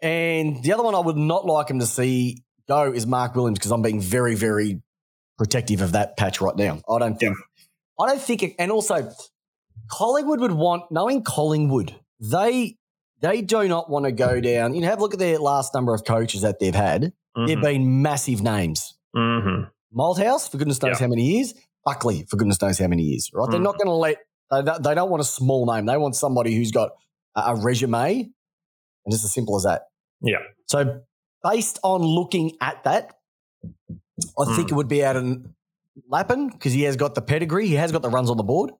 and 0.00 0.62
the 0.62 0.72
other 0.72 0.82
one 0.82 0.94
I 0.94 1.00
would 1.00 1.16
not 1.16 1.44
like 1.44 1.70
him 1.70 1.78
to 1.78 1.86
see 1.86 2.42
go 2.68 2.92
is 2.92 3.06
Mark 3.06 3.34
Williams 3.36 3.58
because 3.58 3.70
I'm 3.70 3.82
being 3.82 4.00
very, 4.00 4.34
very 4.34 4.82
protective 5.38 5.80
of 5.80 5.92
that 5.92 6.16
patch 6.16 6.40
right 6.40 6.56
now. 6.56 6.80
I 6.88 6.98
don't 6.98 7.18
think, 7.18 7.36
I 8.00 8.06
don't 8.08 8.20
think, 8.20 8.42
it, 8.42 8.54
and 8.58 8.70
also 8.70 9.10
Collingwood 9.90 10.40
would 10.40 10.52
want, 10.52 10.84
knowing 10.90 11.22
Collingwood, 11.22 11.94
they 12.20 12.76
they 13.20 13.40
do 13.40 13.68
not 13.68 13.88
want 13.88 14.04
to 14.04 14.10
go 14.12 14.40
down. 14.40 14.74
You 14.74 14.80
know, 14.80 14.88
have 14.88 14.98
a 14.98 15.02
look 15.02 15.12
at 15.14 15.20
their 15.20 15.38
last 15.38 15.72
number 15.74 15.94
of 15.94 16.04
coaches 16.04 16.42
that 16.42 16.58
they've 16.58 16.74
had. 16.74 17.12
They've 17.46 17.56
Mhm. 17.56 17.62
been 17.62 18.02
massive 18.02 18.42
names. 18.42 18.94
Mhm. 19.16 19.70
Malthouse, 19.96 20.50
for 20.50 20.58
goodness 20.58 20.82
knows 20.82 20.96
Yeah. 20.98 21.06
how 21.06 21.08
many 21.08 21.22
years. 21.22 21.54
Buckley, 21.84 22.24
for 22.28 22.36
goodness 22.36 22.60
knows 22.60 22.78
how 22.78 22.88
many 22.88 23.02
years. 23.04 23.30
Right? 23.32 23.48
They're 23.50 23.60
Mm. 23.60 23.64
not 23.64 23.76
going 23.78 23.86
to 23.86 23.92
let. 23.94 24.16
They, 24.50 24.62
don't- 24.62 24.82
they 24.82 24.94
don't 24.94 25.08
want 25.08 25.20
a 25.20 25.24
small 25.24 25.66
name. 25.72 25.86
They 25.86 25.96
want 25.96 26.16
somebody 26.16 26.54
who's 26.54 26.72
got 26.72 26.90
a, 27.36 27.52
a 27.52 27.54
resume, 27.56 28.22
and 28.22 29.14
it's 29.14 29.24
as 29.24 29.32
simple 29.32 29.56
as 29.56 29.62
that. 29.62 29.82
Yeah. 30.20 30.38
So, 30.66 31.00
based 31.44 31.78
on 31.84 32.02
looking 32.02 32.56
at 32.60 32.82
that, 32.84 33.14
I 34.38 34.54
think 34.56 34.68
Mm. 34.68 34.72
it 34.72 34.74
would 34.74 34.88
be 34.88 35.04
out 35.04 35.16
of 35.16 35.24
Lappin 36.08 36.48
because 36.48 36.72
he 36.72 36.82
has 36.82 36.96
got 36.96 37.14
the 37.14 37.22
pedigree. 37.22 37.66
He 37.66 37.74
has 37.74 37.92
got 37.92 38.02
the 38.02 38.10
runs 38.10 38.30
on 38.30 38.36
the 38.36 38.42
board. 38.42 38.70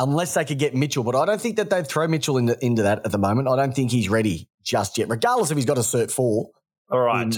Unless 0.00 0.34
they 0.34 0.44
could 0.44 0.60
get 0.60 0.76
Mitchell, 0.76 1.02
but 1.02 1.16
I 1.16 1.24
don't 1.24 1.40
think 1.40 1.56
that 1.56 1.70
they'd 1.70 1.84
throw 1.86 2.06
Mitchell 2.06 2.36
into, 2.36 2.56
into 2.64 2.82
that 2.84 3.04
at 3.04 3.10
the 3.10 3.18
moment. 3.18 3.48
I 3.48 3.56
don't 3.56 3.74
think 3.74 3.90
he's 3.90 4.08
ready 4.08 4.48
just 4.62 4.96
yet, 4.96 5.08
regardless 5.08 5.50
if 5.50 5.56
he's 5.56 5.66
got 5.66 5.76
a 5.76 5.80
cert 5.80 6.12
four. 6.12 6.50
All 6.90 7.00
right. 7.00 7.22
in- 7.26 7.32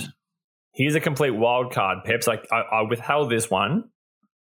Here's 0.74 0.94
a 0.94 1.00
complete 1.00 1.30
wild 1.30 1.72
card, 1.72 2.04
Peps. 2.04 2.26
Like 2.26 2.46
I, 2.52 2.60
I 2.60 2.82
withheld 2.82 3.30
this 3.30 3.50
one 3.50 3.84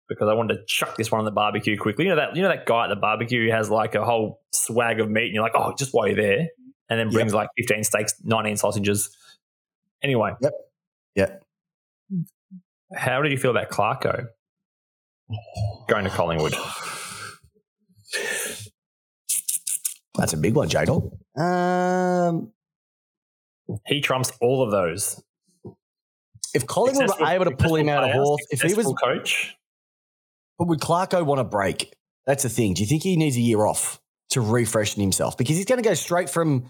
because 0.07 0.27
I 0.29 0.33
wanted 0.33 0.53
to 0.55 0.59
chuck 0.67 0.95
this 0.97 1.11
one 1.11 1.19
on 1.19 1.25
the 1.25 1.31
barbecue 1.31 1.77
quickly. 1.77 2.05
You 2.05 2.11
know 2.11 2.15
that 2.17 2.35
you 2.35 2.41
know 2.43 2.47
that 2.49 2.65
guy 2.67 2.85
at 2.85 2.87
the 2.89 2.95
barbecue 2.95 3.45
who 3.47 3.51
has 3.51 3.69
like 3.71 3.95
a 3.95 4.05
whole 4.05 4.39
swag 4.53 4.99
of 5.01 5.09
meat, 5.09 5.25
and 5.25 5.33
you're 5.33 5.43
like, 5.43 5.51
oh, 5.55 5.73
just 5.77 5.93
while 5.93 6.07
you're 6.07 6.15
there, 6.15 6.47
and 6.89 6.99
then 6.99 7.09
brings 7.09 7.33
like 7.33 7.49
15 7.57 7.83
steaks, 7.83 8.13
19 8.23 8.55
sausages. 8.57 9.09
Anyway. 10.03 10.29
Yep. 10.41 10.51
Yep. 10.51 10.53
How 12.95 13.21
did 13.21 13.31
you 13.31 13.37
feel 13.37 13.51
about 13.51 13.69
Clarko 13.69 14.25
going 15.87 16.05
to 16.05 16.09
Collingwood? 16.09 16.53
That's 20.17 20.33
a 20.33 20.37
big 20.37 20.55
one, 20.55 20.69
J 20.69 20.85
Dog. 20.85 21.11
Um, 21.37 22.51
He 23.85 23.99
trumps 24.01 24.31
all 24.39 24.63
of 24.63 24.71
those. 24.71 25.21
if 26.53 26.65
Collingwood 26.65 27.09
were 27.19 27.27
able 27.27 27.45
to 27.45 27.51
pull 27.55 27.75
him 27.75 27.89
out 27.89 28.03
of 28.03 28.09
successful 28.09 28.37
Horth, 28.37 28.37
player, 28.37 28.47
if 28.51 28.61
he 28.61 28.73
was, 28.75 28.93
coach, 29.03 29.55
but 30.57 30.67
would 30.69 30.79
Clarko 30.79 31.25
want 31.25 31.41
a 31.41 31.43
break? 31.43 31.93
That's 32.25 32.43
the 32.43 32.49
thing. 32.49 32.73
Do 32.73 32.81
you 32.81 32.87
think 32.87 33.03
he 33.03 33.17
needs 33.17 33.35
a 33.35 33.41
year 33.41 33.65
off 33.65 33.99
to 34.29 34.39
refreshen 34.39 35.01
himself? 35.01 35.37
Because 35.37 35.57
he's 35.57 35.65
going 35.65 35.83
to 35.83 35.87
go 35.87 35.93
straight 35.95 36.29
from 36.29 36.69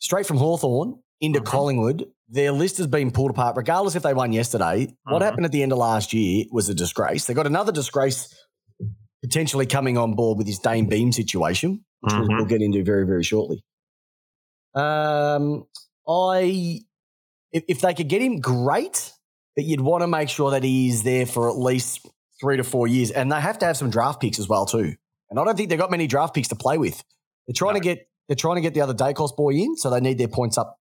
straight 0.00 0.26
from 0.26 0.38
Hawthorn 0.38 0.98
into 1.20 1.40
Mhm. 1.40 1.44
Collingwood. 1.44 2.10
Their 2.28 2.52
list 2.52 2.78
has 2.78 2.86
been 2.86 3.10
pulled 3.10 3.30
apart, 3.30 3.56
regardless 3.56 3.94
if 3.96 4.02
they 4.02 4.14
won 4.14 4.32
yesterday. 4.32 4.94
What 5.04 5.20
Mhm. 5.20 5.24
happened 5.24 5.44
at 5.46 5.52
the 5.52 5.62
end 5.62 5.72
of 5.72 5.78
last 5.78 6.12
year 6.12 6.46
was 6.50 6.68
a 6.68 6.74
disgrace. 6.74 7.26
They 7.26 7.34
got 7.34 7.46
another 7.46 7.72
disgrace 7.72 8.34
potentially 9.22 9.66
coming 9.66 9.96
on 9.98 10.14
board 10.14 10.38
with 10.38 10.46
his 10.46 10.58
Dane 10.58 10.88
Beam 10.88 11.12
situation, 11.12 11.84
which 12.00 12.12
we'll- 12.12 12.22
Mhm. 12.28 12.36
we'll 12.36 12.44
get 12.46 12.60
into 12.62 12.82
very, 12.84 13.06
very 13.06 13.22
shortly. 13.22 13.62
Um, 14.74 15.64
I 16.08 16.80
if, 17.52 17.62
if 17.68 17.80
they 17.80 17.94
could 17.94 18.08
get 18.08 18.20
him, 18.20 18.40
great. 18.40 19.12
But 19.54 19.64
you'd 19.64 19.80
want 19.80 20.02
to 20.02 20.08
make 20.08 20.28
sure 20.28 20.50
that 20.50 20.64
he's 20.64 21.04
there 21.04 21.26
for 21.26 21.48
at 21.48 21.56
least 21.56 22.00
three 22.40 22.56
to 22.56 22.64
four 22.64 22.88
years, 22.88 23.12
and 23.12 23.30
they 23.30 23.40
have 23.40 23.60
to 23.60 23.66
have 23.66 23.76
some 23.76 23.88
draft 23.90 24.20
picks 24.20 24.40
as 24.40 24.48
well 24.48 24.66
too. 24.66 24.96
And 25.30 25.38
I 25.38 25.44
don't 25.44 25.56
think 25.56 25.68
they've 25.70 25.78
got 25.78 25.92
many 25.92 26.08
draft 26.08 26.34
picks 26.34 26.48
to 26.48 26.56
play 26.56 26.76
with. 26.78 27.00
They're 27.46 27.54
trying 27.54 27.74
to 27.74 27.80
get 27.80 28.08
they're 28.26 28.34
trying 28.34 28.56
to 28.56 28.62
get 28.62 28.74
the 28.74 28.80
other 28.80 28.94
Daicos 28.94 29.36
boy 29.36 29.50
in, 29.54 29.76
so 29.76 29.90
they 29.90 30.00
need 30.00 30.18
their 30.18 30.28
points 30.28 30.58
up 30.58 30.76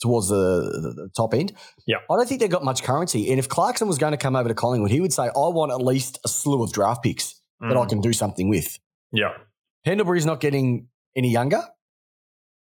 towards 0.00 0.28
the, 0.28 0.34
the, 0.34 1.02
the 1.02 1.08
top 1.16 1.34
end. 1.34 1.52
Yeah. 1.86 1.98
I 2.10 2.16
don't 2.16 2.28
think 2.28 2.40
they've 2.40 2.50
got 2.50 2.64
much 2.64 2.82
currency. 2.82 3.30
And 3.30 3.38
if 3.38 3.48
Clarkson 3.48 3.86
was 3.86 3.98
going 3.98 4.12
to 4.12 4.16
come 4.16 4.34
over 4.36 4.48
to 4.48 4.54
Collingwood, 4.54 4.90
he 4.90 5.00
would 5.00 5.12
say, 5.12 5.24
"I 5.24 5.30
want 5.48 5.70
at 5.72 5.80
least 5.80 6.18
a 6.24 6.28
slew 6.28 6.62
of 6.62 6.72
draft 6.72 7.02
picks 7.02 7.40
that 7.60 7.76
I 7.76 7.84
Mm. 7.84 7.88
can 7.88 8.00
do 8.00 8.12
something 8.12 8.48
with." 8.48 8.78
Yeah. 9.12 9.34
Pendlebury's 9.84 10.26
not 10.26 10.40
getting 10.40 10.88
any 11.16 11.30
younger. 11.30 11.62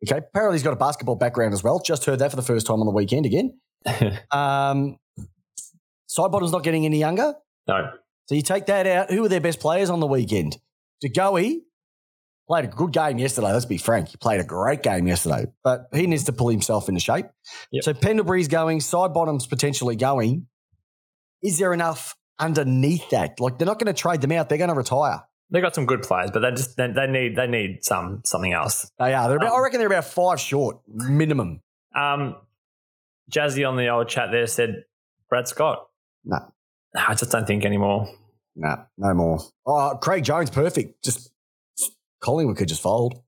Okay, 0.08 0.20
apparently 0.20 0.56
he's 0.58 0.64
got 0.64 0.74
a 0.74 0.78
basketball 0.78 1.16
background 1.16 1.54
as 1.54 1.64
well. 1.64 1.80
Just 1.80 2.06
heard 2.06 2.20
that 2.20 2.30
for 2.30 2.36
the 2.36 2.44
first 2.44 2.68
time 2.68 2.80
on 2.80 2.86
the 2.86 2.92
weekend 2.94 3.26
again. 3.26 3.60
Um, 4.32 4.98
Sidebottom's 6.10 6.52
not 6.52 6.64
getting 6.64 6.86
any 6.86 7.00
younger. 7.00 7.34
no. 7.68 7.92
So 8.28 8.36
you 8.36 8.42
take 8.42 8.66
that 8.66 8.86
out. 8.86 9.10
Who 9.10 9.22
were 9.22 9.30
their 9.30 9.40
best 9.40 9.60
players 9.62 9.90
on 9.90 10.02
the 10.02 10.08
weekend? 10.08 10.58
DeGoey 11.04 11.60
played 12.48 12.66
a 12.66 12.68
good 12.68 12.92
game 12.92 13.18
yesterday. 13.18 13.52
Let's 13.52 13.66
be 13.66 13.78
frank. 13.78 14.10
He 14.10 14.18
played 14.18 14.40
a 14.40 14.44
great 14.44 14.84
game 14.84 15.08
yesterday, 15.08 15.46
but 15.64 15.88
he 15.94 16.08
needs 16.08 16.24
to 16.26 16.34
pull 16.34 16.50
himself 16.50 16.88
into 16.90 17.02
shape. 17.02 17.26
Yep. 17.72 17.84
So 17.84 17.94
Pendlebury's 17.94 18.48
going, 18.48 18.80
Sidebottom's 18.80 19.48
potentially 19.48 19.96
going. 19.96 20.48
Is 21.44 21.60
there 21.60 21.74
enough 21.74 22.16
underneath 22.40 23.10
that? 23.12 23.40
Like 23.40 23.58
they're 23.58 23.68
not 23.68 23.80
going 23.80 23.94
to 23.94 24.00
trade 24.00 24.22
them 24.22 24.32
out. 24.32 24.50
They're 24.50 24.58
going 24.58 24.70
to 24.70 24.76
retire. 24.76 25.24
They 25.50 25.62
got 25.62 25.76
some 25.76 25.86
good 25.86 26.02
players, 26.02 26.32
but 26.32 26.42
they 26.42 26.52
just 26.52 26.76
they, 26.76 26.88
they 26.92 27.08
need 27.08 27.38
they 27.38 27.48
need 27.48 27.80
some 27.82 28.22
something 28.26 28.52
else. 28.52 28.92
They 29.00 29.14
are. 29.14 29.30
They're 29.30 29.38
about, 29.38 29.52
Um, 29.54 29.60
I 29.60 29.64
reckon 29.64 29.80
they're 29.80 29.88
about 29.88 30.06
five 30.06 30.42
short 30.42 30.80
minimum. 30.88 31.62
Um, 31.96 32.36
Jazzy 33.32 33.68
on 33.68 33.78
the 33.78 33.88
old 33.88 34.10
chat 34.10 34.30
there 34.32 34.46
said 34.48 34.84
Brad 35.30 35.48
Scott. 35.48 35.88
No. 36.26 36.38
Nah, 36.94 37.06
I 37.08 37.14
just 37.14 37.32
don't 37.32 37.48
think 37.48 37.64
anymore. 37.64 38.10
No, 38.58 38.76
no 38.98 39.14
more. 39.14 39.40
Oh, 39.66 39.98
Craig 40.02 40.24
Jones, 40.24 40.50
perfect. 40.50 41.04
Just 41.04 41.32
Collingwood 42.22 42.58
could 42.58 42.68
just 42.68 42.82
fold. 42.82 43.22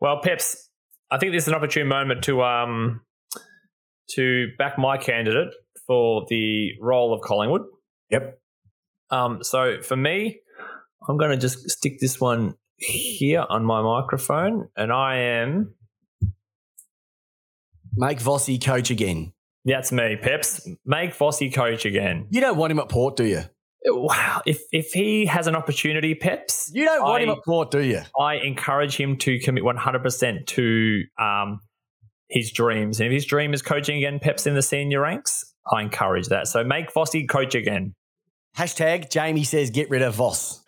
Well, 0.00 0.20
Peps, 0.22 0.70
I 1.10 1.18
think 1.18 1.32
this 1.32 1.44
is 1.44 1.48
an 1.48 1.54
opportune 1.54 1.88
moment 1.88 2.24
to 2.24 2.42
um 2.42 3.00
to 4.10 4.48
back 4.58 4.78
my 4.78 4.96
candidate 4.96 5.52
for 5.86 6.26
the 6.28 6.72
role 6.80 7.12
of 7.12 7.20
Collingwood. 7.20 7.62
Yep. 8.10 8.38
Um, 9.10 9.42
so 9.42 9.80
for 9.82 9.96
me, 9.96 10.40
I'm 11.08 11.16
going 11.16 11.30
to 11.30 11.36
just 11.36 11.68
stick 11.70 11.98
this 12.00 12.20
one 12.20 12.54
here 12.76 13.44
on 13.48 13.64
my 13.64 13.82
microphone, 13.82 14.68
and 14.76 14.92
I 14.92 15.16
am. 15.16 15.74
Make 17.98 18.18
Vossi 18.18 18.62
coach 18.62 18.90
again. 18.90 19.32
That's 19.64 19.90
me, 19.90 20.16
Peps. 20.20 20.68
Make 20.84 21.16
Vossi 21.16 21.52
coach 21.52 21.86
again. 21.86 22.26
You 22.30 22.40
don't 22.40 22.58
want 22.58 22.70
him 22.70 22.78
at 22.78 22.88
Port, 22.88 23.16
do 23.16 23.24
you? 23.24 23.42
Wow, 23.88 24.42
if 24.46 24.60
if 24.72 24.92
he 24.92 25.26
has 25.26 25.46
an 25.46 25.54
opportunity, 25.56 26.14
Peps, 26.14 26.70
You 26.74 26.84
don't 26.84 27.02
want 27.02 27.20
I- 27.20 27.24
him 27.24 27.30
at 27.30 27.38
Port, 27.44 27.70
do 27.70 27.80
you? 27.80 28.02
I 28.18 28.34
encourage 28.36 28.96
him 28.96 29.16
to 29.18 29.38
commit 29.38 29.62
100% 29.64 30.46
to 30.46 31.02
um, 31.18 31.60
his 32.28 32.50
dreams. 32.52 32.98
And 33.00 33.06
if 33.06 33.12
his 33.12 33.24
dream 33.24 33.54
is 33.54 33.62
coaching 33.62 33.96
again, 33.98 34.18
Peps 34.18 34.46
in 34.46 34.54
the 34.54 34.62
senior 34.62 35.00
ranks, 35.00 35.44
I 35.72 35.82
encourage 35.82 36.28
that. 36.28 36.48
So 36.48 36.64
make 36.64 36.92
Vossi 36.92 37.28
coach 37.28 37.54
again. 37.54 37.94
Hashtag 38.56 39.10
Jamie 39.10 39.44
says 39.44 39.70
get 39.70 39.90
rid 39.90 40.02
of 40.02 40.14
Voss. 40.14 40.62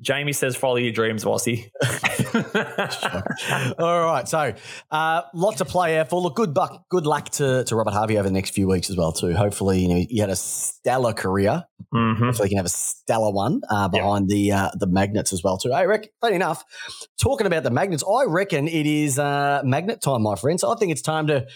Jamie 0.00 0.32
says 0.32 0.56
follow 0.56 0.76
your 0.76 0.92
dreams, 0.92 1.24
Vossi. 1.24 1.70
All 3.78 4.04
right, 4.04 4.28
so 4.28 4.54
uh, 4.90 5.22
lot 5.34 5.56
to 5.58 5.64
play 5.64 5.98
out 5.98 6.08
for. 6.10 6.20
Look, 6.20 6.36
good 6.36 6.56
luck, 6.56 6.84
good 6.90 7.06
luck 7.06 7.30
to, 7.30 7.64
to 7.64 7.76
Robert 7.76 7.92
Harvey 7.92 8.18
over 8.18 8.28
the 8.28 8.32
next 8.32 8.50
few 8.54 8.68
weeks 8.68 8.90
as 8.90 8.96
well 8.96 9.12
too. 9.12 9.34
Hopefully, 9.34 9.80
you 9.80 9.88
know 9.88 10.04
he 10.08 10.18
had 10.18 10.30
a 10.30 10.36
stellar 10.36 11.12
career. 11.12 11.64
hmm 11.92 12.12
Hopefully, 12.24 12.48
he 12.48 12.54
can 12.54 12.58
have 12.58 12.66
a 12.66 12.70
stellar 12.70 13.32
one 13.32 13.60
uh, 13.70 13.88
behind 13.88 14.28
the 14.28 14.52
uh, 14.52 14.70
the 14.74 14.86
magnets 14.86 15.32
as 15.32 15.42
well 15.42 15.56
too. 15.58 15.72
I 15.72 15.84
reckon. 15.84 16.10
Funny 16.20 16.36
enough, 16.36 16.64
talking 17.20 17.46
about 17.46 17.62
the 17.62 17.70
magnets, 17.70 18.04
I 18.04 18.24
reckon 18.26 18.68
it 18.68 18.86
is 18.86 19.18
uh, 19.18 19.62
magnet 19.64 20.00
time, 20.02 20.22
my 20.22 20.36
friends. 20.36 20.62
I 20.64 20.74
think 20.76 20.92
it's 20.92 21.02
time 21.02 21.26
to 21.28 21.46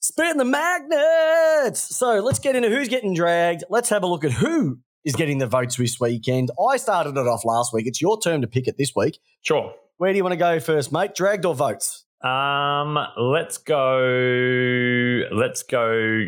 spin 0.00 0.36
the 0.36 0.44
magnets. 0.44 1.96
So 1.96 2.20
let's 2.20 2.38
get 2.38 2.56
into 2.56 2.68
who's 2.68 2.88
getting 2.88 3.14
dragged. 3.14 3.64
Let's 3.68 3.88
have 3.88 4.02
a 4.02 4.06
look 4.06 4.24
at 4.24 4.32
who 4.32 4.78
is 5.06 5.14
getting 5.14 5.38
the 5.38 5.46
votes 5.46 5.76
this 5.76 5.98
weekend. 5.98 6.50
I 6.60 6.76
started 6.76 7.16
it 7.16 7.26
off 7.26 7.44
last 7.44 7.72
week. 7.72 7.86
It's 7.86 8.02
your 8.02 8.20
turn 8.20 8.42
to 8.42 8.46
pick 8.46 8.66
it 8.66 8.76
this 8.76 8.92
week. 8.94 9.18
Sure. 9.40 9.72
Where 9.96 10.12
do 10.12 10.16
you 10.18 10.24
want 10.24 10.32
to 10.32 10.36
go 10.36 10.60
first, 10.60 10.92
mate? 10.92 11.14
Dragged 11.14 11.46
or 11.46 11.54
votes? 11.54 12.04
Um, 12.22 12.98
let's 13.16 13.56
go. 13.56 15.22
Let's 15.32 15.62
go. 15.62 16.26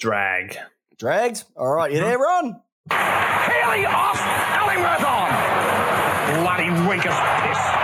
Drag. 0.00 0.56
Dragged? 0.98 1.44
All 1.54 1.72
right, 1.72 1.92
you 1.92 2.00
there, 2.00 2.18
Ron? 2.18 2.60
Haley 2.90 3.84
off, 3.84 4.18
Ellingworth 4.56 5.04
on. 5.04 6.42
Bloody 6.42 6.70
weakest 6.88 7.20
piss. 7.42 7.77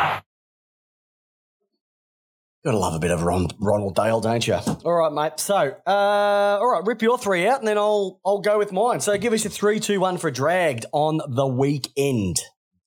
Gotta 2.64 2.78
love 2.78 2.94
a 2.94 2.98
bit 2.98 3.10
of 3.10 3.22
Ron, 3.22 3.48
Ronald 3.60 3.94
Dale, 3.94 4.20
don't 4.20 4.46
you? 4.46 4.54
All 4.54 4.94
right, 4.94 5.12
mate. 5.12 5.38
So, 5.38 5.54
uh, 5.54 5.90
all 5.90 6.72
right, 6.72 6.82
rip 6.86 7.02
your 7.02 7.18
three 7.18 7.46
out, 7.46 7.58
and 7.58 7.68
then 7.68 7.76
I'll 7.76 8.20
I'll 8.24 8.40
go 8.40 8.56
with 8.56 8.72
mine. 8.72 9.00
So, 9.00 9.18
give 9.18 9.34
us 9.34 9.44
a 9.44 9.50
three, 9.50 9.80
two, 9.80 10.00
one 10.00 10.16
for 10.16 10.30
dragged 10.30 10.86
on 10.92 11.20
the 11.28 11.46
weekend. 11.46 12.40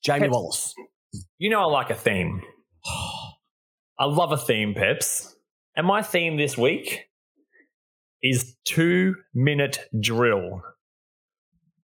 Jamie 0.04 0.30
Wallace. 0.30 0.74
You 1.38 1.52
know 1.52 1.60
I 1.62 1.66
like 1.66 1.92
a 1.92 1.96
theme. 1.96 2.42
I 4.00 4.06
love 4.06 4.32
a 4.32 4.38
theme, 4.38 4.74
Peps. 4.74 5.36
And 5.76 5.86
my 5.86 6.02
theme 6.02 6.38
this 6.38 6.58
week 6.58 7.06
is 8.24 8.56
two 8.66 9.16
minute 9.36 9.80
drill. 10.00 10.64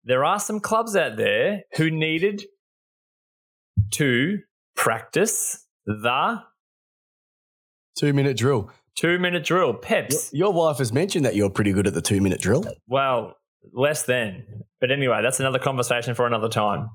There 0.05 0.25
are 0.25 0.41
some 0.41 0.61
clubs 0.61 0.97
out 0.97 1.19
there 1.19 1.65
who 1.77 1.91
needed 1.91 2.45
to 3.93 4.39
practice 4.75 5.67
the 5.85 6.43
Two 7.97 8.13
minute 8.13 8.37
drill. 8.37 8.71
two 8.97 9.19
minute 9.19 9.45
drill. 9.45 9.75
Peps. 9.75 10.31
Your 10.33 10.53
wife 10.53 10.79
has 10.79 10.93
mentioned 10.93 11.25
that 11.25 11.35
you're 11.37 11.51
pretty 11.51 11.73
good 11.73 11.87
at 11.87 11.95
the 11.95 12.03
two 12.03 12.21
minute 12.21 12.41
drill. 12.41 12.65
Well, 12.87 13.37
less 13.73 14.03
than. 14.05 14.45
But 14.81 14.91
anyway, 14.91 15.21
that's 15.23 15.41
another 15.41 15.59
conversation 15.59 16.15
for 16.15 16.27
another 16.27 16.49
time. 16.49 16.91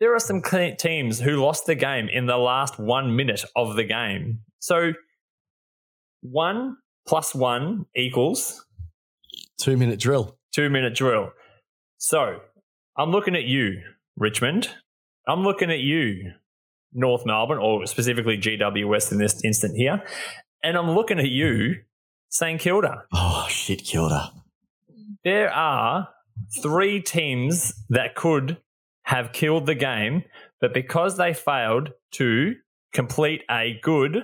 There 0.00 0.14
are 0.14 0.18
some 0.20 0.42
teams 0.78 1.20
who 1.20 1.36
lost 1.36 1.66
the 1.66 1.74
game 1.74 2.08
in 2.08 2.26
the 2.26 2.36
last 2.36 2.78
one 2.78 3.14
minute 3.16 3.44
of 3.56 3.76
the 3.76 3.84
game. 3.84 4.40
So 4.58 4.92
one 6.22 6.76
plus 7.06 7.34
one 7.34 7.86
equals 7.96 8.64
Two 9.60 9.76
minute 9.76 10.00
drill. 10.00 10.36
two 10.54 10.68
minute 10.68 10.94
drill. 10.94 11.30
So 11.98 12.40
I'm 12.98 13.10
looking 13.10 13.34
at 13.36 13.44
you, 13.44 13.80
Richmond. 14.16 14.68
I'm 15.26 15.42
looking 15.42 15.70
at 15.70 15.78
you, 15.80 16.32
North 16.94 17.26
Melbourne, 17.26 17.58
or 17.58 17.86
specifically 17.86 18.38
GW 18.38 18.86
West 18.88 19.12
in 19.12 19.18
this 19.18 19.44
instant 19.44 19.76
here. 19.76 20.02
And 20.62 20.76
I'm 20.76 20.90
looking 20.92 21.18
at 21.18 21.28
you, 21.28 21.76
St 22.30 22.60
Kilda. 22.60 23.04
Oh, 23.12 23.46
shit, 23.50 23.84
Kilda. 23.84 24.32
There 25.24 25.52
are 25.52 26.08
three 26.62 27.00
teams 27.00 27.74
that 27.90 28.14
could 28.14 28.58
have 29.02 29.32
killed 29.32 29.66
the 29.66 29.74
game, 29.74 30.24
but 30.60 30.72
because 30.72 31.16
they 31.16 31.34
failed 31.34 31.90
to 32.12 32.54
complete 32.92 33.42
a 33.50 33.78
good, 33.82 34.22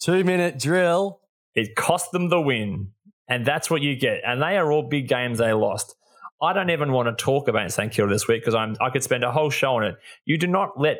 Two 0.00 0.22
minute 0.22 0.58
drill. 0.60 1.20
it 1.56 1.74
cost 1.74 2.12
them 2.12 2.28
the 2.28 2.40
win. 2.40 2.92
And 3.28 3.44
that's 3.44 3.68
what 3.68 3.82
you 3.82 3.96
get. 3.96 4.20
And 4.24 4.40
they 4.40 4.56
are 4.56 4.70
all 4.70 4.84
big 4.88 5.08
games 5.08 5.38
they 5.38 5.52
lost. 5.52 5.96
I 6.40 6.52
don't 6.52 6.70
even 6.70 6.92
want 6.92 7.08
to 7.08 7.22
talk 7.24 7.48
about 7.48 7.72
St 7.72 7.92
Kilda 7.92 8.12
this 8.12 8.28
week 8.28 8.42
because 8.42 8.54
I'm 8.54 8.76
I 8.80 8.90
could 8.90 9.02
spend 9.02 9.24
a 9.24 9.32
whole 9.32 9.50
show 9.50 9.74
on 9.74 9.84
it. 9.84 9.96
You 10.24 10.38
do 10.38 10.46
not 10.46 10.78
let 10.80 10.98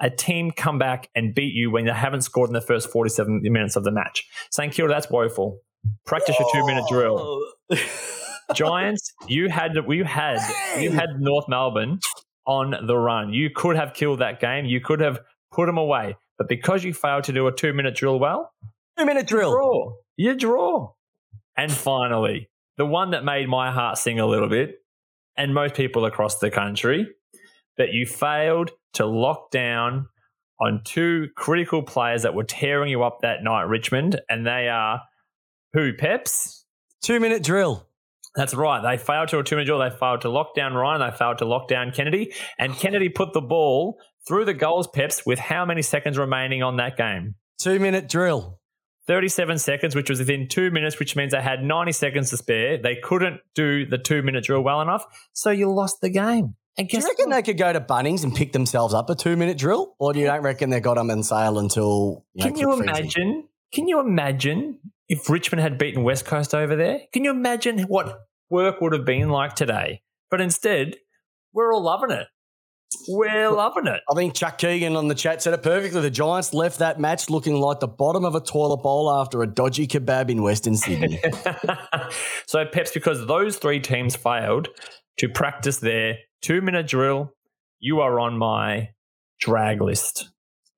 a 0.00 0.10
team 0.10 0.50
come 0.50 0.78
back 0.78 1.08
and 1.14 1.34
beat 1.34 1.52
you 1.54 1.70
when 1.70 1.84
they 1.84 1.92
haven't 1.92 2.22
scored 2.22 2.48
in 2.48 2.54
the 2.54 2.60
first 2.60 2.90
47 2.90 3.40
minutes 3.44 3.76
of 3.76 3.84
the 3.84 3.90
match. 3.92 4.26
St 4.50 4.72
Kilda, 4.72 4.92
that's 4.92 5.10
woeful. 5.10 5.60
Practice 6.06 6.36
your 6.38 6.48
two 6.52 6.66
minute 6.66 6.84
drill. 6.88 7.42
Giants, 8.54 9.12
you 9.28 9.48
had 9.48 9.72
you 9.88 10.04
had 10.04 10.38
you 10.78 10.90
had 10.90 11.08
North 11.20 11.46
Melbourne 11.48 12.00
on 12.46 12.74
the 12.86 12.96
run. 12.96 13.32
You 13.32 13.50
could 13.54 13.76
have 13.76 13.94
killed 13.94 14.18
that 14.18 14.40
game. 14.40 14.64
You 14.64 14.80
could 14.80 15.00
have 15.00 15.20
put 15.52 15.66
them 15.66 15.78
away. 15.78 16.16
But 16.36 16.48
because 16.48 16.82
you 16.82 16.92
failed 16.92 17.24
to 17.24 17.32
do 17.32 17.46
a 17.46 17.52
two 17.52 17.72
minute 17.72 17.94
drill 17.94 18.18
well, 18.18 18.50
Two 18.98 19.06
minute 19.06 19.26
drill. 19.26 19.52
draw. 19.52 19.92
You 20.16 20.34
draw. 20.34 20.92
And 21.56 21.70
finally, 21.70 22.48
the 22.76 22.86
one 22.86 23.10
that 23.10 23.24
made 23.24 23.48
my 23.48 23.70
heart 23.70 23.98
sing 23.98 24.18
a 24.18 24.26
little 24.26 24.48
bit, 24.48 24.76
and 25.36 25.54
most 25.54 25.74
people 25.74 26.04
across 26.04 26.38
the 26.38 26.50
country, 26.50 27.06
that 27.76 27.92
you 27.92 28.04
failed 28.06 28.70
to 28.94 29.06
lock 29.06 29.50
down 29.50 30.08
on 30.60 30.82
two 30.84 31.28
critical 31.36 31.82
players 31.82 32.22
that 32.22 32.34
were 32.34 32.44
tearing 32.44 32.90
you 32.90 33.02
up 33.02 33.20
that 33.22 33.42
night, 33.42 33.62
Richmond, 33.62 34.20
and 34.28 34.46
they 34.46 34.68
are 34.68 35.02
who, 35.72 35.92
Peps? 35.94 36.64
Two 37.02 37.20
minute 37.20 37.42
drill. 37.42 37.86
That's 38.34 38.54
right. 38.54 38.82
They 38.82 39.02
failed 39.02 39.28
to 39.28 39.38
a 39.38 39.44
two 39.44 39.56
minute 39.56 39.66
drill. 39.66 39.78
They 39.78 39.90
failed 39.90 40.22
to 40.22 40.28
lock 40.28 40.54
down 40.54 40.74
Ryan. 40.74 41.00
They 41.00 41.16
failed 41.16 41.38
to 41.38 41.44
lock 41.44 41.68
down 41.68 41.92
Kennedy. 41.92 42.32
And 42.58 42.74
Kennedy 42.74 43.08
put 43.08 43.32
the 43.32 43.40
ball 43.40 43.98
through 44.26 44.44
the 44.44 44.54
goals, 44.54 44.86
Peps, 44.86 45.24
with 45.24 45.38
how 45.38 45.64
many 45.64 45.82
seconds 45.82 46.18
remaining 46.18 46.62
on 46.62 46.76
that 46.76 46.96
game? 46.96 47.34
Two 47.58 47.78
minute 47.78 48.08
drill. 48.08 48.58
37 49.06 49.58
seconds, 49.58 49.96
which 49.96 50.08
was 50.08 50.20
within 50.20 50.46
two 50.46 50.70
minutes, 50.70 50.98
which 51.00 51.16
means 51.16 51.32
they 51.32 51.40
had 51.40 51.64
90 51.64 51.90
seconds 51.92 52.30
to 52.30 52.36
spare. 52.36 52.80
They 52.80 52.96
couldn't 52.96 53.40
do 53.54 53.86
the 53.86 53.98
two 53.98 54.22
minute 54.22 54.44
drill 54.44 54.62
well 54.62 54.80
enough. 54.80 55.04
So 55.32 55.50
you 55.50 55.72
lost 55.72 56.00
the 56.00 56.10
game. 56.10 56.54
Do 56.76 56.86
you 56.88 56.98
reckon 57.00 57.28
what? 57.28 57.36
they 57.36 57.42
could 57.42 57.58
go 57.58 57.72
to 57.72 57.80
Bunnings 57.80 58.22
and 58.24 58.34
pick 58.34 58.52
themselves 58.52 58.94
up 58.94 59.10
a 59.10 59.14
two 59.14 59.36
minute 59.36 59.58
drill? 59.58 59.94
Or 59.98 60.12
do 60.12 60.20
you 60.20 60.26
don't 60.26 60.42
reckon 60.42 60.70
they 60.70 60.80
got 60.80 60.94
them 60.94 61.10
and 61.10 61.24
sale 61.24 61.58
until. 61.58 62.24
You 62.34 62.44
know, 62.44 62.50
Can 62.50 62.58
you 62.58 62.72
imagine? 62.72 63.48
Can 63.72 63.88
you 63.88 64.00
imagine 64.00 64.78
if 65.08 65.28
Richmond 65.28 65.60
had 65.60 65.78
beaten 65.78 66.02
West 66.02 66.24
Coast 66.24 66.54
over 66.54 66.76
there? 66.76 67.00
Can 67.12 67.24
you 67.24 67.30
imagine 67.30 67.80
what 67.82 68.20
work 68.48 68.80
would 68.80 68.92
have 68.92 69.04
been 69.04 69.28
like 69.28 69.54
today? 69.54 70.02
But 70.30 70.40
instead, 70.40 70.96
we're 71.52 71.72
all 71.72 71.82
loving 71.82 72.10
it. 72.10 72.26
We're 73.08 73.50
loving 73.50 73.86
it. 73.86 74.00
I 74.10 74.14
think 74.14 74.34
Chuck 74.34 74.58
Keegan 74.58 74.96
on 74.96 75.08
the 75.08 75.14
chat 75.14 75.42
said 75.42 75.54
it 75.54 75.62
perfectly. 75.62 76.00
The 76.00 76.10
Giants 76.10 76.52
left 76.52 76.80
that 76.80 76.98
match 76.98 77.30
looking 77.30 77.60
like 77.60 77.80
the 77.80 77.88
bottom 77.88 78.24
of 78.24 78.34
a 78.34 78.40
toilet 78.40 78.78
bowl 78.78 79.10
after 79.10 79.42
a 79.42 79.46
dodgy 79.46 79.86
kebab 79.86 80.28
in 80.28 80.42
Western 80.42 80.76
Sydney. 80.76 81.20
so, 82.46 82.64
Peps, 82.66 82.90
because 82.90 83.26
those 83.26 83.58
three 83.58 83.80
teams 83.80 84.16
failed 84.16 84.68
to 85.18 85.28
practice 85.28 85.78
their 85.78 86.16
two 86.42 86.60
minute 86.60 86.86
drill, 86.86 87.34
you 87.78 88.00
are 88.00 88.20
on 88.20 88.36
my 88.38 88.90
drag 89.40 89.80
list. 89.80 90.30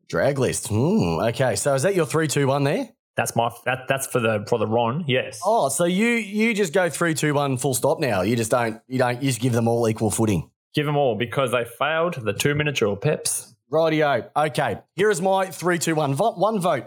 Drag 0.08 0.38
list. 0.38 0.68
Hmm, 0.68 1.20
okay, 1.20 1.56
so 1.56 1.74
is 1.74 1.82
that 1.82 1.94
your 1.94 2.06
three, 2.06 2.28
two, 2.28 2.46
one 2.46 2.64
there? 2.64 2.88
That's 3.16 3.36
my 3.36 3.50
that 3.66 3.88
that's 3.88 4.06
for 4.06 4.20
the 4.20 4.44
for 4.48 4.58
the 4.58 4.66
Ron. 4.66 5.04
Yes. 5.06 5.40
Oh, 5.44 5.68
so 5.68 5.84
you 5.84 6.06
you 6.06 6.54
just 6.54 6.72
go 6.72 6.88
three, 6.88 7.14
two, 7.14 7.34
one, 7.34 7.56
full 7.58 7.74
stop 7.74 8.00
now. 8.00 8.22
You 8.22 8.36
just 8.36 8.50
don't 8.50 8.80
you 8.88 8.98
don't 8.98 9.22
you 9.22 9.28
just 9.28 9.40
give 9.40 9.52
them 9.52 9.68
all 9.68 9.88
equal 9.88 10.10
footing. 10.10 10.50
Give 10.74 10.86
them 10.86 10.96
all 10.96 11.16
because 11.16 11.52
they 11.52 11.64
failed 11.64 12.14
the 12.14 12.32
two 12.32 12.54
minute 12.54 12.74
drill. 12.74 12.96
Peps. 12.96 13.54
Rightio. 13.70 14.30
Okay, 14.36 14.78
here 14.96 15.10
is 15.10 15.20
my 15.20 15.46
three, 15.46 15.78
two, 15.78 15.94
one. 15.94 16.14
Vo- 16.14 16.32
one 16.32 16.60
vote. 16.60 16.84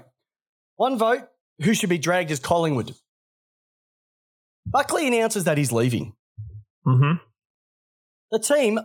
One 0.78 0.98
vote. 0.98 1.22
Who 1.64 1.74
should 1.74 1.90
be 1.90 1.98
dragged 1.98 2.32
is 2.32 2.40
Collingwood? 2.40 2.96
Buckley 4.66 5.08
announces 5.08 5.44
that 5.46 5.58
he's 5.58 5.72
leaving. 5.72 6.14
Mm-hmm. 6.86 7.14
The 8.32 8.40
team, 8.40 8.80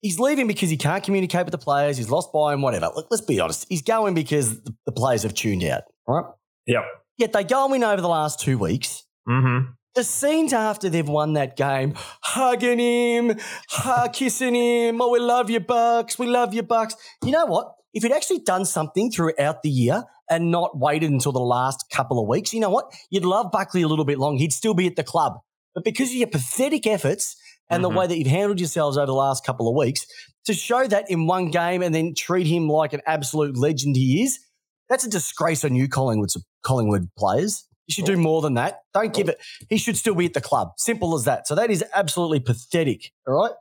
he's 0.00 0.18
leaving 0.18 0.46
because 0.46 0.70
he 0.70 0.76
can't 0.76 1.04
communicate 1.04 1.44
with 1.44 1.52
the 1.52 1.58
players. 1.58 1.96
He's 1.96 2.10
lost 2.10 2.32
by 2.32 2.54
him, 2.54 2.62
whatever. 2.62 2.90
Look, 2.94 3.08
let's 3.10 3.24
be 3.24 3.40
honest. 3.40 3.66
He's 3.68 3.82
going 3.82 4.14
because 4.14 4.60
the, 4.62 4.92
players 4.92 5.22
have 5.22 5.34
tuned 5.34 5.64
out, 5.64 5.82
right? 6.06 6.24
Yep. 6.66 6.82
Yet 7.18 7.32
they 7.32 7.44
go 7.44 7.64
and 7.64 7.72
win 7.72 7.84
over 7.84 8.00
the 8.00 8.08
last 8.08 8.40
two 8.40 8.58
weeks. 8.58 9.04
Mm-hmm. 9.28 9.72
The 9.94 10.04
scenes 10.04 10.52
after 10.52 10.88
they've 10.88 11.08
won 11.08 11.32
that 11.32 11.56
game, 11.56 11.94
hugging 12.22 12.78
him, 12.78 13.38
kissing 14.12 14.54
him. 14.54 15.00
Oh, 15.00 15.10
we 15.10 15.18
love 15.18 15.50
you, 15.50 15.60
Bucks. 15.60 16.18
We 16.18 16.26
love 16.26 16.54
you, 16.54 16.62
Bucks. 16.62 16.94
You 17.24 17.32
know 17.32 17.46
what? 17.46 17.72
If 17.92 18.02
he'd 18.02 18.12
actually 18.12 18.40
done 18.40 18.64
something 18.64 19.10
throughout 19.10 19.62
the 19.62 19.70
year 19.70 20.04
and 20.30 20.50
not 20.50 20.78
waited 20.78 21.10
until 21.10 21.32
the 21.32 21.40
last 21.40 21.86
couple 21.90 22.20
of 22.20 22.28
weeks, 22.28 22.52
you 22.52 22.60
know 22.60 22.70
what? 22.70 22.92
You'd 23.10 23.24
love 23.24 23.50
Buckley 23.50 23.82
a 23.82 23.88
little 23.88 24.04
bit 24.04 24.18
long. 24.18 24.36
He'd 24.36 24.52
still 24.52 24.74
be 24.74 24.86
at 24.86 24.94
the 24.94 25.02
club. 25.02 25.40
But 25.74 25.84
because 25.84 26.10
of 26.10 26.16
your 26.16 26.28
pathetic 26.28 26.86
efforts 26.86 27.36
and 27.70 27.80
Mhm. 27.80 27.90
the 27.90 27.98
way 27.98 28.06
that 28.06 28.18
you've 28.18 28.26
handled 28.28 28.60
yourselves 28.60 28.96
over 28.96 29.06
the 29.06 29.14
last 29.14 29.44
couple 29.44 29.68
of 29.68 29.74
weeks, 29.74 30.06
to 30.46 30.54
show 30.54 30.86
that 30.86 31.10
in 31.10 31.26
one 31.26 31.50
game 31.50 31.82
and 31.82 31.94
then 31.94 32.14
treat 32.14 32.46
him 32.46 32.68
like 32.68 32.92
an 32.92 33.02
absolute 33.06 33.56
legend 33.56 33.96
he 33.96 34.22
is, 34.22 34.38
that's 34.88 35.04
a 35.04 35.10
disgrace 35.10 35.64
on 35.64 35.74
you, 35.74 35.88
Collingwood, 35.88 36.30
Collingwood 36.62 37.10
players. 37.18 37.64
You 37.86 37.94
should 37.94 38.04
do 38.06 38.16
more 38.18 38.42
than 38.42 38.54
that. 38.54 38.80
Don't 38.92 39.14
give 39.14 39.28
it. 39.30 39.38
He 39.70 39.78
should 39.78 39.96
still 39.96 40.14
be 40.14 40.26
at 40.26 40.34
the 40.34 40.40
club. 40.42 40.72
Simple 40.76 41.14
as 41.14 41.24
that. 41.24 41.46
So 41.46 41.54
that 41.54 41.70
is 41.70 41.82
absolutely 41.94 42.40
pathetic. 42.40 43.12
All 43.26 43.34
right. 43.34 43.52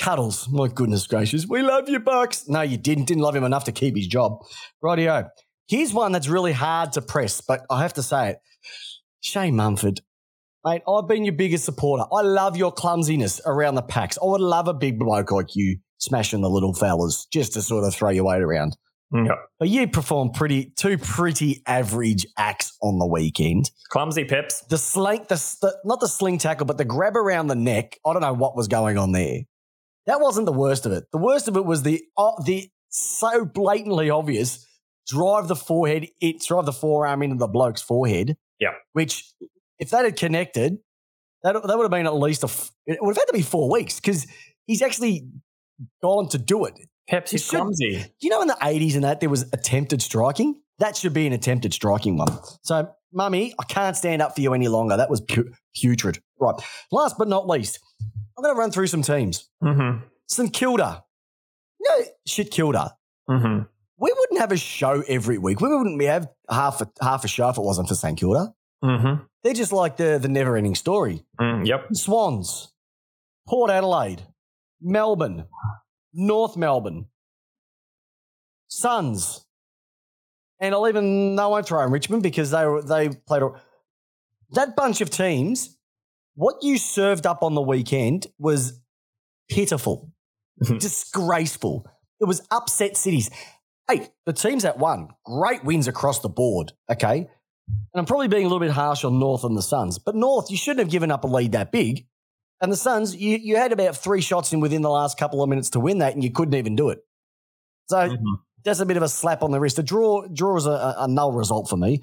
Cuddles. 0.00 0.48
My 0.48 0.68
goodness 0.68 1.06
gracious. 1.06 1.46
We 1.46 1.62
love 1.62 1.88
you, 1.88 1.98
Bucks. 2.00 2.48
No, 2.48 2.60
you 2.62 2.76
didn't. 2.76 3.04
Didn't 3.04 3.22
love 3.22 3.36
him 3.36 3.44
enough 3.44 3.64
to 3.64 3.72
keep 3.72 3.96
his 3.96 4.06
job. 4.06 4.44
Rightio. 4.82 5.28
Here's 5.68 5.94
one 5.94 6.12
that's 6.12 6.28
really 6.28 6.52
hard 6.52 6.92
to 6.92 7.02
press, 7.02 7.40
but 7.40 7.64
I 7.70 7.82
have 7.82 7.94
to 7.94 8.02
say 8.02 8.30
it. 8.30 8.38
Shane 9.20 9.56
Mumford. 9.56 10.00
Mate, 10.64 10.82
I've 10.88 11.08
been 11.08 11.24
your 11.24 11.34
biggest 11.34 11.64
supporter. 11.64 12.04
I 12.12 12.22
love 12.22 12.56
your 12.56 12.72
clumsiness 12.72 13.40
around 13.44 13.74
the 13.74 13.82
packs. 13.82 14.18
I 14.22 14.26
would 14.26 14.40
love 14.40 14.68
a 14.68 14.74
big 14.74 14.98
bloke 14.98 15.32
like 15.32 15.56
you 15.56 15.78
smashing 15.98 16.40
the 16.40 16.50
little 16.50 16.74
fellas 16.74 17.26
just 17.32 17.54
to 17.54 17.62
sort 17.62 17.84
of 17.84 17.94
throw 17.94 18.10
your 18.10 18.24
weight 18.24 18.42
around. 18.42 18.76
Yep. 19.14 19.38
But 19.58 19.68
you 19.68 19.88
performed 19.88 20.32
pretty 20.34 20.72
two 20.76 20.96
pretty 20.96 21.62
average 21.66 22.26
acts 22.38 22.76
on 22.80 22.98
the 22.98 23.06
weekend. 23.06 23.70
Clumsy 23.90 24.24
Peps. 24.24 24.62
The 24.62 24.78
sling, 24.78 25.26
the, 25.28 25.34
the 25.60 25.76
not 25.84 26.00
the 26.00 26.08
sling 26.08 26.38
tackle, 26.38 26.64
but 26.64 26.78
the 26.78 26.84
grab 26.84 27.16
around 27.16 27.48
the 27.48 27.54
neck. 27.54 27.98
I 28.06 28.12
don't 28.12 28.22
know 28.22 28.32
what 28.32 28.56
was 28.56 28.68
going 28.68 28.96
on 28.96 29.12
there. 29.12 29.40
That 30.06 30.20
wasn't 30.20 30.46
the 30.46 30.52
worst 30.52 30.86
of 30.86 30.92
it. 30.92 31.04
The 31.12 31.18
worst 31.18 31.46
of 31.46 31.56
it 31.56 31.64
was 31.64 31.82
the 31.82 32.02
uh, 32.16 32.32
the 32.44 32.70
so 32.88 33.44
blatantly 33.44 34.08
obvious 34.08 34.66
drive 35.06 35.48
the 35.48 35.56
forehead, 35.56 36.08
it 36.20 36.40
drive 36.40 36.66
the 36.66 36.72
forearm 36.72 37.22
into 37.22 37.36
the 37.36 37.48
bloke's 37.48 37.82
forehead. 37.82 38.36
Yeah. 38.58 38.72
Which, 38.92 39.24
if 39.82 39.90
that 39.90 40.04
had 40.04 40.16
connected, 40.16 40.78
That, 41.42 41.52
that 41.54 41.76
would 41.76 41.84
have 41.84 41.90
been 41.90 42.06
at 42.06 42.14
least 42.14 42.42
a. 42.44 42.46
f- 42.46 42.70
It 42.86 42.98
would 43.02 43.10
have 43.16 43.20
had 43.22 43.26
to 43.26 43.32
be 43.32 43.42
four 43.42 43.70
weeks 43.70 43.98
because 44.00 44.26
he's 44.66 44.80
actually 44.82 45.26
gone 46.02 46.28
to 46.28 46.38
do 46.38 46.64
it. 46.66 46.78
Peps, 47.08 47.32
he's 47.32 47.48
clumsy. 47.50 48.04
You 48.20 48.30
know, 48.30 48.40
in 48.42 48.48
the 48.48 48.56
80s 48.60 48.94
and 48.94 49.04
that, 49.04 49.20
there 49.20 49.28
was 49.28 49.42
attempted 49.52 50.00
striking. 50.02 50.60
That 50.78 50.96
should 50.96 51.12
be 51.12 51.26
an 51.26 51.32
attempted 51.32 51.74
striking 51.74 52.16
one. 52.16 52.28
So, 52.62 52.88
mummy, 53.12 53.54
I 53.58 53.64
can't 53.64 53.96
stand 53.96 54.22
up 54.22 54.34
for 54.36 54.40
you 54.40 54.54
any 54.54 54.68
longer. 54.68 54.96
That 54.96 55.10
was 55.10 55.20
pu- 55.20 55.50
putrid. 55.74 56.20
Right. 56.40 56.54
Last 56.92 57.16
but 57.18 57.28
not 57.28 57.48
least, 57.48 57.78
I'm 58.38 58.42
going 58.44 58.54
to 58.54 58.58
run 58.58 58.70
through 58.70 58.86
some 58.86 59.02
teams. 59.02 59.48
Mm-hmm. 59.62 60.04
St 60.28 60.52
Kilda. 60.52 61.04
You 61.80 61.88
know, 61.98 62.04
shit 62.26 62.50
Kilda. 62.52 62.96
Mm-hmm. 63.28 63.62
We 63.98 64.12
wouldn't 64.16 64.40
have 64.40 64.52
a 64.52 64.56
show 64.56 65.02
every 65.08 65.38
week. 65.38 65.60
We 65.60 65.68
wouldn't 65.68 66.00
have 66.02 66.28
half 66.48 66.80
a, 66.80 66.88
half 67.02 67.24
a 67.24 67.28
show 67.28 67.48
if 67.48 67.58
it 67.58 67.62
wasn't 67.64 67.88
for 67.88 67.94
St 67.96 68.18
Kilda. 68.18 68.54
Mm-hmm. 68.82 69.24
They're 69.42 69.54
just 69.54 69.72
like 69.72 69.96
the, 69.96 70.18
the 70.20 70.28
never 70.28 70.56
ending 70.56 70.74
story. 70.74 71.24
Mm, 71.40 71.66
yep. 71.66 71.86
Swans, 71.92 72.72
Port 73.48 73.70
Adelaide, 73.70 74.22
Melbourne, 74.80 75.46
North 76.12 76.56
Melbourne, 76.56 77.06
Suns, 78.68 79.44
and 80.60 80.74
I'll 80.74 80.88
even 80.88 81.34
no, 81.34 81.44
I 81.44 81.46
won't 81.48 81.66
throw 81.66 81.82
in 81.82 81.90
Richmond 81.90 82.22
because 82.22 82.50
they 82.50 82.64
were 82.64 82.82
they 82.82 83.08
played 83.08 83.42
a, 83.42 83.50
that 84.52 84.76
bunch 84.76 85.00
of 85.00 85.10
teams. 85.10 85.76
What 86.34 86.62
you 86.62 86.78
served 86.78 87.26
up 87.26 87.42
on 87.42 87.54
the 87.54 87.60
weekend 87.60 88.26
was 88.38 88.80
pitiful, 89.50 90.12
disgraceful. 90.78 91.86
It 92.20 92.24
was 92.24 92.46
upset 92.50 92.96
cities. 92.96 93.28
Hey, 93.90 94.08
the 94.24 94.32
teams 94.32 94.62
that 94.62 94.78
won, 94.78 95.08
great 95.26 95.64
wins 95.64 95.88
across 95.88 96.20
the 96.20 96.28
board. 96.28 96.72
Okay, 96.90 97.28
and 97.68 97.78
I'm 97.94 98.06
probably 98.06 98.28
being 98.28 98.44
a 98.44 98.48
little 98.48 98.60
bit 98.60 98.70
harsh 98.70 99.04
on 99.04 99.18
North 99.18 99.44
and 99.44 99.56
the 99.56 99.62
Suns, 99.62 99.98
but 99.98 100.14
North, 100.14 100.50
you 100.50 100.56
shouldn't 100.56 100.80
have 100.80 100.90
given 100.90 101.10
up 101.10 101.24
a 101.24 101.26
lead 101.26 101.52
that 101.52 101.72
big. 101.72 102.06
And 102.60 102.70
the 102.70 102.76
Suns, 102.76 103.16
you, 103.16 103.38
you 103.38 103.56
had 103.56 103.72
about 103.72 103.96
three 103.96 104.20
shots 104.20 104.52
in 104.52 104.60
within 104.60 104.82
the 104.82 104.90
last 104.90 105.18
couple 105.18 105.42
of 105.42 105.48
minutes 105.48 105.70
to 105.70 105.80
win 105.80 105.98
that, 105.98 106.14
and 106.14 106.22
you 106.22 106.30
couldn't 106.30 106.54
even 106.54 106.76
do 106.76 106.90
it. 106.90 107.00
So 107.88 107.96
Mhm. 108.08 108.16
that's 108.64 108.80
a 108.80 108.86
bit 108.86 108.96
of 108.96 109.02
a 109.02 109.08
slap 109.08 109.42
on 109.42 109.50
the 109.50 109.58
wrist. 109.60 109.78
A 109.78 109.82
draw, 109.82 110.26
draw 110.28 110.56
is 110.56 110.66
a, 110.66 110.70
a, 110.70 110.94
a 111.00 111.08
null 111.08 111.32
result 111.32 111.68
for 111.68 111.76
me. 111.76 112.00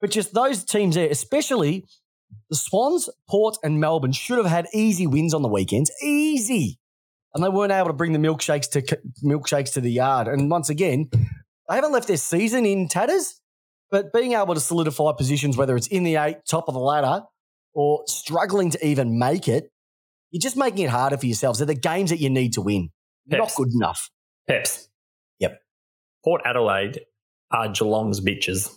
But 0.00 0.10
just 0.10 0.32
those 0.32 0.64
teams 0.64 0.94
there, 0.94 1.10
especially 1.10 1.84
the 2.50 2.56
Swans, 2.56 3.10
Port, 3.28 3.56
and 3.62 3.80
Melbourne, 3.80 4.12
should 4.12 4.38
have 4.38 4.46
had 4.46 4.66
easy 4.72 5.06
wins 5.06 5.34
on 5.34 5.42
the 5.42 5.48
weekends. 5.48 5.90
Easy. 6.02 6.78
And 7.34 7.44
they 7.44 7.48
weren't 7.50 7.72
able 7.72 7.88
to 7.88 7.92
bring 7.92 8.12
the 8.12 8.18
milkshakes 8.18 8.70
to 8.70 8.82
milkshakes 9.22 9.72
to 9.74 9.80
the 9.80 9.90
yard. 9.90 10.28
And 10.28 10.50
once 10.50 10.70
again, 10.70 11.10
they 11.12 11.74
haven't 11.74 11.92
left 11.92 12.08
their 12.08 12.16
season 12.16 12.64
in 12.64 12.88
tatters, 12.88 13.40
but 13.90 14.12
being 14.12 14.34
able 14.34 14.54
to 14.54 14.60
solidify 14.60 15.12
positions, 15.16 15.56
whether 15.56 15.76
it's 15.76 15.86
in 15.86 16.02
the 16.02 16.16
eight, 16.16 16.38
top 16.48 16.68
of 16.68 16.74
the 16.74 16.80
ladder, 16.80 17.24
or 17.74 18.02
struggling 18.06 18.70
to 18.70 18.86
even 18.86 19.18
make 19.18 19.48
it, 19.48 19.70
you're 20.30 20.40
just 20.40 20.56
making 20.56 20.84
it 20.84 20.90
harder 20.90 21.16
for 21.16 21.26
yourselves. 21.26 21.58
They're 21.58 21.66
the 21.66 21.74
games 21.74 22.10
that 22.10 22.18
you 22.18 22.30
need 22.30 22.54
to 22.54 22.60
win. 22.60 22.90
Not 23.26 23.52
good 23.56 23.68
enough. 23.74 24.10
Peps. 24.46 24.88
Yep. 25.38 25.60
Port 26.24 26.42
Adelaide 26.44 27.00
are 27.50 27.68
Geelong's 27.68 28.20
bitches. 28.20 28.74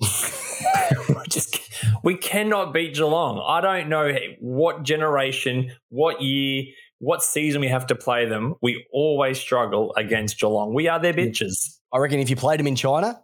we 0.00 1.14
just 1.28 1.58
we 2.02 2.16
cannot 2.16 2.72
beat 2.72 2.94
Geelong. 2.94 3.42
I 3.46 3.60
don't 3.60 3.88
know 3.88 4.14
what 4.40 4.82
generation, 4.82 5.72
what 5.88 6.22
year, 6.22 6.64
what 6.98 7.22
season 7.22 7.60
we 7.60 7.68
have 7.68 7.86
to 7.88 7.94
play 7.94 8.26
them. 8.26 8.54
We 8.62 8.86
always 8.92 9.38
struggle 9.38 9.94
against 9.96 10.38
Geelong. 10.38 10.74
We 10.74 10.88
are 10.88 10.98
their 10.98 11.14
bitches. 11.14 11.78
I 11.92 11.98
reckon 11.98 12.20
if 12.20 12.30
you 12.30 12.36
played 12.36 12.60
them 12.60 12.66
in 12.66 12.76
China 12.76 13.20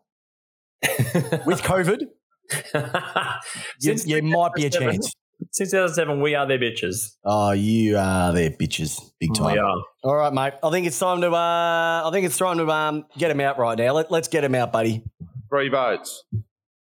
with 1.46 1.62
COVID, 1.62 2.00
you, 2.74 2.80
Since 3.80 4.06
you 4.06 4.22
might 4.22 4.54
be 4.54 4.66
a 4.66 4.70
2007 4.70 4.92
chance. 4.92 5.14
Since 5.52 5.70
2007, 5.72 6.20
we 6.20 6.34
are 6.34 6.46
their 6.46 6.58
bitches. 6.58 7.16
Oh, 7.24 7.52
you 7.52 7.96
are 7.96 8.32
their 8.32 8.50
bitches, 8.50 9.00
big 9.20 9.34
time. 9.34 9.52
We 9.52 9.58
are. 9.58 9.76
All 10.02 10.14
right, 10.14 10.32
mate. 10.32 10.54
I 10.62 10.70
think 10.70 10.86
it's 10.86 10.98
time 10.98 11.20
to. 11.20 11.30
Uh, 11.30 12.08
I 12.08 12.10
think 12.12 12.26
it's 12.26 12.38
time 12.38 12.58
to 12.58 12.70
um, 12.70 13.04
get 13.18 13.30
him 13.30 13.40
out 13.40 13.58
right 13.58 13.76
now. 13.76 13.92
Let, 13.92 14.10
let's 14.10 14.28
get 14.28 14.44
him 14.44 14.54
out, 14.54 14.72
buddy. 14.72 15.04
Three 15.50 15.68
votes. 15.68 16.24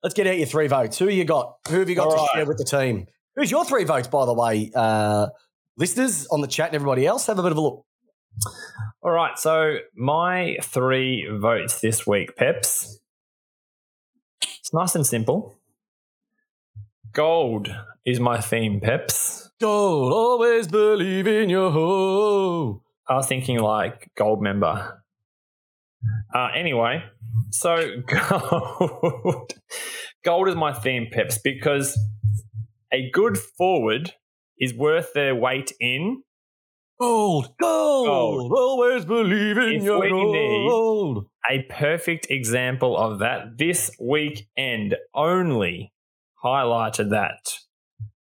Let's 0.03 0.13
get 0.13 0.27
out 0.27 0.37
your 0.37 0.45
three 0.45 0.67
votes. 0.67 0.97
Who 0.99 1.09
you 1.09 1.25
got? 1.25 1.55
Who 1.69 1.79
have 1.79 1.89
you 1.89 1.95
got 1.95 2.07
All 2.07 2.11
to 2.11 2.17
right. 2.17 2.29
share 2.35 2.45
with 2.45 2.57
the 2.57 2.63
team? 2.63 3.07
Who's 3.35 3.51
your 3.51 3.65
three 3.65 3.83
votes, 3.83 4.07
by 4.07 4.25
the 4.25 4.33
way, 4.33 4.71
uh, 4.73 5.27
listeners 5.77 6.27
on 6.27 6.41
the 6.41 6.47
chat 6.47 6.67
and 6.67 6.75
everybody 6.75 7.05
else? 7.05 7.25
Have 7.25 7.39
a 7.39 7.43
bit 7.43 7.51
of 7.51 7.57
a 7.57 7.61
look. 7.61 7.85
All 9.01 9.11
right. 9.11 9.37
So 9.37 9.77
my 9.95 10.57
three 10.61 11.27
votes 11.29 11.81
this 11.81 12.07
week, 12.07 12.35
Peps. 12.37 12.99
It's 14.65 14.73
nice 14.73 14.95
and 14.95 15.05
simple. 15.05 15.59
Gold 17.13 17.67
is 18.03 18.19
my 18.19 18.41
theme, 18.41 18.79
Peps. 18.79 19.51
Gold, 19.61 20.11
always 20.11 20.67
believe 20.67 21.27
in 21.27 21.51
your 21.51 21.69
hoe. 21.69 22.81
I 23.07 23.13
was 23.13 23.27
thinking 23.27 23.59
like 23.59 24.09
gold 24.17 24.41
member. 24.41 25.03
Uh, 26.33 26.47
anyway, 26.55 27.03
so 27.51 27.75
gold, 28.07 29.53
gold 30.23 30.47
is 30.47 30.55
my 30.55 30.73
theme, 30.73 31.09
Peps, 31.11 31.37
because 31.37 31.95
a 32.91 33.11
good 33.11 33.37
forward 33.37 34.13
is 34.59 34.73
worth 34.73 35.13
their 35.13 35.35
weight 35.35 35.73
in. 35.79 36.23
Gold, 36.99 37.49
gold, 37.59 38.07
Gold. 38.07 38.51
always 38.53 39.03
believe 39.03 39.57
in 39.57 39.73
If 39.73 39.83
your 39.83 40.07
gold. 40.09 41.25
A 41.49 41.63
perfect 41.63 42.27
example 42.29 42.97
of 42.97 43.19
that 43.19 43.57
this 43.57 43.91
weekend 43.99 44.95
only 45.13 45.91
highlighted 46.43 47.09
that. 47.09 47.57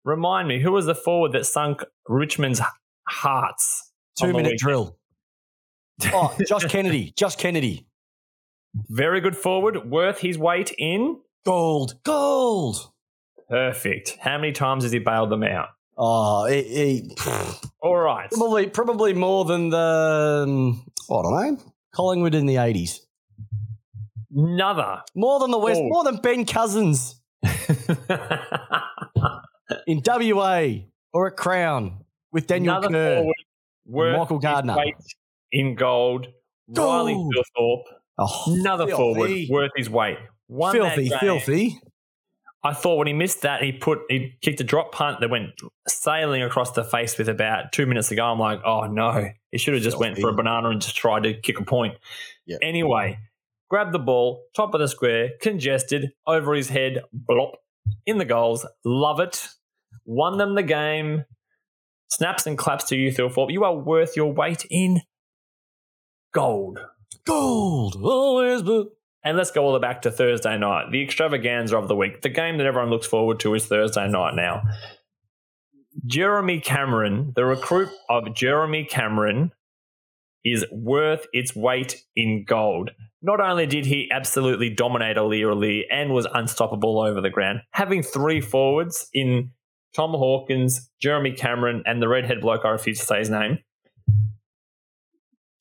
Remind 0.03 0.47
me, 0.47 0.59
who 0.61 0.71
was 0.71 0.85
the 0.85 0.93
forward 0.95 1.31
that 1.31 1.45
sunk 1.45 1.83
Richmond's 2.07 2.61
hearts? 3.07 3.91
Two 4.19 4.33
minute 4.33 4.57
drill. 4.57 4.95
Oh, 6.13 6.33
Josh 6.47 6.63
Kennedy. 6.65 7.11
Josh 7.17 7.35
Kennedy. 7.35 7.85
Very 8.87 9.19
good 9.19 9.35
forward, 9.35 9.89
worth 9.91 10.19
his 10.19 10.37
weight 10.37 10.71
in. 10.77 11.17
Gold, 11.45 11.95
gold. 12.03 12.77
Perfect. 13.49 14.17
How 14.21 14.37
many 14.37 14.53
times 14.53 14.83
has 14.83 14.93
he 14.93 14.99
bailed 14.99 15.29
them 15.29 15.43
out? 15.43 15.69
Oh, 16.01 16.45
he, 16.45 16.61
he, 16.63 17.11
All 17.81 17.97
right. 17.97 18.31
probably 18.31 18.67
probably 18.67 19.13
more 19.13 19.43
than 19.43 19.69
the 19.69 20.45
um, 20.47 20.85
I 21.11 21.21
don't 21.21 21.31
know 21.57 21.57
Collingwood 21.93 22.35
in 22.35 22.45
the 22.45 22.55
eighties. 22.57 23.05
Another. 24.33 25.01
More 25.15 25.39
than 25.39 25.51
the 25.51 25.57
West. 25.57 25.81
Oh. 25.83 25.89
More 25.89 26.03
than 26.05 26.17
Ben 26.17 26.45
Cousins 26.45 27.19
in 29.87 30.01
WA 30.05 30.67
or 31.13 31.27
at 31.27 31.35
Crown 31.35 32.05
with 32.31 32.47
Daniel 32.47 32.77
Another 32.77 32.89
Kerr. 32.89 33.15
forward 33.85 34.17
Michael 34.17 34.39
Gardiner. 34.39 34.75
in 35.51 35.75
gold. 35.75 36.27
Riley 36.69 37.13
Gold. 37.13 37.33
Thilthorpe. 37.35 37.83
Oh, 38.19 38.43
Another 38.59 38.85
filthy. 38.87 39.47
forward 39.47 39.63
worth 39.63 39.71
his 39.75 39.89
weight. 39.89 40.17
Won 40.47 40.73
filthy, 40.73 41.09
filthy. 41.19 41.79
I 42.63 42.73
thought 42.73 42.97
when 42.97 43.07
he 43.07 43.13
missed 43.13 43.43
that, 43.43 43.63
he 43.63 43.71
put 43.71 43.99
he 44.09 44.33
kicked 44.41 44.59
a 44.59 44.65
drop 44.65 44.91
punt 44.91 45.21
that 45.21 45.29
went 45.29 45.51
sailing 45.87 46.43
across 46.43 46.71
the 46.71 46.83
face 46.83 47.17
with 47.17 47.29
about 47.29 47.71
two 47.71 47.85
minutes 47.85 48.09
to 48.09 48.15
go. 48.15 48.25
I'm 48.25 48.39
like, 48.39 48.59
oh 48.65 48.87
no, 48.87 49.29
he 49.51 49.57
should 49.57 49.75
have 49.75 49.83
just 49.83 49.97
went 49.97 50.17
for 50.17 50.29
a 50.29 50.33
banana 50.33 50.69
and 50.69 50.81
just 50.81 50.97
tried 50.97 51.23
to 51.23 51.33
kick 51.39 51.59
a 51.59 51.63
point. 51.63 51.95
Yeah. 52.45 52.57
Anyway, 52.61 53.17
grabbed 53.69 53.93
the 53.93 53.99
ball, 53.99 54.43
top 54.55 54.73
of 54.73 54.81
the 54.81 54.87
square, 54.87 55.29
congested, 55.41 56.11
over 56.27 56.53
his 56.53 56.67
head, 56.67 57.03
blop, 57.29 57.53
in 58.05 58.17
the 58.17 58.25
goals. 58.25 58.65
Love 58.83 59.21
it. 59.21 59.47
Won 60.05 60.37
them 60.37 60.55
the 60.55 60.63
game. 60.63 61.23
Snaps 62.09 62.45
and 62.45 62.57
claps 62.57 62.85
to 62.85 62.97
you, 62.97 63.11
Thilthorpe. 63.11 63.51
You 63.51 63.63
are 63.63 63.75
worth 63.75 64.17
your 64.17 64.33
weight 64.33 64.65
in 64.69 65.01
gold. 66.33 66.79
Gold, 67.25 67.95
always 68.01 68.63
but 68.63 68.87
And 69.23 69.37
let's 69.37 69.51
go 69.51 69.63
all 69.63 69.73
the 69.73 69.79
way 69.79 69.81
back 69.81 70.03
to 70.03 70.11
Thursday 70.11 70.57
night, 70.57 70.91
the 70.91 71.03
extravaganza 71.03 71.77
of 71.77 71.87
the 71.87 71.95
week. 71.95 72.21
The 72.21 72.29
game 72.29 72.57
that 72.57 72.65
everyone 72.65 72.89
looks 72.89 73.07
forward 73.07 73.39
to 73.41 73.53
is 73.53 73.65
Thursday 73.65 74.07
night 74.07 74.35
now. 74.35 74.63
Jeremy 76.05 76.61
Cameron, 76.61 77.33
the 77.35 77.45
recruit 77.45 77.89
of 78.09 78.33
Jeremy 78.33 78.85
Cameron, 78.85 79.51
is 80.45 80.65
worth 80.71 81.27
its 81.33 81.53
weight 81.53 82.01
in 82.15 82.45
gold. 82.47 82.91
Not 83.21 83.41
only 83.41 83.65
did 83.65 83.85
he 83.85 84.09
absolutely 84.11 84.69
dominate 84.69 85.17
Ali 85.17 85.85
and 85.91 86.13
was 86.13 86.25
unstoppable 86.33 87.01
over 87.01 87.19
the 87.19 87.29
ground, 87.29 87.59
having 87.71 88.01
three 88.01 88.39
forwards 88.39 89.09
in 89.13 89.51
Tom 89.93 90.11
Hawkins, 90.11 90.89
Jeremy 91.01 91.33
Cameron, 91.33 91.83
and 91.85 92.01
the 92.01 92.07
redhead 92.07 92.39
bloke, 92.39 92.63
I 92.63 92.69
refuse 92.69 92.99
to 92.99 93.05
say 93.05 93.19
his 93.19 93.29
name. 93.29 93.59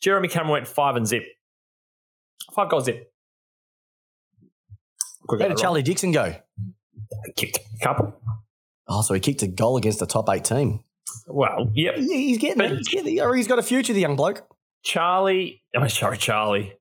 Jeremy 0.00 0.28
Cameron 0.28 0.52
went 0.52 0.68
five 0.68 0.94
and 0.94 1.06
zip. 1.06 1.24
Five 2.54 2.70
goals 2.70 2.84
zip. 2.84 3.10
Got 5.36 5.48
did 5.48 5.58
Charlie 5.58 5.82
Dixon 5.82 6.12
go? 6.12 6.34
kicked 7.36 7.58
a 7.58 7.84
couple? 7.84 8.14
Oh, 8.88 9.02
so 9.02 9.14
he 9.14 9.20
kicked 9.20 9.42
a 9.42 9.46
goal 9.46 9.76
against 9.76 9.98
the 9.98 10.06
top 10.06 10.28
eight 10.30 10.44
team. 10.44 10.80
Well, 11.26 11.70
yep. 11.74 11.94
Yeah, 11.98 12.16
he's 12.16 12.38
getting 12.38 12.58
But- 12.58 12.72
it. 12.72 12.78
He's, 12.78 12.88
getting 12.88 13.16
it. 13.18 13.34
He's 13.36 13.46
got 13.46 13.58
a 13.58 13.62
future, 13.62 13.92
the 13.92 14.00
young 14.00 14.16
bloke. 14.16 14.46
Charlie, 14.82 15.62
I'm 15.74 15.88
sorry, 15.88 16.16
Charlie. 16.18 16.72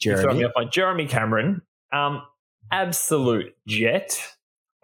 You 0.00 0.16
throw 0.16 0.32
me 0.32 0.40
Jeremy. 0.40 0.52
by 0.54 0.64
Jeremy 0.64 1.06
Cameron. 1.06 1.62
Um, 1.92 2.22
absolute 2.70 3.54
jet. 3.66 4.20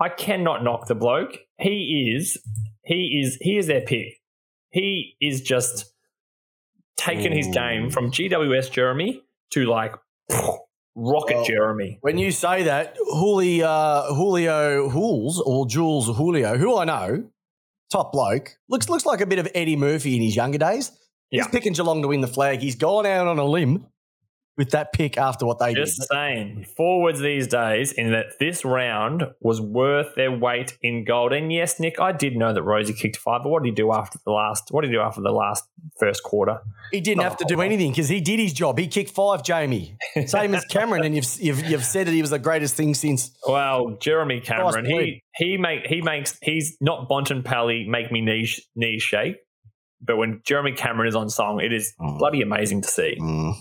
I 0.01 0.09
cannot 0.09 0.63
knock 0.65 0.87
the 0.89 0.95
bloke. 0.95 1.39
he 1.59 2.13
is 2.17 2.39
he 2.85 3.23
is 3.25 3.39
he 3.41 3.57
is 3.57 3.67
their 3.69 3.81
pick. 3.81 4.21
He 4.71 5.17
is 5.21 5.41
just 5.41 5.93
taken 6.97 7.33
his 7.33 7.47
game 7.49 7.91
from 7.91 8.11
GWS 8.11 8.71
Jeremy 8.73 9.23
to 9.51 9.65
like 9.67 9.95
rocket 10.95 11.37
Well, 11.37 11.45
Jeremy. 11.45 11.99
When 12.01 12.19
you 12.19 12.31
say 12.31 12.65
that, 12.65 12.97
Julio, 12.97 13.67
uh, 13.67 14.15
Julio 14.15 14.89
Hools 14.89 15.41
or 15.41 15.67
Jules 15.67 16.07
Julio, 16.17 16.57
who 16.57 16.77
I 16.79 16.85
know, 16.85 17.25
top 17.91 18.13
bloke, 18.13 18.57
looks 18.69 18.89
looks 18.89 19.07
like 19.07 19.21
a 19.21 19.27
bit 19.27 19.39
of 19.39 19.49
Eddie 19.55 19.77
Murphy 19.77 20.17
in 20.17 20.23
his 20.23 20.37
younger 20.37 20.59
days. 20.59 20.93
Yeah. 21.31 21.43
He's 21.43 21.51
picking 21.51 21.73
Geelong 21.73 22.03
to 22.03 22.09
win 22.09 22.21
the 22.21 22.29
flag. 22.29 22.61
He's 22.61 22.77
gone 22.77 23.07
out 23.07 23.27
on 23.27 23.39
a 23.39 23.45
limb 23.45 23.87
with 24.57 24.71
that 24.71 24.93
pick 24.93 25.19
after 25.19 25.45
what 25.47 25.59
they 25.59 25.75
Just 25.75 26.01
did. 26.01 26.07
saying, 26.13 26.67
forwards 26.77 27.19
these 27.21 27.49
days, 27.49 27.91
in 27.93 28.13
that 28.13 28.39
this 28.39 28.65
round 28.65 29.25
was 29.41 29.61
worth 29.61 30.15
their 30.15 30.31
weight 30.31 30.79
in 30.81 31.05
gold. 31.05 31.33
And 31.33 31.53
yes, 31.53 31.81
Nick, 31.81 31.99
I 32.01 32.13
did 32.13 32.37
know 32.37 32.53
that 32.53 32.63
Rosie 32.63 32.93
kicked 32.93 33.17
five, 33.17 33.43
but 33.43 33.49
what 33.51 33.63
did 33.65 33.71
he 33.71 33.75
do 33.75 33.93
after 33.93 34.19
the 34.25 34.31
last? 34.31 34.69
What 34.71 34.83
did 34.83 34.91
he 34.91 34.97
do 34.97 35.01
after 35.01 35.21
the 35.21 35.33
last 35.33 35.65
first 35.99 36.23
quarter? 36.23 36.61
He 36.93 37.01
didn't 37.01 37.23
have 37.25 37.37
to 37.39 37.45
do 37.45 37.61
anything 37.61 37.91
because 37.91 38.09
he 38.09 38.21
did 38.21 38.39
his 38.39 38.53
job. 38.53 38.79
He 38.79 38.87
kicked 38.87 39.11
five, 39.11 39.43
Jamie. 39.43 39.97
Same 40.27 40.55
as 40.55 40.65
Cameron, 40.67 41.05
and 41.05 41.15
you've, 41.17 41.27
you've 41.41 41.65
you've 41.69 41.85
said 41.85 42.07
that 42.07 42.13
he 42.13 42.21
was 42.21 42.31
the 42.31 42.39
greatest 42.39 42.75
thing 42.77 42.95
since. 42.95 43.37
Well, 43.49 43.97
Jeremy 44.01 44.41
Cameron, 44.41 44.85
he 44.85 45.23
he 45.35 45.57
make 45.57 45.87
he 45.87 46.01
makes 46.01 46.39
he's 46.43 46.77
not 46.81 47.09
Bontempelli 47.09 47.89
make 47.89 48.13
me 48.13 48.21
knees 48.21 48.61
knees 48.77 49.03
shake, 49.03 49.37
but 50.01 50.17
when 50.17 50.43
Jeremy 50.45 50.73
Cameron 50.73 51.09
is 51.09 51.17
on 51.17 51.29
song, 51.29 51.61
it 51.61 51.73
is 51.73 51.93
Mm. 52.01 52.19
bloody 52.19 52.41
amazing 52.43 52.83
to 52.83 52.89
see. 52.89 53.17
Mm. 53.21 53.55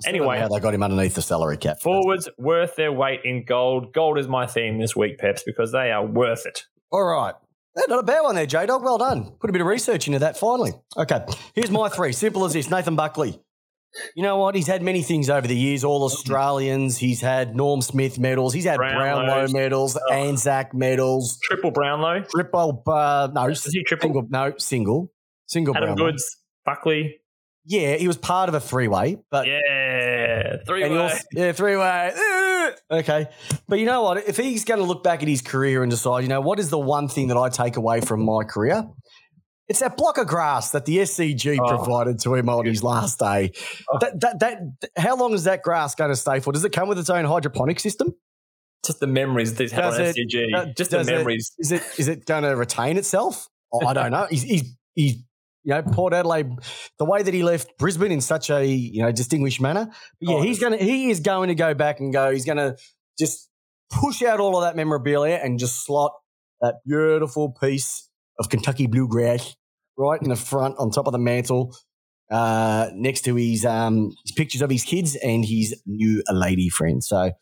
Still 0.00 0.12
don't 0.12 0.20
know 0.20 0.30
Anyway. 0.30 0.38
how 0.40 0.48
they 0.48 0.60
got 0.60 0.74
him 0.74 0.82
underneath 0.82 1.14
the 1.14 1.22
salary 1.22 1.56
cap. 1.56 1.80
Forwards 1.80 2.28
worth 2.38 2.76
their 2.76 2.92
weight 2.92 3.20
in 3.24 3.44
gold. 3.44 3.92
Gold 3.92 4.18
is 4.18 4.28
my 4.28 4.46
theme 4.46 4.78
this 4.78 4.94
week, 4.96 5.18
Peps, 5.18 5.42
because 5.44 5.72
they 5.72 5.90
are 5.90 6.04
worth 6.04 6.46
it. 6.46 6.64
All 6.92 7.04
right. 7.04 7.34
Yeah, 7.76 7.82
not 7.88 7.98
a 8.00 8.02
bad 8.02 8.20
one 8.22 8.34
there, 8.34 8.46
J 8.46 8.66
Dog. 8.66 8.82
Well 8.82 8.98
done. 8.98 9.32
Put 9.40 9.50
a 9.50 9.52
bit 9.52 9.60
of 9.60 9.66
research 9.66 10.06
into 10.06 10.18
that 10.20 10.38
finally. 10.38 10.72
Okay. 10.96 11.20
Here's 11.54 11.70
my 11.70 11.88
three. 11.88 12.12
Simple 12.12 12.44
as 12.44 12.52
this 12.54 12.70
Nathan 12.70 12.96
Buckley. 12.96 13.40
You 14.14 14.22
know 14.22 14.36
what? 14.36 14.54
He's 14.54 14.66
had 14.66 14.82
many 14.82 15.02
things 15.02 15.30
over 15.30 15.46
the 15.46 15.56
years, 15.56 15.82
all 15.82 16.02
Australians. 16.04 16.98
He's 16.98 17.20
had 17.22 17.56
Norm 17.56 17.80
Smith 17.80 18.18
medals. 18.18 18.52
He's 18.52 18.64
had 18.64 18.78
Brownlows. 18.78 19.26
Brownlow 19.26 19.48
medals, 19.52 19.98
Anzac 20.12 20.74
medals, 20.74 21.38
Triple 21.42 21.70
Brownlow, 21.70 22.24
triple, 22.30 22.82
uh, 22.86 23.28
no, 23.32 23.46
is 23.48 23.64
he 23.64 23.84
triple? 23.84 24.08
single, 24.08 24.26
no, 24.28 24.52
single, 24.58 25.10
single 25.46 25.74
Adam 25.76 25.94
Brownlow. 25.94 26.10
Goods, 26.12 26.36
Buckley, 26.66 27.20
Yeah, 27.68 27.96
he 27.96 28.06
was 28.06 28.16
part 28.16 28.48
of 28.48 28.54
a 28.54 28.60
three 28.60 28.86
way, 28.88 29.18
but 29.30 29.46
yeah, 29.46 30.56
three 30.66 30.88
way. 30.88 30.96
also- 30.98 31.18
yeah, 31.32 31.52
three 31.52 31.76
way. 31.76 32.12
Okay. 32.90 33.26
But 33.68 33.78
you 33.78 33.86
know 33.86 34.02
what? 34.02 34.28
If 34.28 34.36
he's 34.36 34.64
going 34.64 34.78
to 34.80 34.86
look 34.86 35.02
back 35.04 35.22
at 35.22 35.28
his 35.28 35.40
career 35.40 35.82
and 35.82 35.90
decide, 35.90 36.20
you 36.22 36.28
know, 36.28 36.40
what 36.40 36.58
is 36.58 36.68
the 36.68 36.78
one 36.78 37.06
thing 37.08 37.28
that 37.28 37.36
I 37.36 37.48
take 37.48 37.76
away 37.76 38.00
from 38.00 38.24
my 38.24 38.42
career? 38.44 38.84
It's 39.68 39.80
that 39.80 39.96
block 39.96 40.18
of 40.18 40.26
grass 40.26 40.70
that 40.72 40.84
the 40.84 40.98
SCG 40.98 41.58
Oh. 41.60 41.68
provided 41.76 42.20
to 42.20 42.34
him 42.34 42.48
on 42.48 42.66
his 42.66 42.82
last 42.82 43.18
day. 43.20 43.52
Oh. 43.92 43.98
That, 44.00 44.20
that, 44.20 44.40
that, 44.40 44.58
how 44.96 45.16
long 45.16 45.32
is 45.32 45.44
that 45.44 45.62
grass 45.62 45.94
going 45.94 46.10
to 46.10 46.16
stay 46.16 46.40
for? 46.40 46.52
Does 46.52 46.64
it 46.64 46.70
come 46.72 46.88
with 46.88 46.98
its 46.98 47.10
own 47.10 47.24
hydroponic 47.24 47.78
system? 47.80 48.14
Just 48.84 49.00
the 49.00 49.06
memories 49.08 49.54
that 49.54 49.62
he's 49.64 49.72
had 49.72 49.80
Does 49.82 49.94
on 49.98 50.04
it- 50.06 50.16
SCG. 50.16 50.54
uh, 50.54 50.66
Just 50.76 50.90
the 50.90 51.02
memories. 51.04 51.52
Is 51.58 51.72
it 51.72 51.82
is 51.98 52.08
it 52.08 52.26
going 52.26 52.42
to 52.44 52.54
retain 52.56 52.96
itself? 52.98 53.48
Oh, 53.72 53.84
I 53.86 53.92
don't 53.94 54.10
know. 54.12 54.26
He's, 54.30 54.42
he's, 54.42 54.76
he's, 54.94 55.14
you 55.66 55.74
know, 55.74 55.82
Port 55.82 56.14
Adelaide, 56.14 56.48
the 56.96 57.04
way 57.04 57.24
that 57.24 57.34
he 57.34 57.42
left 57.42 57.76
Brisbane 57.76 58.12
in 58.12 58.20
such 58.20 58.50
a 58.50 58.64
you 58.64 59.02
know 59.02 59.10
distinguished 59.10 59.60
manner. 59.60 59.86
But 60.20 60.30
yeah, 60.30 60.34
Oh, 60.36 60.42
he's 60.42 60.60
gonna 60.60 60.76
he 60.76 61.10
is 61.10 61.18
going 61.18 61.48
to 61.48 61.56
go 61.56 61.74
back 61.74 61.98
and 61.98 62.12
go. 62.12 62.30
He's 62.30 62.44
going 62.44 62.58
to 62.58 62.76
just 63.18 63.50
push 63.90 64.22
out 64.22 64.38
all 64.38 64.56
of 64.56 64.62
that 64.62 64.76
memorabilia 64.76 65.40
and 65.42 65.58
just 65.58 65.84
slot 65.84 66.12
that 66.60 66.76
beautiful 66.86 67.50
piece 67.50 68.08
of 68.38 68.48
Kentucky 68.48 68.86
bluegrass 68.86 69.56
right 69.98 70.22
in 70.22 70.28
the 70.28 70.36
front 70.36 70.76
on 70.78 70.90
top 70.90 71.06
of 71.08 71.12
the 71.12 71.18
mantle. 71.18 71.74
Uh, 72.30 72.88
next 72.94 73.22
to 73.22 73.34
his 73.34 73.64
um 73.64 74.12
his 74.24 74.32
pictures 74.36 74.62
of 74.62 74.70
his 74.70 74.84
kids 74.84 75.16
and 75.16 75.44
his 75.44 75.80
new 75.84 76.22
lady 76.30 76.68
friend. 76.68 77.02
So 77.02 77.32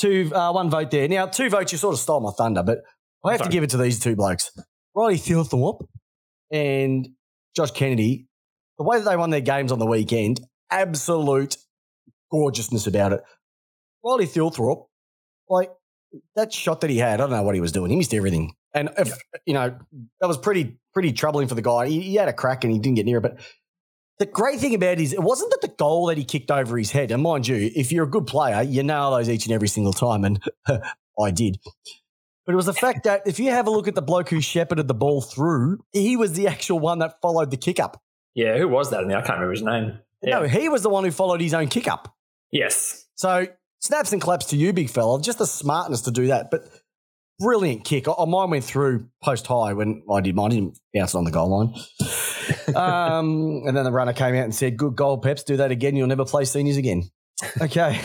two 0.00 0.32
uh, 0.34 0.50
one 0.52 0.68
vote 0.68 0.90
there. 0.90 1.06
Now 1.06 1.26
two 1.26 1.48
votes. 1.48 1.70
You 1.70 1.78
sort 1.78 1.94
of 1.94 2.00
stole 2.00 2.20
my 2.20 2.32
thunder, 2.36 2.64
but 2.64 2.78
I 3.24 3.32
have 3.32 3.42
to 3.42 3.48
give 3.48 3.62
it 3.62 3.70
to 3.70 3.76
these 3.76 4.00
two 4.00 4.16
blokes, 4.16 4.50
Riley 4.96 5.16
Thilthorpe 5.16 5.86
and 6.50 7.08
Josh 7.56 7.70
Kennedy. 7.72 8.26
The 8.78 8.84
way 8.84 8.98
that 8.98 9.04
they 9.04 9.16
won 9.16 9.30
their 9.30 9.40
games 9.40 9.70
on 9.70 9.78
the 9.78 9.86
weekend, 9.86 10.40
absolute 10.70 11.56
gorgeousness 12.30 12.86
about 12.86 13.12
it. 13.12 13.22
Riley 14.04 14.26
Thilthorpe, 14.26 14.86
like 15.48 15.70
that 16.34 16.52
shot 16.52 16.80
that 16.80 16.90
he 16.90 16.98
had, 16.98 17.20
I 17.20 17.24
don't 17.24 17.30
know 17.30 17.42
what 17.42 17.54
he 17.54 17.60
was 17.60 17.72
doing. 17.72 17.90
He 17.90 17.96
missed 17.96 18.14
everything, 18.14 18.54
and 18.74 18.90
if 18.98 19.16
you 19.46 19.54
know 19.54 19.76
that 20.20 20.26
was 20.26 20.38
pretty 20.38 20.78
pretty 20.92 21.12
troubling 21.12 21.48
for 21.48 21.54
the 21.54 21.62
guy. 21.62 21.86
He, 21.86 22.00
he 22.00 22.14
had 22.16 22.28
a 22.28 22.32
crack 22.32 22.64
and 22.64 22.72
he 22.72 22.78
didn't 22.78 22.96
get 22.96 23.06
near 23.06 23.18
it, 23.18 23.22
but. 23.22 23.38
The 24.18 24.26
great 24.26 24.60
thing 24.60 24.74
about 24.74 24.92
it 24.92 25.00
is, 25.00 25.12
it 25.14 25.22
wasn't 25.22 25.50
that 25.50 25.62
the 25.62 25.74
goal 25.74 26.06
that 26.06 26.18
he 26.18 26.22
kicked 26.22 26.50
over 26.50 26.78
his 26.78 26.92
head. 26.92 27.10
And 27.10 27.22
mind 27.24 27.48
you, 27.48 27.72
if 27.74 27.90
you're 27.90 28.04
a 28.04 28.08
good 28.08 28.26
player, 28.26 28.62
you 28.62 28.84
nail 28.84 29.10
those 29.10 29.28
each 29.28 29.46
and 29.46 29.54
every 29.54 29.66
single 29.66 29.92
time. 29.92 30.24
And 30.24 30.40
I 31.18 31.30
did. 31.32 31.58
But 32.44 32.52
it 32.52 32.56
was 32.56 32.66
the 32.66 32.74
fact 32.74 33.04
that 33.04 33.22
if 33.26 33.38
you 33.38 33.50
have 33.50 33.66
a 33.66 33.70
look 33.70 33.86
at 33.86 33.94
the 33.94 34.02
bloke 34.02 34.28
who 34.28 34.40
shepherded 34.40 34.88
the 34.88 34.94
ball 34.94 35.20
through, 35.20 35.78
he 35.92 36.16
was 36.16 36.32
the 36.32 36.48
actual 36.48 36.80
one 36.80 36.98
that 36.98 37.20
followed 37.22 37.50
the 37.50 37.56
kick 37.56 37.78
up. 37.78 38.02
Yeah, 38.34 38.58
who 38.58 38.68
was 38.68 38.90
that? 38.90 39.04
I 39.04 39.20
can't 39.20 39.28
remember 39.28 39.52
his 39.52 39.62
name. 39.62 39.98
Yeah. 40.22 40.40
No, 40.40 40.46
he 40.46 40.68
was 40.68 40.82
the 40.82 40.88
one 40.88 41.04
who 41.04 41.10
followed 41.10 41.40
his 41.40 41.54
own 41.54 41.68
kick 41.68 41.86
up. 41.86 42.14
Yes. 42.50 43.06
So 43.14 43.46
snaps 43.80 44.12
and 44.12 44.20
claps 44.20 44.46
to 44.46 44.56
you, 44.56 44.72
big 44.72 44.90
fella. 44.90 45.20
Just 45.20 45.38
the 45.38 45.46
smartness 45.46 46.02
to 46.02 46.10
do 46.10 46.28
that. 46.28 46.50
But 46.50 46.62
brilliant 47.38 47.84
kick. 47.84 48.06
I, 48.08 48.24
mine 48.24 48.50
went 48.50 48.64
through 48.64 49.08
post 49.22 49.46
high 49.46 49.72
when 49.72 50.02
I 50.10 50.20
did 50.20 50.34
mine. 50.34 50.52
I 50.52 50.54
didn't 50.54 50.78
bounce 50.94 51.14
it 51.14 51.18
on 51.18 51.24
the 51.24 51.30
goal 51.30 51.48
line. 51.48 52.76
um, 52.76 53.62
and 53.66 53.76
then 53.76 53.84
the 53.84 53.92
runner 53.92 54.12
came 54.12 54.34
out 54.34 54.44
and 54.44 54.54
said, 54.54 54.76
Good 54.76 54.96
goal, 54.96 55.18
Peps. 55.18 55.42
Do 55.42 55.58
that 55.58 55.70
again. 55.70 55.96
You'll 55.96 56.08
never 56.08 56.24
play 56.24 56.44
seniors 56.44 56.76
again. 56.76 57.10
Okay. 57.60 58.00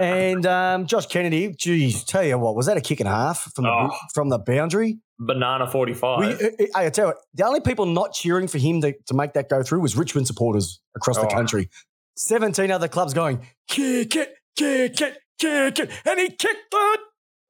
And 0.00 0.46
um, 0.46 0.86
Josh 0.86 1.06
Kennedy, 1.06 1.52
geez, 1.56 2.04
tell 2.04 2.24
you 2.24 2.38
what, 2.38 2.54
was 2.56 2.66
that 2.66 2.76
a 2.76 2.80
kick 2.80 3.00
and 3.00 3.08
a 3.08 3.12
half 3.12 3.52
from 3.54 3.64
the, 3.64 3.70
Oh. 3.70 3.90
from 4.14 4.28
the 4.28 4.38
boundary? 4.38 4.98
Banana 5.18 5.66
45. 5.70 6.18
We, 6.40 6.46
uh, 6.46 6.50
I, 6.74 6.90
tell 6.90 7.06
you 7.06 7.08
what, 7.08 7.16
the 7.34 7.44
only 7.46 7.60
people 7.60 7.86
not 7.86 8.12
cheering 8.14 8.46
for 8.48 8.58
him 8.58 8.80
to, 8.82 8.94
to 9.06 9.14
make 9.14 9.32
that 9.34 9.48
go 9.48 9.62
through 9.62 9.80
was 9.80 9.96
Richmond 9.96 10.26
supporters 10.26 10.80
across 10.96 11.16
the 11.16 11.26
Oh. 11.26 11.30
country. 11.30 11.68
17 12.16 12.70
other 12.70 12.88
clubs 12.88 13.14
going, 13.14 13.46
kick 13.68 14.14
it, 14.16 14.34
kick 14.56 15.00
it, 15.00 15.18
kick 15.38 15.78
it. 15.78 15.90
And 16.04 16.18
he 16.20 16.28
kicked 16.28 16.72
it. 16.72 17.00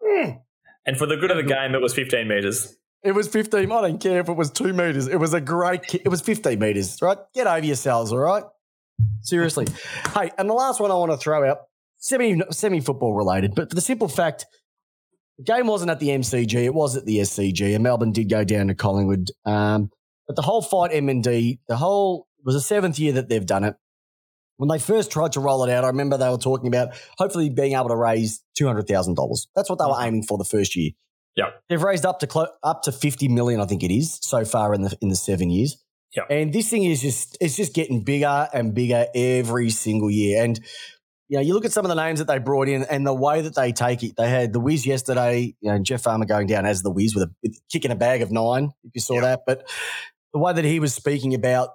Mm. 0.04 0.40
and 0.86 0.96
for 0.96 1.06
the 1.06 1.16
good 1.16 1.30
of 1.30 1.36
the 1.36 1.42
game, 1.42 1.74
it 1.74 1.80
was 1.82 1.92
15 1.94 2.26
metres. 2.28 2.76
It 3.02 3.12
was 3.12 3.28
15. 3.28 3.70
I 3.70 3.80
don't 3.80 4.00
care 4.00 4.20
if 4.20 4.28
it 4.28 4.32
was 4.36 4.50
two 4.50 4.72
meters. 4.72 5.06
It 5.06 5.16
was 5.16 5.32
a 5.34 5.40
great 5.40 5.82
kick. 5.84 6.02
It 6.04 6.08
was 6.08 6.20
15 6.20 6.58
meters, 6.58 7.00
right? 7.00 7.18
Get 7.34 7.46
over 7.46 7.64
yourselves, 7.64 8.12
all 8.12 8.18
right? 8.18 8.42
Seriously. 9.22 9.66
hey, 10.14 10.30
and 10.38 10.48
the 10.48 10.54
last 10.54 10.80
one 10.80 10.90
I 10.90 10.94
want 10.94 11.12
to 11.12 11.16
throw 11.18 11.48
out, 11.48 11.58
semi 11.98 12.40
semi 12.50 12.80
football 12.80 13.14
related, 13.14 13.54
but 13.54 13.70
for 13.70 13.74
the 13.74 13.80
simple 13.80 14.08
fact, 14.08 14.46
the 15.38 15.44
game 15.44 15.66
wasn't 15.66 15.90
at 15.90 16.00
the 16.00 16.08
MCG, 16.08 16.64
it 16.64 16.74
was 16.74 16.96
at 16.96 17.04
the 17.04 17.18
SCG, 17.18 17.74
and 17.74 17.82
Melbourne 17.82 18.12
did 18.12 18.28
go 18.28 18.44
down 18.44 18.68
to 18.68 18.74
Collingwood. 18.74 19.30
Um, 19.44 19.90
but 20.26 20.36
the 20.36 20.42
whole 20.42 20.62
fight 20.62 20.90
M&D, 20.92 21.60
the 21.68 21.76
whole 21.76 22.26
it 22.38 22.46
was 22.46 22.54
the 22.54 22.60
seventh 22.60 22.98
year 22.98 23.12
that 23.12 23.28
they've 23.28 23.46
done 23.46 23.64
it. 23.64 23.76
When 24.56 24.68
they 24.68 24.78
first 24.78 25.12
tried 25.12 25.32
to 25.32 25.40
roll 25.40 25.62
it 25.64 25.70
out, 25.70 25.84
I 25.84 25.88
remember 25.88 26.16
they 26.16 26.28
were 26.28 26.36
talking 26.36 26.66
about 26.66 26.88
hopefully 27.16 27.48
being 27.48 27.74
able 27.74 27.88
to 27.88 27.96
raise 27.96 28.42
two 28.56 28.66
hundred 28.66 28.88
thousand 28.88 29.14
dollars. 29.14 29.46
That's 29.54 29.70
what 29.70 29.78
they 29.78 29.84
were 29.84 30.00
aiming 30.00 30.24
for 30.24 30.36
the 30.36 30.44
first 30.44 30.74
year. 30.74 30.90
Yeah. 31.36 31.50
They've 31.68 31.80
raised 31.80 32.04
up 32.04 32.18
to 32.20 32.26
clo- 32.26 32.48
up 32.64 32.82
to 32.82 32.92
50 32.92 33.28
million, 33.28 33.60
I 33.60 33.66
think 33.66 33.84
it 33.84 33.94
is, 33.94 34.18
so 34.22 34.44
far 34.44 34.74
in 34.74 34.82
the 34.82 34.98
in 35.00 35.08
the 35.08 35.16
seven 35.16 35.50
years. 35.50 35.76
Yeah. 36.16 36.24
And 36.28 36.52
this 36.52 36.68
thing 36.68 36.82
is 36.82 37.00
just 37.00 37.38
it's 37.40 37.56
just 37.56 37.74
getting 37.74 38.02
bigger 38.02 38.48
and 38.52 38.74
bigger 38.74 39.06
every 39.14 39.70
single 39.70 40.10
year. 40.10 40.42
And 40.42 40.58
you 41.28 41.36
know, 41.36 41.42
you 41.42 41.54
look 41.54 41.64
at 41.64 41.72
some 41.72 41.84
of 41.84 41.90
the 41.90 41.94
names 41.94 42.18
that 42.20 42.26
they 42.26 42.38
brought 42.38 42.68
in 42.68 42.84
and 42.84 43.06
the 43.06 43.14
way 43.14 43.42
that 43.42 43.54
they 43.54 43.72
take 43.72 44.02
it. 44.02 44.16
They 44.16 44.30
had 44.30 44.52
the 44.52 44.60
Wiz 44.60 44.86
yesterday, 44.86 45.54
you 45.60 45.70
know, 45.70 45.78
Jeff 45.78 46.02
Farmer 46.02 46.24
going 46.24 46.46
down 46.46 46.64
as 46.64 46.82
the 46.82 46.90
Wiz 46.90 47.14
with 47.14 47.24
a 47.24 47.30
with 47.42 47.60
kicking 47.70 47.90
a 47.90 47.96
bag 47.96 48.22
of 48.22 48.30
nine, 48.30 48.70
if 48.84 48.92
you 48.94 49.00
saw 49.00 49.20
that. 49.20 49.42
But 49.46 49.68
the 50.32 50.38
way 50.38 50.52
that 50.52 50.64
he 50.64 50.80
was 50.80 50.94
speaking 50.94 51.34
about 51.34 51.70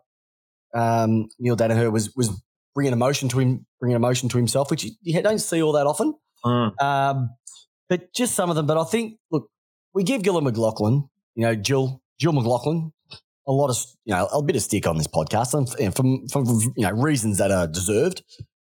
um, 0.74 1.30
Neale 1.40 1.56
Daniher 1.56 1.92
was 1.92 2.16
was 2.16 2.42
bringing 2.74 2.94
emotion 2.94 3.30
to 3.30 3.40
him, 3.40 3.66
bringing 3.80 3.96
emotion 3.96 4.30
to 4.30 4.38
himself, 4.38 4.72
which 4.72 4.84
you, 4.84 4.92
you 5.02 5.22
don't 5.22 5.40
see 5.40 5.62
all 5.62 5.74
that 5.74 5.86
often. 5.86 6.16
Mm. 6.44 6.82
Um, 6.82 7.30
but 7.90 8.14
just 8.14 8.34
some 8.34 8.50
of 8.50 8.56
them. 8.56 8.66
But 8.66 8.78
I 8.78 8.84
think, 8.86 9.20
look, 9.32 9.50
we 9.94 10.04
give 10.04 10.24
Gillon 10.24 10.46
McLachlan, 10.46 11.08
you 11.36 11.44
know, 11.44 11.56
Jill, 11.56 12.02
Gil 12.20 12.34
McLachlan, 12.34 12.92
a 13.48 13.52
lot 13.52 13.70
of, 13.70 13.78
you 14.06 14.16
know, 14.16 14.26
a 14.26 14.42
bit 14.42 14.56
of 14.56 14.64
stick 14.64 14.88
on 14.88 14.98
this 14.98 15.08
podcast 15.08 15.54
and 15.54 15.68
and 15.80 15.96
from, 15.96 16.28
from, 16.30 16.46
you 16.76 16.88
know, 16.88 16.92
reasons 16.92 17.38
that 17.38 17.52
are 17.52 17.68
deserved. 17.68 18.24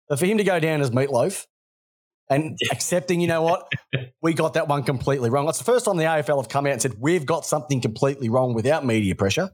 But 0.09 0.19
for 0.19 0.25
him 0.25 0.39
to 0.39 0.43
go 0.43 0.59
down 0.59 0.81
as 0.81 0.89
meatloaf 0.89 1.45
and 2.29 2.57
accepting, 2.71 3.21
you 3.21 3.27
know 3.27 3.43
what, 3.43 3.71
we 4.21 4.33
got 4.33 4.55
that 4.55 4.67
one 4.67 4.83
completely 4.83 5.29
wrong. 5.29 5.47
It's 5.47 5.59
the 5.59 5.63
first 5.63 5.85
time 5.85 5.97
the 5.97 6.03
AFL 6.03 6.41
have 6.41 6.49
come 6.49 6.65
out 6.65 6.73
and 6.73 6.81
said, 6.81 6.95
we've 6.99 7.25
got 7.25 7.45
something 7.45 7.79
completely 7.79 8.29
wrong 8.29 8.53
without 8.53 8.85
media 8.85 9.15
pressure. 9.15 9.51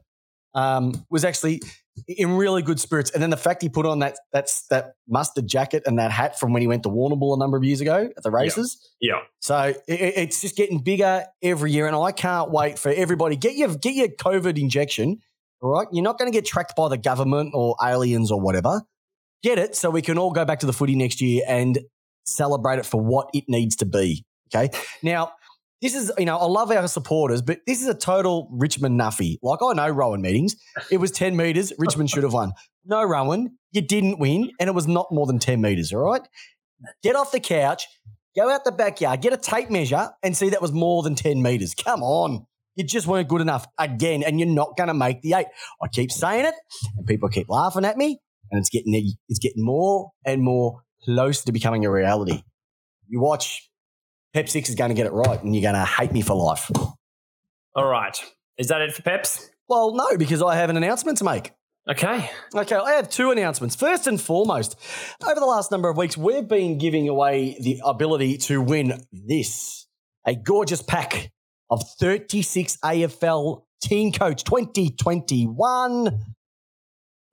Um, 0.54 1.04
was 1.10 1.26
actually 1.26 1.60
in 2.08 2.32
really 2.32 2.62
good 2.62 2.80
spirits. 2.80 3.10
And 3.10 3.22
then 3.22 3.30
the 3.30 3.36
fact 3.36 3.62
he 3.62 3.68
put 3.68 3.86
on 3.86 4.00
that 4.00 4.16
that's 4.32 4.66
that 4.68 4.92
mustard 5.08 5.46
jacket 5.46 5.82
and 5.86 5.98
that 5.98 6.10
hat 6.10 6.38
from 6.38 6.52
when 6.52 6.62
he 6.62 6.68
went 6.68 6.82
to 6.84 6.88
Warrnambool 6.88 7.34
a 7.34 7.38
number 7.38 7.56
of 7.56 7.64
years 7.64 7.80
ago 7.80 8.08
at 8.16 8.22
the 8.22 8.30
races. 8.30 8.78
Yeah. 9.00 9.20
So 9.40 9.74
it, 9.86 10.00
it's 10.16 10.40
just 10.40 10.56
getting 10.56 10.80
bigger 10.80 11.24
every 11.42 11.72
year, 11.72 11.86
and 11.86 11.96
I 11.96 12.12
can't 12.12 12.50
wait 12.50 12.78
for 12.78 12.90
everybody 12.90 13.36
get 13.36 13.56
your 13.56 13.74
get 13.74 13.94
your 13.94 14.08
COVID 14.08 14.58
injection. 14.58 15.18
All 15.60 15.70
right, 15.70 15.86
you're 15.90 16.04
not 16.04 16.18
going 16.18 16.30
to 16.30 16.36
get 16.36 16.44
tracked 16.44 16.76
by 16.76 16.88
the 16.88 16.98
government 16.98 17.52
or 17.54 17.76
aliens 17.82 18.30
or 18.30 18.40
whatever. 18.40 18.82
Get 19.42 19.58
it 19.58 19.76
so 19.76 19.90
we 19.90 20.02
can 20.02 20.18
all 20.18 20.32
go 20.32 20.44
back 20.44 20.60
to 20.60 20.66
the 20.66 20.72
footy 20.72 20.96
next 20.96 21.20
year 21.20 21.42
and 21.46 21.78
celebrate 22.24 22.78
it 22.78 22.86
for 22.86 23.00
what 23.00 23.28
it 23.32 23.44
needs 23.48 23.76
to 23.76 23.86
be. 23.86 24.24
Okay. 24.54 24.76
Now, 25.02 25.32
this 25.82 25.94
is, 25.94 26.10
you 26.18 26.24
know, 26.24 26.36
I 26.38 26.46
love 26.46 26.70
our 26.70 26.88
supporters, 26.88 27.42
but 27.42 27.58
this 27.66 27.82
is 27.82 27.88
a 27.88 27.94
total 27.94 28.48
Richmond 28.50 28.98
nuffy. 28.98 29.36
Like, 29.42 29.60
I 29.62 29.72
know 29.74 29.88
Rowan 29.88 30.22
meetings. 30.22 30.56
It 30.90 30.98
was 30.98 31.10
10 31.10 31.36
metres. 31.36 31.72
Richmond 31.78 32.10
should 32.10 32.22
have 32.22 32.32
won. 32.32 32.52
No, 32.84 33.02
Rowan, 33.04 33.58
you 33.72 33.82
didn't 33.82 34.18
win, 34.18 34.52
and 34.58 34.68
it 34.68 34.74
was 34.74 34.86
not 34.86 35.08
more 35.10 35.26
than 35.26 35.38
10 35.38 35.60
metres, 35.60 35.92
all 35.92 36.00
right? 36.00 36.22
Get 37.02 37.14
off 37.16 37.30
the 37.32 37.40
couch, 37.40 37.86
go 38.34 38.48
out 38.50 38.64
the 38.64 38.72
backyard, 38.72 39.20
get 39.20 39.32
a 39.32 39.36
tape 39.36 39.70
measure, 39.70 40.10
and 40.22 40.36
see 40.36 40.50
that 40.50 40.62
was 40.62 40.72
more 40.72 41.02
than 41.02 41.14
10 41.14 41.42
metres. 41.42 41.74
Come 41.74 42.02
on. 42.02 42.46
You 42.74 42.84
just 42.84 43.06
weren't 43.06 43.28
good 43.28 43.40
enough 43.40 43.66
again, 43.78 44.22
and 44.22 44.38
you're 44.38 44.48
not 44.48 44.76
going 44.76 44.88
to 44.88 44.94
make 44.94 45.22
the 45.22 45.34
eight. 45.34 45.46
I 45.82 45.88
keep 45.88 46.10
saying 46.12 46.44
it, 46.44 46.54
and 46.96 47.06
people 47.06 47.28
keep 47.28 47.48
laughing 47.48 47.84
at 47.84 47.96
me, 47.96 48.18
and 48.50 48.58
it's 48.58 48.68
getting 48.68 48.94
it's 49.28 49.38
getting 49.38 49.64
more 49.64 50.10
and 50.24 50.42
more 50.42 50.82
close 51.04 51.42
to 51.44 51.52
becoming 51.52 51.84
a 51.84 51.90
reality. 51.90 52.42
You 53.08 53.20
watch 53.20 53.70
Pep 54.34 54.48
Six 54.48 54.68
is 54.68 54.74
going 54.74 54.90
to 54.90 54.94
get 54.94 55.06
it 55.06 55.12
right, 55.12 55.42
and 55.42 55.54
you're 55.54 55.62
going 55.62 55.74
to 55.74 55.84
hate 55.84 56.12
me 56.12 56.22
for 56.22 56.34
life. 56.34 56.70
All 57.74 57.88
right. 57.88 58.16
Is 58.58 58.68
that 58.68 58.80
it 58.80 58.94
for 58.94 59.02
Peps? 59.02 59.50
Well, 59.68 59.94
no, 59.94 60.16
because 60.16 60.42
I 60.42 60.56
have 60.56 60.70
an 60.70 60.76
announcement 60.76 61.18
to 61.18 61.24
make. 61.24 61.52
Okay. 61.88 62.30
Okay, 62.54 62.74
I 62.74 62.92
have 62.92 63.08
two 63.08 63.30
announcements. 63.30 63.76
First 63.76 64.06
and 64.06 64.20
foremost, 64.20 64.76
over 65.24 65.38
the 65.38 65.46
last 65.46 65.70
number 65.70 65.88
of 65.88 65.96
weeks, 65.96 66.16
we've 66.16 66.48
been 66.48 66.78
giving 66.78 67.08
away 67.08 67.56
the 67.60 67.80
ability 67.84 68.38
to 68.38 68.60
win 68.60 69.04
this 69.12 69.86
a 70.26 70.34
gorgeous 70.34 70.82
pack 70.82 71.30
of 71.70 71.82
36 72.00 72.78
AFL 72.84 73.62
Team 73.80 74.10
Coach 74.10 74.42
2021 74.44 76.35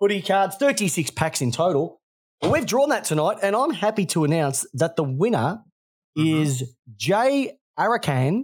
hoodie 0.03 0.21
cards, 0.21 0.57
36 0.57 1.11
packs 1.11 1.41
in 1.41 1.49
total. 1.51 2.01
Well, 2.41 2.51
we've 2.51 2.65
drawn 2.65 2.89
that 2.89 3.05
tonight, 3.05 3.37
and 3.41 3.55
I'm 3.55 3.71
happy 3.71 4.05
to 4.07 4.25
announce 4.25 4.65
that 4.73 4.95
the 4.97 5.03
winner 5.03 5.61
Mm-hmm. 6.15 6.43
is 6.43 6.75
Jay 6.95 7.57
Arakan, 7.79 8.43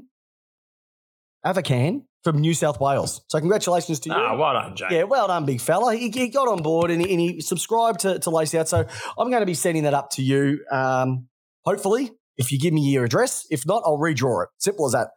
Avakan 1.46 2.02
from 2.24 2.40
New 2.40 2.56
South 2.56 2.80
Wales. 2.80 3.22
So 3.28 3.40
congratulations 3.40 4.00
to 4.00 4.10
you. 4.10 4.16
Ah, 4.16 4.36
well 4.36 4.54
done, 4.54 4.76
Jay. 4.76 4.88
Yeah, 4.90 5.04
well 5.04 5.28
done, 5.28 5.46
big 5.46 5.62
fella. 5.62 5.96
He, 5.96 6.10
he 6.10 6.30
got 6.30 6.48
on 6.48 6.64
board 6.64 6.90
and 6.90 7.00
he, 7.06 7.12
and 7.12 7.20
he 7.22 7.42
subscribed 7.42 8.00
to, 8.00 8.18
to 8.20 8.30
Lace 8.32 8.56
Out. 8.56 8.68
So 8.68 8.88
I'm 9.20 9.30
going 9.30 9.42
to 9.42 9.46
be 9.46 9.54
sending 9.54 9.84
that 9.84 9.94
up 9.94 10.10
to 10.14 10.24
you. 10.24 10.66
Um, 10.72 11.28
hopefully, 11.64 12.10
if 12.38 12.52
you 12.52 12.58
give 12.58 12.74
me 12.74 12.82
your 12.90 13.06
address. 13.06 13.46
If 13.52 13.68
not, 13.68 13.84
I'll 13.86 14.00
redraw 14.00 14.46
it. 14.46 14.50
Simple 14.58 14.88
as 14.88 14.94
that. 14.94 15.10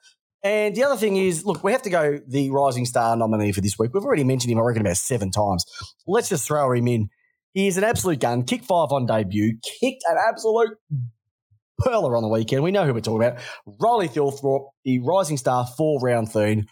And 0.45 0.75
the 0.75 0.83
other 0.85 0.97
thing 0.97 1.17
is, 1.17 1.45
look, 1.45 1.63
we 1.63 1.71
have 1.73 1.83
to 1.83 1.91
go 1.91 2.19
the 2.27 2.51
Rising 2.51 2.85
Star 2.85 3.17
nominee 3.17 3.53
for 3.53 3.61
this 3.61 3.79
week. 3.79 3.95
We've 3.95 4.03
already 4.03 4.25
mentioned 4.25 4.53
him, 4.53 4.59
I 4.59 4.63
reckon, 4.63 4.83
about 4.83 4.97
seven 4.97 5.31
times. 5.31 5.65
Let's 6.07 6.29
just 6.29 6.47
throw 6.47 6.73
him 6.73 6.89
in. 6.89 7.09
He 7.53 7.69
is 7.69 7.77
an 7.77 7.85
absolute 7.85 8.19
gun. 8.19 8.43
Kick 8.45 8.65
five 8.65 8.91
on 8.91 9.07
debut. 9.07 9.59
Kicked 9.63 10.03
an 10.09 10.17
absolute 10.29 10.71
pearler 11.81 12.17
on 12.17 12.23
the 12.23 12.29
weekend. 12.29 12.63
We 12.65 12.73
know 12.73 12.85
who 12.85 12.95
we're 12.95 13.01
talking 13.01 13.23
about. 13.25 13.41
Riley 13.81 14.09
Thilthorpe, 14.09 14.71
the 14.85 14.99
Rising 15.01 15.37
Star 15.37 15.67
for 15.77 16.01
round 16.01 16.33
theme. 16.33 16.67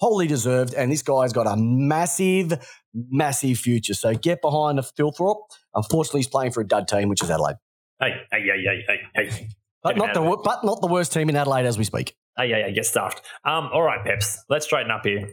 Wholly 0.00 0.26
deserved. 0.26 0.74
And 0.74 0.90
this 0.90 1.02
guy's 1.02 1.32
got 1.32 1.46
a 1.46 1.56
massive, 1.56 2.54
massive 2.92 3.58
future. 3.58 3.94
So 3.94 4.14
get 4.14 4.42
behind 4.42 4.78
the 4.78 4.82
Thilthorpe. 4.82 5.42
Unfortunately, 5.74 6.20
he's 6.20 6.28
playing 6.28 6.52
for 6.52 6.60
a 6.60 6.66
dud 6.66 6.88
team, 6.88 7.08
which 7.08 7.22
is 7.22 7.30
Adelaide. 7.30 7.56
Hey, 8.00 8.14
hey, 8.32 8.42
hey, 8.42 8.84
hey, 8.86 8.98
hey, 9.14 9.30
hey. 9.30 9.48
But 9.82 9.96
not 9.96 10.12
the 10.12 10.20
out 10.20 10.26
of 10.26 10.38
wo- 10.38 10.42
but 10.42 10.64
not 10.64 10.80
the 10.80 10.88
worst 10.88 11.12
team 11.12 11.28
in 11.28 11.36
Adelaide 11.36 11.66
as 11.66 11.78
we 11.78 11.84
speak. 11.84 12.14
Hey, 12.36 12.48
yeah, 12.50 12.66
hey, 12.66 12.72
get 12.72 12.86
stuffed. 12.86 13.22
Um, 13.44 13.70
all 13.72 13.82
right, 13.82 14.04
Peps. 14.04 14.44
Let's 14.48 14.66
straighten 14.66 14.90
up 14.90 15.04
here. 15.04 15.28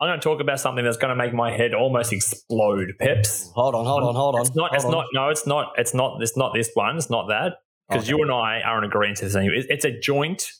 I'm 0.00 0.08
going 0.08 0.18
to 0.20 0.24
talk 0.24 0.40
about 0.40 0.60
something 0.60 0.84
that's 0.84 0.96
going 0.96 1.16
to 1.16 1.22
make 1.24 1.32
my 1.32 1.50
head 1.50 1.72
almost 1.72 2.12
explode, 2.12 2.92
Peps. 2.98 3.50
Hold 3.54 3.74
on, 3.74 3.86
hold 3.86 4.02
on, 4.02 4.14
hold 4.14 4.34
on. 4.34 4.40
It's 4.42 4.54
not. 4.54 4.74
It's 4.74 4.84
on. 4.84 4.90
not. 4.90 5.06
No, 5.14 5.28
it's 5.28 5.46
not. 5.46 5.72
It's 5.78 5.94
not. 5.94 6.20
It's 6.22 6.36
not 6.36 6.52
this 6.54 6.70
one. 6.74 6.96
It's 6.96 7.08
not 7.10 7.28
that. 7.28 7.54
Because 7.88 8.04
Okay. 8.04 8.10
you 8.10 8.22
and 8.22 8.30
I 8.32 8.60
are 8.60 8.78
in 8.78 8.84
agreement 8.84 9.18
to 9.18 9.24
this. 9.26 9.34
thing. 9.34 9.48
It's 9.52 9.84
a 9.84 9.98
joint, 9.98 10.50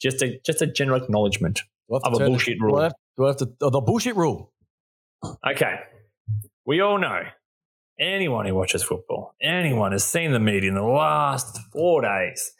just 0.00 0.22
a 0.22 0.40
just 0.44 0.62
a 0.62 0.66
general 0.66 1.02
acknowledgement. 1.02 1.60
Do 1.88 1.94
I 1.94 1.96
have 1.96 2.02
to 2.04 2.08
of 2.08 2.14
a 2.14 2.18
the- 2.18 2.30
bullshit 2.30 2.60
rule. 2.60 2.76
I 2.78 2.82
have- 2.84 2.94
Do 3.18 3.24
I 3.24 3.28
have 3.28 3.36
to? 3.38 3.52
Oh, 3.60 3.70
the 3.70 3.80
bullshit 3.80 4.16
rule. 4.16 4.52
Okay, 5.48 5.74
we 6.64 6.80
all 6.80 6.98
know. 6.98 7.22
Anyone 8.00 8.46
who 8.46 8.54
watches 8.54 8.82
football, 8.82 9.34
anyone 9.40 9.92
has 9.92 10.02
seen 10.02 10.32
the 10.32 10.40
media 10.40 10.70
in 10.70 10.74
the 10.74 10.82
last 10.82 11.58
four 11.72 12.00
days, 12.00 12.52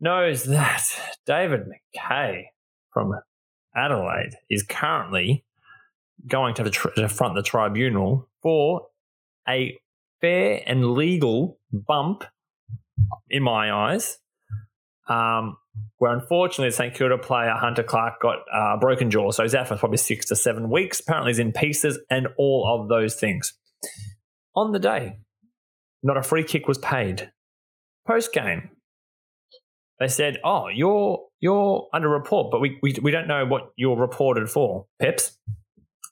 knows 0.00 0.44
that 0.44 0.82
David 1.26 1.62
Mackay 1.66 2.50
from 2.92 3.12
Adelaide 3.74 4.36
is 4.50 4.62
currently 4.62 5.44
going 6.26 6.54
to, 6.54 6.70
tr- 6.70 6.88
to 6.96 7.08
front 7.08 7.34
the 7.34 7.42
tribunal 7.42 8.28
for 8.42 8.86
a 9.48 9.78
fair 10.20 10.62
and 10.66 10.92
legal 10.92 11.58
bump, 11.72 12.24
in 13.28 13.42
my 13.42 13.72
eyes, 13.72 14.18
um, 15.08 15.56
where 15.98 16.12
unfortunately 16.12 16.68
the 16.68 16.76
St 16.76 16.94
Kilda 16.94 17.18
player 17.18 17.50
Hunter 17.50 17.82
Clark 17.82 18.20
got 18.20 18.38
uh, 18.52 18.74
a 18.74 18.78
broken 18.78 19.10
jaw, 19.10 19.30
so 19.30 19.42
he's 19.42 19.54
out 19.54 19.68
for 19.68 19.76
probably 19.76 19.98
six 19.98 20.26
to 20.26 20.36
seven 20.36 20.70
weeks. 20.70 21.00
Apparently, 21.00 21.30
he's 21.30 21.38
in 21.38 21.52
pieces, 21.52 21.98
and 22.10 22.28
all 22.38 22.66
of 22.68 22.88
those 22.88 23.14
things. 23.14 23.52
On 24.54 24.72
the 24.72 24.78
day, 24.78 25.18
not 26.02 26.16
a 26.16 26.22
free 26.22 26.44
kick 26.44 26.66
was 26.66 26.78
paid. 26.78 27.30
Post 28.06 28.32
game, 28.32 28.70
they 29.98 30.08
said, 30.08 30.38
"Oh, 30.44 30.68
you're 30.68 31.24
you're 31.40 31.88
under 31.92 32.08
report, 32.08 32.50
but 32.50 32.60
we, 32.60 32.78
we 32.82 32.96
we 33.02 33.10
don't 33.10 33.28
know 33.28 33.46
what 33.46 33.72
you're 33.76 33.96
reported 33.96 34.50
for, 34.50 34.86
Peps." 35.00 35.36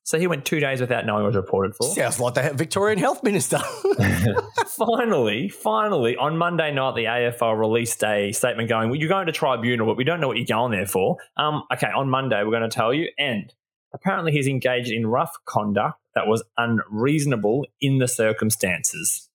So 0.07 0.19
he 0.19 0.27
went 0.27 0.45
two 0.45 0.61
days 0.61 0.83
without 0.83 1.07
knowing 1.07 1.23
what 1.23 1.33
he 1.33 1.37
was 1.39 1.45
reported 1.45 1.75
for. 1.75 1.89
Sounds 1.89 2.21
like 2.21 2.35
the 2.35 2.53
Victorian 2.53 2.99
Health 2.99 3.23
Minister. 3.23 3.59
finally, 4.67 5.49
finally, 5.49 6.15
on 6.17 6.37
Monday 6.37 6.73
night, 6.73 6.95
the 6.95 7.05
AFL 7.05 7.59
released 7.59 8.05
a 8.05 8.31
statement 8.33 8.69
going, 8.69 8.91
well, 8.91 9.01
You're 9.01 9.09
going 9.09 9.27
to 9.27 9.33
tribunal, 9.33 9.87
but 9.87 9.97
we 9.97 10.05
don't 10.05 10.21
know 10.21 10.29
what 10.29 10.37
you're 10.37 10.45
going 10.45 10.73
there 10.73 10.87
for. 10.87 11.17
Um, 11.39 11.63
okay, 11.73 11.87
on 11.87 12.11
Monday, 12.11 12.45
we're 12.45 12.51
going 12.51 12.69
to 12.69 12.75
tell 12.75 12.93
you. 12.93 13.09
And 13.19 13.51
apparently, 13.95 14.33
he's 14.33 14.47
engaged 14.47 14.91
in 14.91 15.07
rough 15.07 15.39
conduct 15.47 15.99
that 16.15 16.27
was 16.27 16.45
unreasonable 16.59 17.67
in 17.81 17.97
the 17.97 18.09
circumstances. 18.09 19.31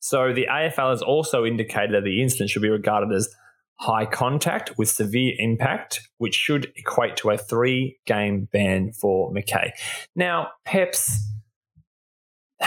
So 0.00 0.32
the 0.32 0.46
AFL 0.50 0.90
has 0.90 1.02
also 1.02 1.44
indicated 1.44 1.94
that 1.94 2.04
the 2.04 2.22
incident 2.22 2.50
should 2.50 2.62
be 2.62 2.70
regarded 2.70 3.14
as 3.14 3.28
high 3.80 4.04
contact 4.04 4.76
with 4.76 4.88
severe 4.88 5.34
impact, 5.38 6.08
which 6.18 6.34
should 6.34 6.72
equate 6.76 7.16
to 7.18 7.30
a 7.30 7.38
three 7.38 7.98
game 8.06 8.48
ban 8.52 8.92
for 8.92 9.32
Mackay. 9.32 9.72
Now, 10.14 10.48
Peps. 10.64 11.26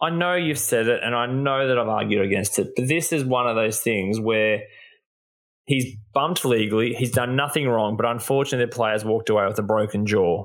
I 0.00 0.10
know 0.10 0.34
you've 0.34 0.60
said 0.60 0.86
it, 0.86 1.00
and 1.02 1.12
I 1.12 1.26
know 1.26 1.66
that 1.66 1.76
I've 1.76 1.88
argued 1.88 2.24
against 2.24 2.56
it, 2.60 2.68
but 2.76 2.86
this 2.86 3.12
is 3.12 3.24
one 3.24 3.48
of 3.48 3.56
those 3.56 3.80
things 3.80 4.20
where 4.20 4.62
he's 5.64 5.96
bumped 6.14 6.44
legally, 6.44 6.94
he's 6.94 7.10
done 7.10 7.34
nothing 7.34 7.68
wrong, 7.68 7.96
but 7.96 8.06
unfortunately, 8.06 8.66
the 8.66 8.74
players 8.74 9.04
walked 9.04 9.28
away 9.28 9.44
with 9.46 9.58
a 9.58 9.62
broken 9.62 10.06
jaw. 10.06 10.44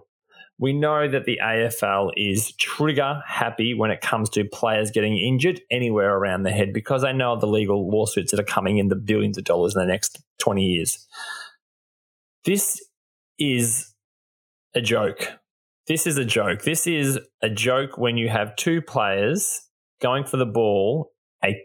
We 0.64 0.72
know 0.72 1.10
that 1.10 1.26
the 1.26 1.42
AFL 1.44 2.12
is 2.16 2.54
trigger 2.54 3.22
happy 3.28 3.74
when 3.74 3.92
it 3.92 4.00
comes 4.00 4.30
to 4.30 4.46
players 4.46 4.92
getting 4.92 5.18
injured 5.18 5.60
anywhere 5.70 6.16
around 6.16 6.44
the 6.44 6.52
head 6.52 6.72
because 6.72 7.02
they 7.02 7.12
know 7.12 7.34
of 7.34 7.42
the 7.42 7.48
legal 7.48 7.92
lawsuits 7.92 8.32
that 8.32 8.40
are 8.40 8.46
coming 8.46 8.78
in 8.78 8.88
the 8.88 8.96
billions 8.96 9.38
of 9.38 9.44
dollars 9.44 9.76
in 9.76 9.82
the 9.82 9.86
next 9.86 10.24
20 10.40 10.64
years. 10.64 11.06
This 12.46 12.82
is 13.38 13.94
a 14.74 14.80
joke. 14.80 15.34
This 15.88 16.08
is 16.08 16.18
a 16.18 16.24
joke. 16.24 16.62
This 16.62 16.88
is 16.88 17.20
a 17.42 17.50
joke 17.50 17.98
when 17.98 18.16
you 18.16 18.30
have 18.30 18.56
two 18.56 18.82
players 18.82 19.68
going 20.02 20.24
for 20.24 20.38
the 20.38 20.46
ball, 20.46 21.12
a 21.44 21.62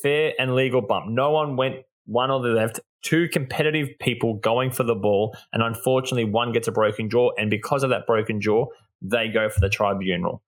fair 0.00 0.32
and 0.38 0.54
legal 0.54 0.80
bump. 0.80 1.06
No 1.08 1.32
one 1.32 1.56
went 1.56 1.78
one 2.06 2.30
or 2.30 2.40
the 2.40 2.50
left. 2.50 2.78
Two 3.02 3.28
competitive 3.28 3.88
people 4.00 4.34
going 4.34 4.70
for 4.70 4.84
the 4.84 4.94
ball, 4.94 5.36
and 5.52 5.62
unfortunately, 5.62 6.24
one 6.24 6.52
gets 6.52 6.68
a 6.68 6.72
broken 6.72 7.10
jaw, 7.10 7.30
and 7.36 7.50
because 7.50 7.82
of 7.82 7.90
that 7.90 8.06
broken 8.06 8.40
jaw, 8.40 8.66
they 9.00 9.28
go 9.28 9.48
for 9.48 9.60
the 9.60 9.68
tribunal. 9.68 10.42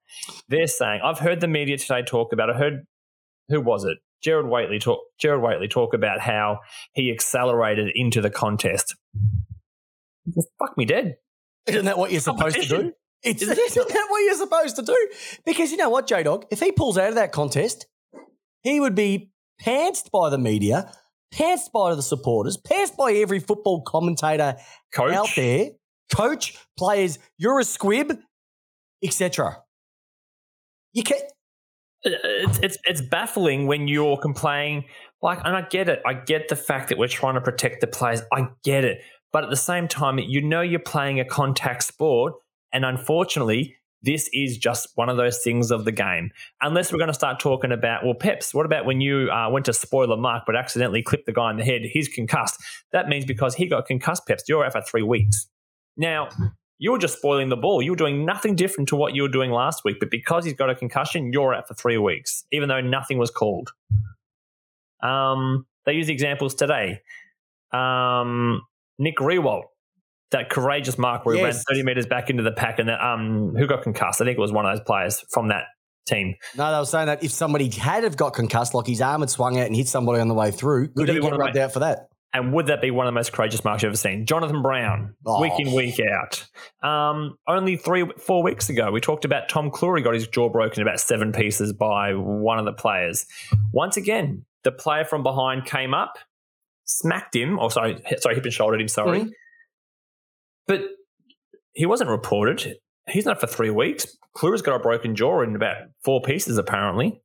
They're 0.49 0.69
saying, 0.69 1.01
I've 1.03 1.19
heard 1.19 1.41
the 1.41 1.49
media 1.49 1.77
today 1.77 2.03
talk 2.03 2.33
about. 2.33 2.51
I 2.51 2.55
heard 2.57 2.87
who 3.49 3.61
was 3.61 3.85
it? 3.85 3.99
Jared 4.23 4.47
Waitley 4.47 4.81
talk. 4.81 5.01
Jared 5.19 5.43
Waitley 5.43 5.69
talk 5.69 5.93
about 5.93 6.21
how 6.21 6.61
he 6.93 7.11
accelerated 7.13 7.91
into 7.95 8.21
the 8.21 8.31
contest. 8.31 8.97
Well, 10.27 10.47
fuck 10.59 10.79
me 10.79 10.85
dead. 10.85 11.17
Isn't 11.67 11.85
that 11.87 11.99
what 11.99 12.11
you're 12.11 12.21
supposed 12.21 12.61
to 12.63 12.69
do? 12.69 12.93
It's, 13.23 13.43
Isn't 13.43 13.59
isn't, 13.59 13.89
that 13.89 14.07
what 14.11 14.19
you're 14.21 14.35
supposed 14.35 14.77
to 14.77 14.83
do? 14.83 15.09
Because 15.47 15.71
you 15.71 15.79
know 15.79 15.89
what, 15.89 16.07
J 16.07 16.23
Dog? 16.23 16.47
If 16.51 16.61
he 16.61 16.73
pulls 16.73 16.99
out 16.99 17.09
of 17.09 17.15
that 17.15 17.33
contest, 17.33 17.87
he 18.63 18.81
would 18.81 18.95
be 18.95 19.31
pantsed 19.63 20.11
by 20.11 20.31
the 20.31 20.39
media, 20.39 20.93
pantsed 21.35 21.73
by 21.73 21.95
the 21.95 22.03
supporters, 22.03 22.57
pantsed 22.57 22.97
by 22.97 23.13
every 23.13 23.41
football 23.41 23.83
commentator 23.83 24.57
Coach. 24.93 25.13
out 25.13 25.29
there. 25.37 25.71
Coach, 26.15 26.57
players, 26.79 27.19
you're 27.39 27.59
a 27.59 27.65
squib. 27.65 28.19
etc. 29.03 29.63
You 30.93 31.03
can't. 31.03 31.23
Uh, 32.07 32.11
it's, 32.23 32.59
it's 32.59 32.79
it's 32.85 33.01
baffling 33.01 33.67
when 33.67 33.89
you're 33.89 34.17
complaining. 34.17 34.85
Like, 35.23 35.39
and 35.45 35.57
I 35.57 35.63
get 35.63 35.89
it. 35.89 36.03
I 36.07 36.15
get 36.15 36.49
the 36.49 36.57
fact 36.57 36.91
that 36.91 36.99
we're 36.99 37.09
trying 37.09 37.35
to 37.35 37.41
protect 37.41 37.81
the 37.81 37.87
players. 37.87 38.23
I 38.33 38.49
get 38.63 38.85
it. 38.85 39.01
But 39.33 39.45
at 39.45 39.51
the 39.51 39.57
same 39.57 39.89
time, 39.89 40.19
you 40.19 40.43
know 40.43 40.61
you're 40.61 40.79
playing 40.79 41.19
a 41.19 41.25
contact 41.25 41.83
sport, 41.83 42.35
and 42.73 42.85
unfortunately, 42.85 43.77
this 44.05 44.29
is 44.33 44.59
just 44.59 44.89
one 44.95 45.09
of 45.09 45.17
those 45.17 45.43
things 45.43 45.71
of 45.71 45.85
the 45.85 45.93
game. 45.93 46.31
Unless 46.61 46.93
we're 46.93 46.99
going 46.99 47.09
to 47.09 47.15
start 47.15 47.41
talking 47.41 47.73
about, 47.73 48.05
well, 48.05 48.15
Peps, 48.15 48.53
what 48.53 48.67
about 48.67 48.85
when 48.85 49.01
you 49.01 49.31
uh, 49.31 49.49
went 49.51 49.65
to 49.67 49.73
spoiler 49.73 50.17
mark 50.17 50.45
but 50.47 50.57
accidentally 50.57 51.03
clipped 51.03 51.27
the 51.27 51.33
guy 51.33 51.51
in 51.51 51.57
the 51.57 51.65
head? 51.65 51.83
He's 51.83 52.09
concussed. 52.09 52.63
That 52.93 53.09
means 53.09 53.25
because 53.25 53.55
he 53.55 53.67
got 53.67 53.87
concussed, 53.87 54.27
Peps, 54.27 54.45
you're 54.49 54.65
out 54.65 54.73
for 54.73 54.83
three 54.83 55.03
weeks. 55.03 55.47
Now, 55.97 56.29
you 56.79 56.93
were 56.93 56.99
just 56.99 57.17
spoiling 57.17 57.49
the 57.49 57.57
ball. 57.57 57.81
You 57.81 57.93
were 57.93 57.97
doing 57.97 58.27
nothing 58.27 58.57
different 58.57 58.89
to 58.91 58.97
what 58.97 59.15
you 59.15 59.23
were 59.23 59.29
doing 59.29 59.51
last 59.51 59.85
week, 59.85 59.97
but 60.01 60.11
because 60.11 60.45
he's 60.45 60.55
got 60.55 60.71
a 60.71 60.75
concussion, 60.75 61.33
you're 61.33 61.55
out 61.55 61.67
for 61.67 61.75
three 61.75 61.99
weeks, 61.99 62.45
even 62.53 62.69
though 62.69 62.81
nothing 62.81 63.19
was 63.19 63.31
called. 63.31 63.71
Um, 65.03 65.67
they 65.87 65.93
use 65.93 66.09
examples 66.09 66.55
today. 66.55 67.01
Um, 67.73 68.63
Nick 68.99 69.17
Riewoldt, 69.17 69.65
that 70.35 70.51
courageous 70.51 70.99
mark 70.99 71.25
where 71.25 71.37
he 71.37 71.43
ran 71.43 71.53
30 71.53 71.83
meters 71.85 72.07
back 72.07 72.29
into 72.29 72.43
the 72.43 72.53
pack 72.53 72.79
and 72.79 72.89
that, 72.89 73.01
um, 73.01 73.55
who 73.57 73.67
got 73.67 73.83
concussed? 73.83 74.21
I 74.21 74.25
think 74.25 74.37
it 74.37 74.41
was 74.41 74.53
one 74.53 74.67
of 74.67 74.77
those 74.77 74.85
players 74.85 75.25
from 75.31 75.49
that 75.49 75.65
team. 76.07 76.35
No, 76.57 76.71
they 76.71 76.79
were 76.79 76.85
saying 76.85 77.07
that 77.07 77.23
if 77.23 77.31
somebody 77.31 77.71
had 77.71 78.05
have 78.05 78.17
got 78.17 78.35
concussed, 78.35 78.75
like 78.75 78.87
his 78.87 79.01
arm 79.01 79.21
had 79.21 79.31
swung 79.31 79.59
out 79.59 79.67
and 79.67 79.77
hit 79.77 79.89
somebody 79.89 80.21
on 80.21 80.29
the 80.29 80.35
way 80.35 80.51
through, 80.51 80.89
could 80.89 81.09
he 81.09 81.21
get 81.21 81.37
rubbed 81.37 81.57
out 81.57 81.73
for 81.73 81.81
that? 81.81 82.09
And 82.33 82.53
would 82.53 82.67
that 82.67 82.83
be 82.83 82.91
one 82.91 83.07
of 83.07 83.13
the 83.13 83.15
most 83.15 83.33
courageous 83.33 83.65
marks 83.65 83.85
you've 83.85 83.91
ever 83.91 83.97
seen? 83.97 84.27
Jonathan 84.27 84.61
Brown, 84.61 85.15
oh. 85.25 85.41
week 85.41 85.53
in, 85.59 85.73
week 85.73 86.01
out. 86.01 86.45
Um, 86.83 87.39
only 87.47 87.77
three, 87.77 88.05
four 88.19 88.43
weeks 88.43 88.69
ago, 88.69 88.91
we 88.91 89.01
talked 89.01 89.25
about 89.25 89.49
Tom 89.49 89.71
Clurey 89.71 90.03
got 90.03 90.15
his 90.15 90.27
jaw 90.27 90.49
broken 90.49 90.83
about 90.83 90.99
seven 90.99 91.31
pieces 91.31 91.73
by 91.73 92.13
one 92.15 92.59
of 92.59 92.65
the 92.65 92.73
players. 92.73 93.25
Once 93.73 93.97
again, 93.97 94.45
the 94.65 94.73
player 94.73 95.05
from 95.05 95.23
behind 95.23 95.65
came 95.65 95.95
up, 95.95 96.19
smacked 96.87 97.37
him, 97.37 97.57
or 97.61 97.71
sorry, 97.71 98.03
sorry, 98.19 98.35
hip 98.35 98.45
and 98.45 98.53
shouldered 98.53 98.81
him, 98.81 98.89
sorry. 98.89 99.21
Mm-hmm. 99.21 99.31
But 100.67 100.81
he 101.73 101.87
wasn't 101.87 102.11
reported. 102.11 102.77
He's 103.09 103.27
not 103.27 103.41
for 103.41 103.47
three 103.47 103.71
weeks. 103.71 104.07
Clurey's 104.37 104.63
got 104.63 104.77
a 104.77 104.79
broken 104.79 105.15
jaw 105.15 105.43
in 105.43 105.55
about 105.55 105.77
four 106.03 106.23
pieces, 106.23 106.59
apparently. 106.59 107.21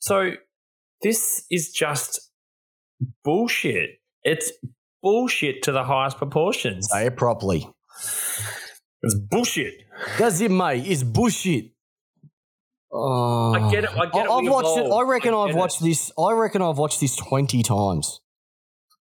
So 0.00 0.32
this 1.02 1.44
is 1.50 1.70
just 1.70 2.20
bullshit. 3.24 3.90
It's 4.24 4.52
bullshit 5.02 5.62
to 5.64 5.72
the 5.72 5.84
highest 5.84 6.18
proportions. 6.18 6.88
Say 6.90 7.06
it 7.06 7.16
properly. 7.16 7.68
It's 9.02 9.14
bullshit. 9.14 9.74
Does 10.18 10.40
it, 10.40 10.50
mate? 10.50 10.84
It's 10.86 11.02
bullshit. 11.02 11.72
Oh. 12.92 13.52
I 13.54 13.70
get 13.70 13.84
it. 13.84 13.90
I 13.90 14.06
get 14.06 14.26
it. 14.26 14.30
I've 14.30 14.50
watched 14.50 14.78
it. 14.78 14.90
I 14.90 15.02
reckon 15.02 15.34
I 15.34 15.46
have 15.48 15.56
watched 15.56 15.80
it. 15.82 15.84
this. 15.84 16.10
I 16.18 16.32
reckon 16.32 16.62
I've 16.62 16.78
watched 16.78 17.00
this 17.00 17.14
twenty 17.14 17.62
times. 17.62 18.20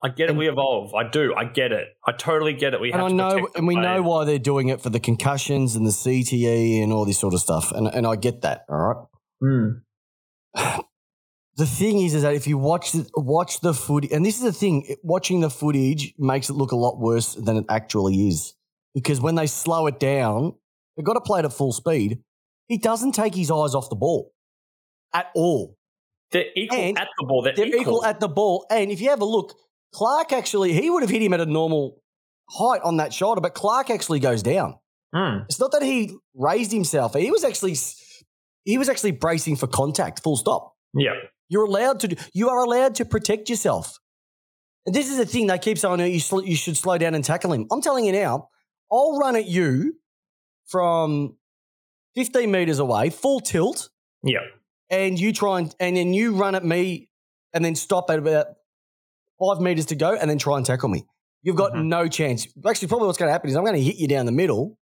I 0.02 0.10
get 0.10 0.26
it. 0.26 0.30
And, 0.30 0.40
we 0.40 0.48
evolve. 0.48 0.94
I 0.96 1.10
do. 1.10 1.34
I 1.36 1.44
get 1.44 1.72
it. 1.72 1.88
I 2.08 2.14
totally 2.14 2.54
get 2.54 2.74
it. 2.74 2.80
We 2.80 2.92
and 2.92 3.02
have 3.02 3.12
I 3.12 3.14
know, 3.14 3.50
and 3.56 3.68
we 3.68 3.76
know 3.76 4.02
why 4.02 4.24
they're 4.24 4.40
doing 4.40 4.70
it 4.70 4.82
for 4.82 4.90
the 4.90 5.00
concussions 5.00 5.76
and 5.76 5.86
the 5.86 5.92
CTE 5.92 6.82
and 6.82 6.94
all 6.94 7.06
this 7.06 7.20
sort 7.20 7.34
of 7.34 7.42
stuff. 7.42 7.72
And 7.72 7.88
and 7.88 8.08
I 8.08 8.16
get 8.16 8.42
that. 8.42 8.66
All 8.70 8.78
right. 8.78 9.82
Mm. 10.56 10.84
The 11.58 11.66
thing 11.66 12.00
is, 12.00 12.14
is 12.14 12.22
that 12.22 12.36
if 12.36 12.48
you 12.48 12.58
watch 12.58 12.94
the, 12.94 13.06
watch 13.16 13.60
the 13.60 13.74
footage, 13.74 14.14
and 14.14 14.26
this 14.26 14.38
is 14.38 14.44
the 14.44 14.54
thing, 14.54 14.96
watching 15.04 15.42
the 15.42 15.50
footage 15.50 16.14
makes 16.18 16.50
it 16.50 16.54
look 16.54 16.72
a 16.72 16.78
lot 16.78 17.02
worse 17.02 17.36
than 17.36 17.58
it 17.58 17.66
actually 17.68 18.30
is. 18.30 18.54
Because 18.94 19.20
when 19.20 19.36
they 19.36 19.46
slow 19.46 19.86
it 19.88 20.00
down, 20.00 20.54
they've 20.96 21.06
got 21.06 21.16
to 21.16 21.20
play 21.22 21.40
it 21.40 21.46
at 21.46 21.52
full 21.52 21.74
speed. 21.74 22.24
He 22.70 22.78
doesn't 22.78 23.12
take 23.12 23.36
his 23.36 23.52
eyes 23.52 23.76
off 23.76 23.90
the 23.90 23.98
ball 23.98 24.32
at 25.14 25.32
all. 25.36 25.76
They're 26.32 26.46
equal 26.56 26.80
and 26.80 26.98
at 26.98 27.10
the 27.20 27.26
ball. 27.28 27.42
They're, 27.42 27.54
they're 27.54 27.66
equal. 27.66 27.82
equal 27.82 28.06
at 28.06 28.22
the 28.22 28.30
ball. 28.30 28.66
And 28.72 28.90
if 28.90 29.02
you 29.02 29.10
have 29.10 29.20
a 29.20 29.26
look, 29.26 29.54
Clark 29.94 30.32
actually, 30.32 30.74
he 30.74 30.90
would 30.90 31.04
have 31.04 31.10
hit 31.10 31.22
him 31.22 31.34
at 31.34 31.42
a 31.42 31.46
normal 31.46 32.02
height 32.50 32.82
on 32.84 32.98
that 32.98 33.14
shoulder, 33.14 33.42
but 33.42 33.54
Clark 33.54 33.90
actually 33.90 34.20
goes 34.20 34.44
down. 34.44 34.76
Mm. 35.14 35.46
It's 35.46 35.60
not 35.60 35.72
that 35.72 35.82
he 35.82 36.16
raised 36.36 36.72
himself. 36.72 37.16
He 37.16 37.32
was 37.32 37.44
actually 37.44 37.76
he 38.66 38.78
was 38.78 38.90
actually 38.90 39.12
bracing 39.12 39.56
for 39.56 39.68
contact. 39.68 40.22
Full 40.22 40.38
stop. 40.38 40.76
Yeah. 40.94 41.14
You're 41.48 41.66
allowed 41.66 42.02
to. 42.02 42.16
You 42.34 42.50
are 42.50 42.64
allowed 42.64 42.96
to 42.96 43.06
protect 43.06 43.50
yourself. 43.50 43.98
And 44.86 44.94
this 44.94 45.10
is 45.10 45.18
the 45.18 45.26
thing 45.26 45.48
they 45.48 45.58
keep 45.58 45.78
saying. 45.78 46.00
Oh, 46.00 46.06
you 46.06 46.20
sl- 46.20 46.44
you 46.44 46.56
should 46.56 46.78
slow 46.78 46.98
down 46.98 47.16
and 47.16 47.24
tackle 47.24 47.54
him. 47.54 47.66
I'm 47.72 47.82
telling 47.82 48.06
you 48.06 48.12
now. 48.12 48.50
I'll 48.92 49.18
run 49.18 49.36
at 49.36 49.46
you 49.46 49.96
from 50.66 51.36
15 52.16 52.50
meters 52.50 52.80
away, 52.80 53.10
full 53.10 53.40
tilt. 53.40 53.90
Yeah. 54.24 54.40
And 54.90 55.20
you 55.20 55.34
try 55.34 55.60
and 55.60 55.76
and 55.80 55.98
then 55.98 56.14
you 56.14 56.36
run 56.36 56.56
at 56.56 56.64
me, 56.64 57.10
and 57.54 57.66
then 57.66 57.76
stop 57.76 58.10
at 58.10 58.20
about 58.20 58.48
five 59.40 59.62
meters 59.62 59.88
to 59.88 59.96
go, 59.96 60.16
and 60.16 60.30
then 60.30 60.38
try 60.38 60.58
and 60.58 60.66
tackle 60.66 60.90
me. 60.90 61.06
You've 61.42 61.56
got 61.56 61.74
mm-hmm. 61.74 61.88
no 61.88 62.08
chance. 62.08 62.48
Actually, 62.68 62.90
probably 62.90 63.08
what's 63.08 63.18
going 63.18 63.30
to 63.30 63.34
happen 63.34 63.50
is 63.50 63.56
I'm 63.56 63.64
going 63.64 63.76
to 63.76 63.82
hit 63.82 63.96
you 63.96 64.08
down 64.08 64.26
the 64.26 64.32
middle, 64.32 64.78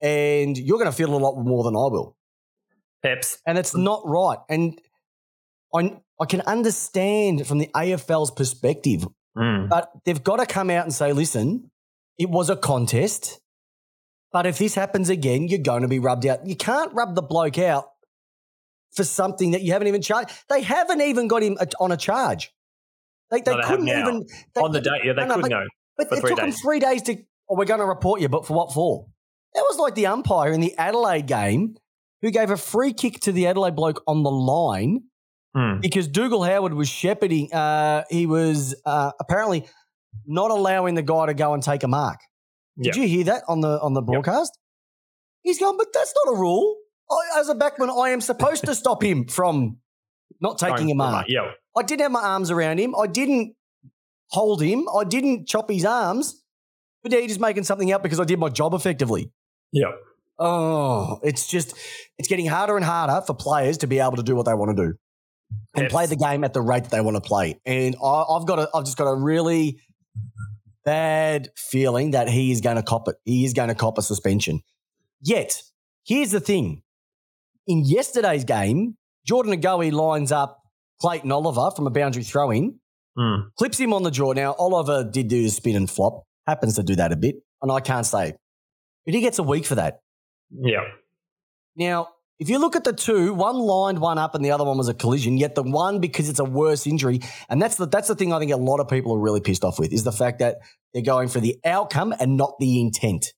and 0.00 0.56
you're 0.56 0.78
going 0.78 0.90
to 0.90 0.96
feel 0.96 1.14
a 1.14 1.16
lot 1.16 1.36
more 1.36 1.64
than 1.64 1.74
I 1.74 1.86
will. 1.88 2.16
Peps. 3.02 3.38
And 3.46 3.58
it's 3.58 3.76
not 3.76 4.02
right. 4.04 4.38
And 4.48 4.80
I, 5.74 5.98
I 6.20 6.24
can 6.26 6.40
understand 6.42 7.46
from 7.46 7.58
the 7.58 7.68
AFL's 7.74 8.30
perspective, 8.30 9.06
mm. 9.36 9.68
but 9.68 9.90
they've 10.04 10.22
got 10.22 10.36
to 10.36 10.46
come 10.46 10.70
out 10.70 10.84
and 10.84 10.92
say, 10.92 11.12
listen, 11.12 11.70
it 12.18 12.30
was 12.30 12.50
a 12.50 12.56
contest. 12.56 13.40
But 14.32 14.46
if 14.46 14.58
this 14.58 14.74
happens 14.74 15.10
again, 15.10 15.48
you're 15.48 15.58
going 15.60 15.82
to 15.82 15.88
be 15.88 15.98
rubbed 15.98 16.26
out. 16.26 16.46
You 16.46 16.56
can't 16.56 16.92
rub 16.92 17.14
the 17.14 17.22
bloke 17.22 17.58
out 17.58 17.86
for 18.92 19.04
something 19.04 19.52
that 19.52 19.62
you 19.62 19.72
haven't 19.72 19.88
even 19.88 20.02
charged. 20.02 20.30
They 20.48 20.62
haven't 20.62 21.00
even 21.00 21.28
got 21.28 21.42
him 21.42 21.56
on 21.80 21.92
a 21.92 21.96
charge. 21.96 22.52
They, 23.34 23.50
they, 23.50 23.56
no, 23.56 23.62
they 23.62 23.68
couldn't 23.68 23.88
even. 23.88 24.26
They, 24.54 24.60
on 24.60 24.72
the 24.72 24.80
day, 24.80 25.00
yeah, 25.04 25.12
they 25.12 25.26
no, 25.26 25.40
could 25.40 25.50
know. 25.50 25.66
But 25.96 26.06
it 26.10 26.20
took 26.20 26.28
days. 26.28 26.36
them 26.36 26.52
three 26.52 26.80
days 26.80 27.02
to, 27.02 27.16
oh, 27.48 27.56
we're 27.56 27.64
going 27.64 27.80
to 27.80 27.86
report 27.86 28.20
you, 28.20 28.28
but 28.28 28.46
for 28.46 28.54
what 28.54 28.72
for? 28.72 29.06
That 29.54 29.62
was 29.68 29.78
like 29.78 29.94
the 29.94 30.06
umpire 30.06 30.52
in 30.52 30.60
the 30.60 30.76
Adelaide 30.76 31.26
game 31.26 31.76
who 32.22 32.30
gave 32.30 32.50
a 32.50 32.56
free 32.56 32.92
kick 32.92 33.20
to 33.20 33.32
the 33.32 33.46
Adelaide 33.46 33.76
bloke 33.76 34.02
on 34.06 34.22
the 34.22 34.30
line 34.30 35.02
mm. 35.56 35.80
because 35.80 36.08
Dougal 36.08 36.42
Howard 36.42 36.74
was 36.74 36.88
shepherding. 36.88 37.52
Uh, 37.52 38.04
he 38.10 38.26
was 38.26 38.74
uh, 38.84 39.12
apparently 39.20 39.66
not 40.26 40.50
allowing 40.50 40.94
the 40.94 41.02
guy 41.02 41.26
to 41.26 41.34
go 41.34 41.54
and 41.54 41.62
take 41.62 41.82
a 41.82 41.88
mark. 41.88 42.18
Did 42.76 42.96
yep. 42.96 42.96
you 42.96 43.08
hear 43.08 43.24
that 43.24 43.44
on 43.46 43.60
the 43.60 43.80
on 43.80 43.92
the 43.94 44.02
broadcast? 44.02 44.58
Yep. 45.44 45.52
He's 45.52 45.60
gone, 45.60 45.76
but 45.76 45.88
that's 45.92 46.12
not 46.24 46.34
a 46.34 46.36
rule. 46.36 46.76
I, 47.08 47.40
as 47.40 47.48
a 47.48 47.54
backman, 47.54 47.90
I 47.90 48.10
am 48.10 48.20
supposed 48.20 48.64
to 48.64 48.74
stop 48.74 49.02
him 49.02 49.26
from 49.28 49.76
not 50.40 50.58
taking 50.58 50.90
a 50.90 50.94
mark. 50.94 51.26
Yeah. 51.28 51.52
I 51.76 51.82
didn't 51.82 52.02
have 52.02 52.12
my 52.12 52.22
arms 52.22 52.50
around 52.50 52.78
him. 52.78 52.94
I 52.94 53.06
didn't 53.06 53.54
hold 54.30 54.62
him. 54.62 54.86
I 54.88 55.04
didn't 55.04 55.46
chop 55.46 55.70
his 55.70 55.84
arms. 55.84 56.42
But 57.02 57.12
now 57.12 57.18
he's 57.18 57.28
just 57.28 57.40
making 57.40 57.64
something 57.64 57.92
up 57.92 58.02
because 58.02 58.20
I 58.20 58.24
did 58.24 58.38
my 58.38 58.48
job 58.48 58.74
effectively. 58.74 59.30
Yeah. 59.72 59.92
Oh, 60.38 61.20
it's 61.22 61.46
just 61.46 61.74
it's 62.18 62.28
getting 62.28 62.46
harder 62.46 62.76
and 62.76 62.84
harder 62.84 63.24
for 63.24 63.34
players 63.34 63.78
to 63.78 63.86
be 63.86 64.00
able 64.00 64.16
to 64.16 64.22
do 64.22 64.34
what 64.34 64.46
they 64.46 64.54
want 64.54 64.76
to 64.76 64.86
do 64.86 64.94
and 65.74 65.84
yes. 65.84 65.92
play 65.92 66.06
the 66.06 66.16
game 66.16 66.42
at 66.42 66.52
the 66.52 66.60
rate 66.62 66.84
that 66.84 66.90
they 66.90 67.00
want 67.00 67.16
to 67.16 67.20
play. 67.20 67.60
And 67.64 67.94
I, 68.02 68.24
have 68.32 68.46
got 68.46 68.58
a, 68.58 68.68
I've 68.74 68.84
just 68.84 68.96
got 68.96 69.06
a 69.06 69.14
really 69.14 69.78
bad 70.84 71.50
feeling 71.56 72.12
that 72.12 72.28
he 72.28 72.50
is 72.50 72.60
going 72.60 72.76
to 72.76 72.82
cop 72.82 73.06
it. 73.08 73.16
He 73.24 73.44
is 73.44 73.52
going 73.52 73.68
to 73.68 73.74
cop 73.74 73.98
a 73.98 74.02
suspension. 74.02 74.60
Yet, 75.22 75.62
here's 76.04 76.32
the 76.32 76.40
thing: 76.40 76.82
in 77.66 77.84
yesterday's 77.84 78.44
game, 78.44 78.96
Jordan 79.26 79.52
De 79.52 79.58
Goey 79.58 79.92
lines 79.92 80.32
up 80.32 80.63
Clayton 81.00 81.32
Oliver 81.32 81.70
from 81.74 81.86
a 81.86 81.90
boundary 81.90 82.22
throw 82.22 82.50
in, 82.50 82.78
mm. 83.18 83.48
clips 83.56 83.78
him 83.78 83.92
on 83.92 84.02
the 84.02 84.10
jaw. 84.10 84.32
Now, 84.32 84.54
Oliver 84.54 85.04
did 85.04 85.28
do 85.28 85.42
the 85.42 85.50
spin 85.50 85.76
and 85.76 85.90
flop, 85.90 86.24
happens 86.46 86.76
to 86.76 86.82
do 86.82 86.96
that 86.96 87.12
a 87.12 87.16
bit, 87.16 87.36
and 87.62 87.70
I 87.70 87.80
can't 87.80 88.06
say. 88.06 88.34
But 89.04 89.14
he 89.14 89.20
gets 89.20 89.38
a 89.38 89.42
week 89.42 89.66
for 89.66 89.74
that. 89.74 90.00
Yeah. 90.50 90.84
Now, 91.76 92.08
if 92.38 92.48
you 92.48 92.58
look 92.58 92.74
at 92.74 92.84
the 92.84 92.92
two, 92.92 93.32
one 93.32 93.56
lined 93.56 94.00
one 94.00 94.18
up 94.18 94.34
and 94.34 94.44
the 94.44 94.50
other 94.50 94.64
one 94.64 94.76
was 94.76 94.88
a 94.88 94.94
collision, 94.94 95.36
yet 95.36 95.54
the 95.54 95.62
one 95.62 96.00
because 96.00 96.28
it's 96.28 96.40
a 96.40 96.44
worse 96.44 96.86
injury, 96.86 97.20
and 97.48 97.62
that's 97.62 97.76
the 97.76 97.86
that's 97.86 98.08
the 98.08 98.14
thing 98.14 98.32
I 98.32 98.38
think 98.38 98.52
a 98.52 98.56
lot 98.56 98.80
of 98.80 98.88
people 98.88 99.14
are 99.14 99.20
really 99.20 99.40
pissed 99.40 99.64
off 99.64 99.78
with 99.78 99.92
is 99.92 100.04
the 100.04 100.12
fact 100.12 100.40
that 100.40 100.56
they're 100.92 101.02
going 101.02 101.28
for 101.28 101.40
the 101.40 101.58
outcome 101.64 102.14
and 102.18 102.36
not 102.36 102.54
the 102.58 102.80
intent. 102.80 103.32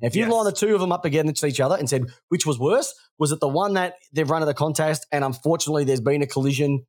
Now, 0.00 0.06
if 0.06 0.16
you 0.16 0.22
yes. 0.22 0.32
line 0.32 0.44
the 0.44 0.52
two 0.52 0.74
of 0.74 0.80
them 0.80 0.92
up 0.92 1.04
against 1.04 1.44
each 1.44 1.60
other 1.60 1.76
and 1.76 1.88
said 1.88 2.04
which 2.28 2.46
was 2.46 2.58
worse, 2.58 2.94
was 3.18 3.32
it 3.32 3.40
the 3.40 3.48
one 3.48 3.74
that 3.74 3.94
they've 4.12 4.28
run 4.28 4.42
at 4.42 4.46
the 4.46 4.54
contest 4.54 5.06
and 5.12 5.24
unfortunately 5.24 5.84
there's 5.84 6.00
been 6.00 6.22
a 6.22 6.26
collision 6.26 6.86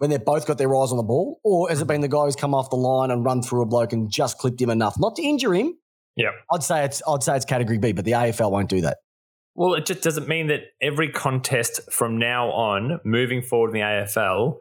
when 0.00 0.08
they've 0.08 0.24
both 0.24 0.46
got 0.46 0.56
their 0.56 0.74
eyes 0.74 0.92
on 0.92 0.96
the 0.96 1.02
ball, 1.02 1.40
or 1.44 1.68
has 1.68 1.82
it 1.82 1.86
been 1.86 2.00
the 2.00 2.08
guy 2.08 2.24
who's 2.24 2.34
come 2.34 2.54
off 2.54 2.70
the 2.70 2.76
line 2.76 3.10
and 3.10 3.22
run 3.22 3.42
through 3.42 3.60
a 3.60 3.66
bloke 3.66 3.92
and 3.92 4.10
just 4.10 4.38
clipped 4.38 4.58
him 4.58 4.70
enough, 4.70 4.98
not 4.98 5.14
to 5.16 5.22
injure 5.22 5.52
him? 5.52 5.76
Yeah, 6.16 6.30
I'd 6.50 6.62
say 6.62 6.86
it's 6.86 7.02
I'd 7.06 7.22
say 7.22 7.36
it's 7.36 7.44
category 7.44 7.76
B, 7.76 7.92
but 7.92 8.06
the 8.06 8.12
AFL 8.12 8.50
won't 8.50 8.70
do 8.70 8.80
that. 8.80 8.96
Well, 9.54 9.74
it 9.74 9.84
just 9.84 10.00
doesn't 10.00 10.26
mean 10.26 10.46
that 10.46 10.60
every 10.80 11.10
contest 11.10 11.92
from 11.92 12.18
now 12.18 12.48
on, 12.50 13.00
moving 13.04 13.42
forward 13.42 13.68
in 13.68 13.74
the 13.74 13.80
AFL, 13.80 14.56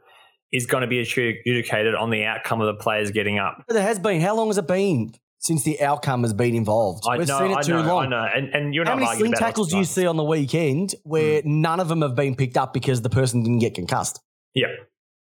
is 0.51 0.65
going 0.65 0.81
to 0.81 0.87
be 0.87 0.99
adjudicated 0.99 1.95
on 1.95 2.09
the 2.09 2.25
outcome 2.25 2.59
of 2.59 2.67
the 2.67 2.73
players 2.73 3.11
getting 3.11 3.39
up. 3.39 3.63
But 3.65 3.75
there 3.75 3.83
has 3.83 3.97
been. 3.97 4.19
How 4.19 4.35
long 4.35 4.47
has 4.47 4.57
it 4.57 4.67
been? 4.67 5.13
since 5.41 5.63
the 5.63 5.81
outcome 5.81 6.23
has 6.23 6.33
been 6.33 6.53
involved. 6.53 7.05
I 7.07 7.17
We've 7.17 7.25
know, 7.25 7.39
seen 7.39 7.51
it 7.51 7.57
I 7.57 7.61
too 7.61 7.71
know, 7.75 7.83
long. 7.83 8.05
I 8.07 8.09
know. 8.09 8.27
And, 8.35 8.53
and 8.53 8.75
you're 8.75 8.83
How 8.83 8.91
not 8.91 8.97
many 8.97 9.07
arguing 9.07 9.31
sling 9.31 9.39
tackles 9.39 9.69
do 9.69 9.77
you 9.77 9.85
see 9.85 10.05
on 10.05 10.17
the 10.17 10.23
weekend 10.23 10.95
where 11.03 11.39
hmm. 11.41 11.61
none 11.61 11.79
of 11.79 11.87
them 11.87 12.01
have 12.01 12.13
been 12.13 12.35
picked 12.35 12.57
up 12.57 12.73
because 12.73 13.01
the 13.03 13.09
person 13.09 13.41
didn't 13.41 13.59
get 13.59 13.73
concussed? 13.73 14.19
Yeah. 14.53 14.67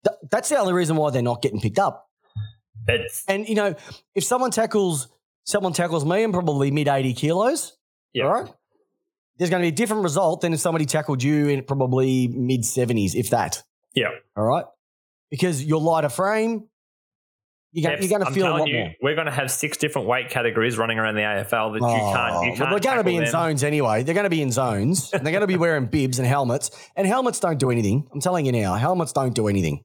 Th- 0.08 0.20
that's 0.32 0.50
the 0.50 0.58
only 0.58 0.74
reason 0.74 0.96
why 0.96 1.12
they're 1.12 1.22
not 1.22 1.42
getting 1.42 1.60
picked 1.60 1.80
up. 1.80 2.08
It's 2.88 3.24
And 3.28 3.48
you 3.48 3.56
know, 3.56 3.76
if 4.16 4.24
someone 4.24 4.52
tackles 4.52 5.08
someone 5.46 5.74
tackles 5.74 6.06
me, 6.06 6.24
I'm 6.24 6.32
probably 6.32 6.72
mid 6.72 6.88
80 6.88 7.14
kilos. 7.14 7.78
Yeah. 8.14 8.26
All 8.26 8.32
right. 8.32 8.52
There's 9.38 9.50
going 9.50 9.62
to 9.62 9.66
be 9.66 9.70
a 9.74 9.76
different 9.76 10.04
result 10.04 10.42
than 10.42 10.54
if 10.54 10.60
somebody 10.60 10.86
tackled 10.86 11.22
you 11.22 11.48
in 11.50 11.64
probably 11.64 12.28
mid 12.28 12.62
70s, 12.62 13.14
if 13.16 13.30
that. 13.32 13.62
yeah. 13.94 14.08
All 14.36 14.44
right. 14.46 14.66
Because 15.30 15.64
your 15.64 15.80
lighter 15.82 16.10
frame, 16.10 16.68
you're 17.74 17.84
going, 17.84 17.98
Peps, 17.98 18.10
you're 18.10 18.18
going 18.18 18.22
to 18.22 18.28
I'm 18.30 18.34
feel 18.34 18.48
a 18.48 18.58
lot 18.58 18.68
you, 18.70 18.78
more. 18.80 18.94
we're 19.02 19.14
going 19.16 19.26
to 19.28 19.32
have 19.34 19.52
six 19.52 19.78
different 19.78 20.08
weight 20.08 20.30
categories 20.30 20.78
running 20.78 20.98
around 20.98 21.16
the 21.16 21.22
AFL 21.22 21.74
that 21.74 21.82
you 21.82 21.88
can't. 21.88 22.34
Oh, 22.36 22.42
You 22.44 22.50
well, 22.52 22.58
can't 22.58 22.70
they're 22.72 22.80
going 22.80 22.98
to 22.98 23.04
be 23.04 23.16
in 23.18 23.24
them. 23.24 23.32
zones 23.32 23.64
anyway. 23.64 24.04
They're 24.04 24.16
going 24.16 24.24
to 24.24 24.30
be 24.30 24.42
in 24.42 24.52
zones. 24.52 25.12
and 25.14 25.24
they're 25.26 25.34
going 25.34 25.42
to 25.42 25.48
be 25.48 25.58
wearing 25.58 25.86
bibs 25.86 26.18
and 26.18 26.28
helmets. 26.28 26.72
And 26.96 27.06
helmets 27.06 27.40
don't 27.42 27.60
do 27.60 27.70
anything. 27.70 28.08
I'm 28.14 28.22
telling 28.22 28.46
you 28.46 28.54
now, 28.54 28.74
helmets 28.76 29.12
don't 29.12 29.36
do 29.36 29.48
anything. 29.50 29.84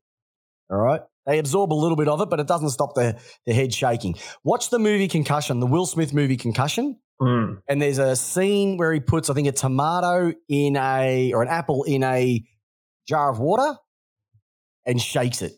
All 0.71 0.79
right. 0.79 1.01
They 1.27 1.39
absorb 1.39 1.73
a 1.73 1.75
little 1.75 1.97
bit 1.97 2.09
of 2.09 2.21
it, 2.21 2.31
but 2.31 2.41
it 2.41 2.49
doesn't 2.49 2.71
stop 2.71 2.95
the, 2.95 3.19
the 3.47 3.53
head 3.53 3.73
shaking. 3.73 4.17
Watch 4.43 4.71
the 4.71 4.79
movie 4.79 5.07
Concussion, 5.09 5.61
the 5.61 5.67
Will 5.67 5.87
Smith 5.87 6.13
movie 6.13 6.37
Concussion. 6.37 6.99
Mm. 7.21 7.59
And 7.69 7.81
there's 7.81 7.99
a 7.99 8.17
scene 8.17 8.77
where 8.77 8.93
he 8.93 8.99
puts, 8.99 9.31
I 9.31 9.35
think, 9.35 9.47
a 9.47 9.53
tomato 9.53 10.33
in 10.49 10.77
a, 10.77 11.33
or 11.33 11.43
an 11.43 11.49
apple 11.49 11.85
in 11.85 12.03
a 12.03 12.43
jar 13.07 13.31
of 13.31 13.39
water 13.39 13.77
and 14.85 15.01
shakes 15.01 15.43
it. 15.43 15.53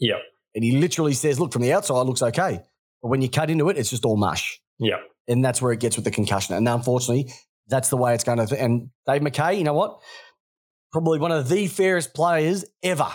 Yeah. 0.00 0.18
And 0.54 0.64
he 0.64 0.72
literally 0.78 1.14
says, 1.14 1.38
look, 1.38 1.52
from 1.52 1.62
the 1.62 1.72
outside, 1.72 2.00
it 2.00 2.04
looks 2.04 2.22
okay. 2.22 2.60
But 3.02 3.08
when 3.08 3.22
you 3.22 3.28
cut 3.28 3.50
into 3.50 3.68
it, 3.68 3.76
it's 3.76 3.90
just 3.90 4.04
all 4.04 4.16
mush. 4.16 4.60
Yeah. 4.78 4.96
And 5.28 5.44
that's 5.44 5.62
where 5.62 5.72
it 5.72 5.80
gets 5.80 5.96
with 5.96 6.04
the 6.04 6.10
concussion. 6.10 6.56
And 6.56 6.68
unfortunately, 6.68 7.32
that's 7.68 7.88
the 7.90 7.96
way 7.96 8.14
it's 8.14 8.24
going 8.24 8.44
to. 8.44 8.60
And 8.60 8.90
Dave 9.06 9.22
Mackay, 9.22 9.54
you 9.54 9.64
know 9.64 9.74
what? 9.74 10.00
Probably 10.92 11.18
one 11.18 11.32
of 11.32 11.48
the 11.48 11.66
fairest 11.66 12.14
players 12.14 12.64
ever. 12.82 13.08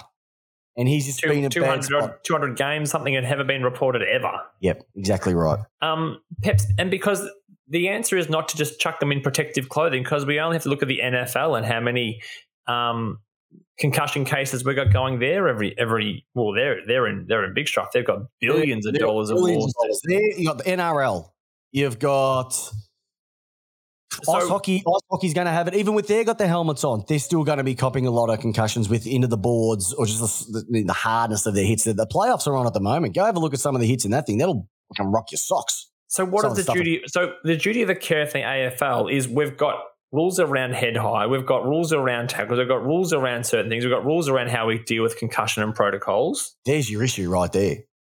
And 0.78 0.88
he's 0.88 1.06
just 1.06 1.22
been 1.22 1.44
a 1.44 1.50
Two, 1.50 1.62
bad 1.62 1.82
200, 1.82 1.84
spot. 1.84 2.24
200 2.24 2.58
games, 2.58 2.90
something 2.90 3.14
that 3.14 3.22
never 3.24 3.44
been 3.44 3.64
reported 3.64 4.02
ever. 4.04 4.32
Yep, 4.62 4.84
exactly 4.96 5.34
right. 5.34 5.60
Um, 5.82 6.22
Peps, 6.42 6.66
and 6.78 6.90
because 6.90 7.28
the 7.68 7.90
answer 7.90 8.18
is 8.18 8.30
not 8.30 8.48
to 8.50 8.58
just 8.58 8.80
chuck 8.80 9.00
them 9.00 9.12
in 9.12 9.22
protective 9.22 9.68
clothing, 9.70 10.04
because 10.04 10.26
we 10.26 10.40
only 10.40 10.56
have 10.56 10.64
to 10.64 10.70
look 10.70 10.82
at 10.82 10.88
the 10.88 11.00
NFL 11.04 11.58
and 11.58 11.66
how 11.66 11.80
many 11.82 12.22
um, 12.68 13.20
concussion 13.78 14.24
cases 14.26 14.64
we 14.64 14.74
got 14.74 14.94
going 14.94 15.20
there 15.20 15.48
every 15.50 15.78
every. 15.78 16.26
Well, 16.34 16.54
they're 16.54 16.78
they're 16.88 17.08
in 17.08 17.26
they're 17.28 17.44
in 17.44 17.54
big 17.54 17.68
stuff. 17.68 17.90
They've 17.94 18.06
got 18.06 18.20
billions 18.40 18.86
of 18.86 18.94
There- 18.94 19.02
dollars 19.02 19.30
of 19.32 19.38
billions 19.38 19.74
lawsuits. 19.78 20.02
dollars. 20.02 20.02
There, 20.06 20.40
you 20.40 20.48
got 20.48 20.58
the 20.60 20.64
NRL. 20.66 21.30
You've 21.72 22.00
got 22.00 22.54
ice 24.14 24.26
So- 24.26 24.50
hockey. 24.50 24.78
Ice 24.78 25.02
hockey's 25.12 25.34
going 25.34 25.46
to 25.46 25.52
have 25.52 25.68
it. 25.68 25.76
Even 25.76 25.94
with 25.94 26.08
they 26.08 26.24
got 26.24 26.38
their 26.38 26.48
helmets 26.48 26.84
on, 26.84 27.04
they're 27.08 27.20
still 27.20 27.44
going 27.44 27.58
to 27.58 27.64
be 27.64 27.76
copping 27.76 28.06
a 28.08 28.12
lot 28.12 28.30
of 28.30 28.40
concussions 28.40 28.90
with 28.90 29.08
into 29.08 29.28
the 29.28 29.38
boards 29.38 29.94
or 29.94 30.06
just 30.06 30.52
the, 30.52 30.84
the, 30.86 30.94
hardness 30.94 31.46
of 31.46 31.54
their 31.56 31.66
hits. 31.66 31.84
The 31.84 31.94
playoffs 32.12 32.48
are 32.48 32.56
on 32.56 32.68
at 32.68 32.74
the 32.74 32.80
moment. 32.80 33.16
Go 33.16 33.26
have 33.26 33.36
a 33.36 33.40
look 33.40 33.54
at 33.54 33.60
some 33.60 33.76
of 33.76 33.82
the 33.82 33.88
hits 33.88 34.06
in 34.06 34.12
that 34.12 34.26
thing. 34.26 34.38
That'll 34.38 34.68
fucking 34.96 35.12
rock 35.12 35.32
your 35.32 35.38
socks. 35.38 35.90
So 36.08 36.26
what 36.26 36.42
Some 36.42 36.54
is 36.54 36.66
the 36.66 36.74
duty? 36.74 37.02
So 37.08 37.34
the 37.44 37.56
duty 37.56 37.84
of 37.84 37.88
the 37.88 37.96
care 37.96 38.26
thing 38.26 38.44
AFL 38.44 39.14
is 39.14 39.28
we've 39.28 39.56
got 39.56 39.76
rules 40.12 40.40
around 40.40 40.74
head 40.74 40.98
high, 40.98 41.28
we've 41.28 41.46
got 41.46 41.66
rules 41.66 41.94
around 41.94 42.30
tackles, 42.30 42.58
we've 42.58 42.68
got 42.68 42.84
rules 42.84 43.14
around 43.14 43.46
certain 43.46 43.70
things, 43.70 43.86
we've 43.86 43.94
got 43.94 44.04
rules 44.04 44.28
around 44.28 44.50
how 44.50 44.68
we 44.68 44.80
deal 44.80 45.04
with 45.04 45.18
concussion 45.18 45.62
and 45.62 45.76
protocols. 45.76 46.56
There's 46.66 46.90
your 46.90 47.04
issue 47.04 47.30
right 47.30 47.52
there. 47.52 47.78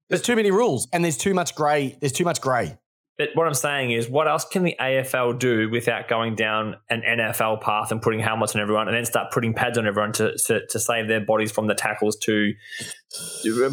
There's 0.08 0.22
too 0.22 0.36
many 0.36 0.50
rules 0.50 0.88
and 0.92 1.04
there's 1.04 1.16
too 1.16 1.34
much 1.34 1.54
grey. 1.54 1.96
There's 2.00 2.12
too 2.12 2.24
much 2.24 2.40
grey. 2.40 2.76
But 3.20 3.28
what 3.34 3.46
I'm 3.46 3.52
saying 3.52 3.90
is, 3.90 4.08
what 4.08 4.26
else 4.26 4.46
can 4.46 4.62
the 4.62 4.74
AFL 4.80 5.38
do 5.38 5.68
without 5.68 6.08
going 6.08 6.36
down 6.36 6.76
an 6.88 7.02
NFL 7.02 7.60
path 7.60 7.92
and 7.92 8.00
putting 8.00 8.18
helmets 8.18 8.54
on 8.54 8.62
everyone, 8.62 8.88
and 8.88 8.96
then 8.96 9.04
start 9.04 9.30
putting 9.30 9.52
pads 9.52 9.76
on 9.76 9.86
everyone 9.86 10.12
to 10.12 10.38
to, 10.46 10.66
to 10.68 10.78
save 10.78 11.06
their 11.06 11.20
bodies 11.20 11.52
from 11.52 11.66
the 11.66 11.74
tackles, 11.74 12.16
to, 12.20 12.54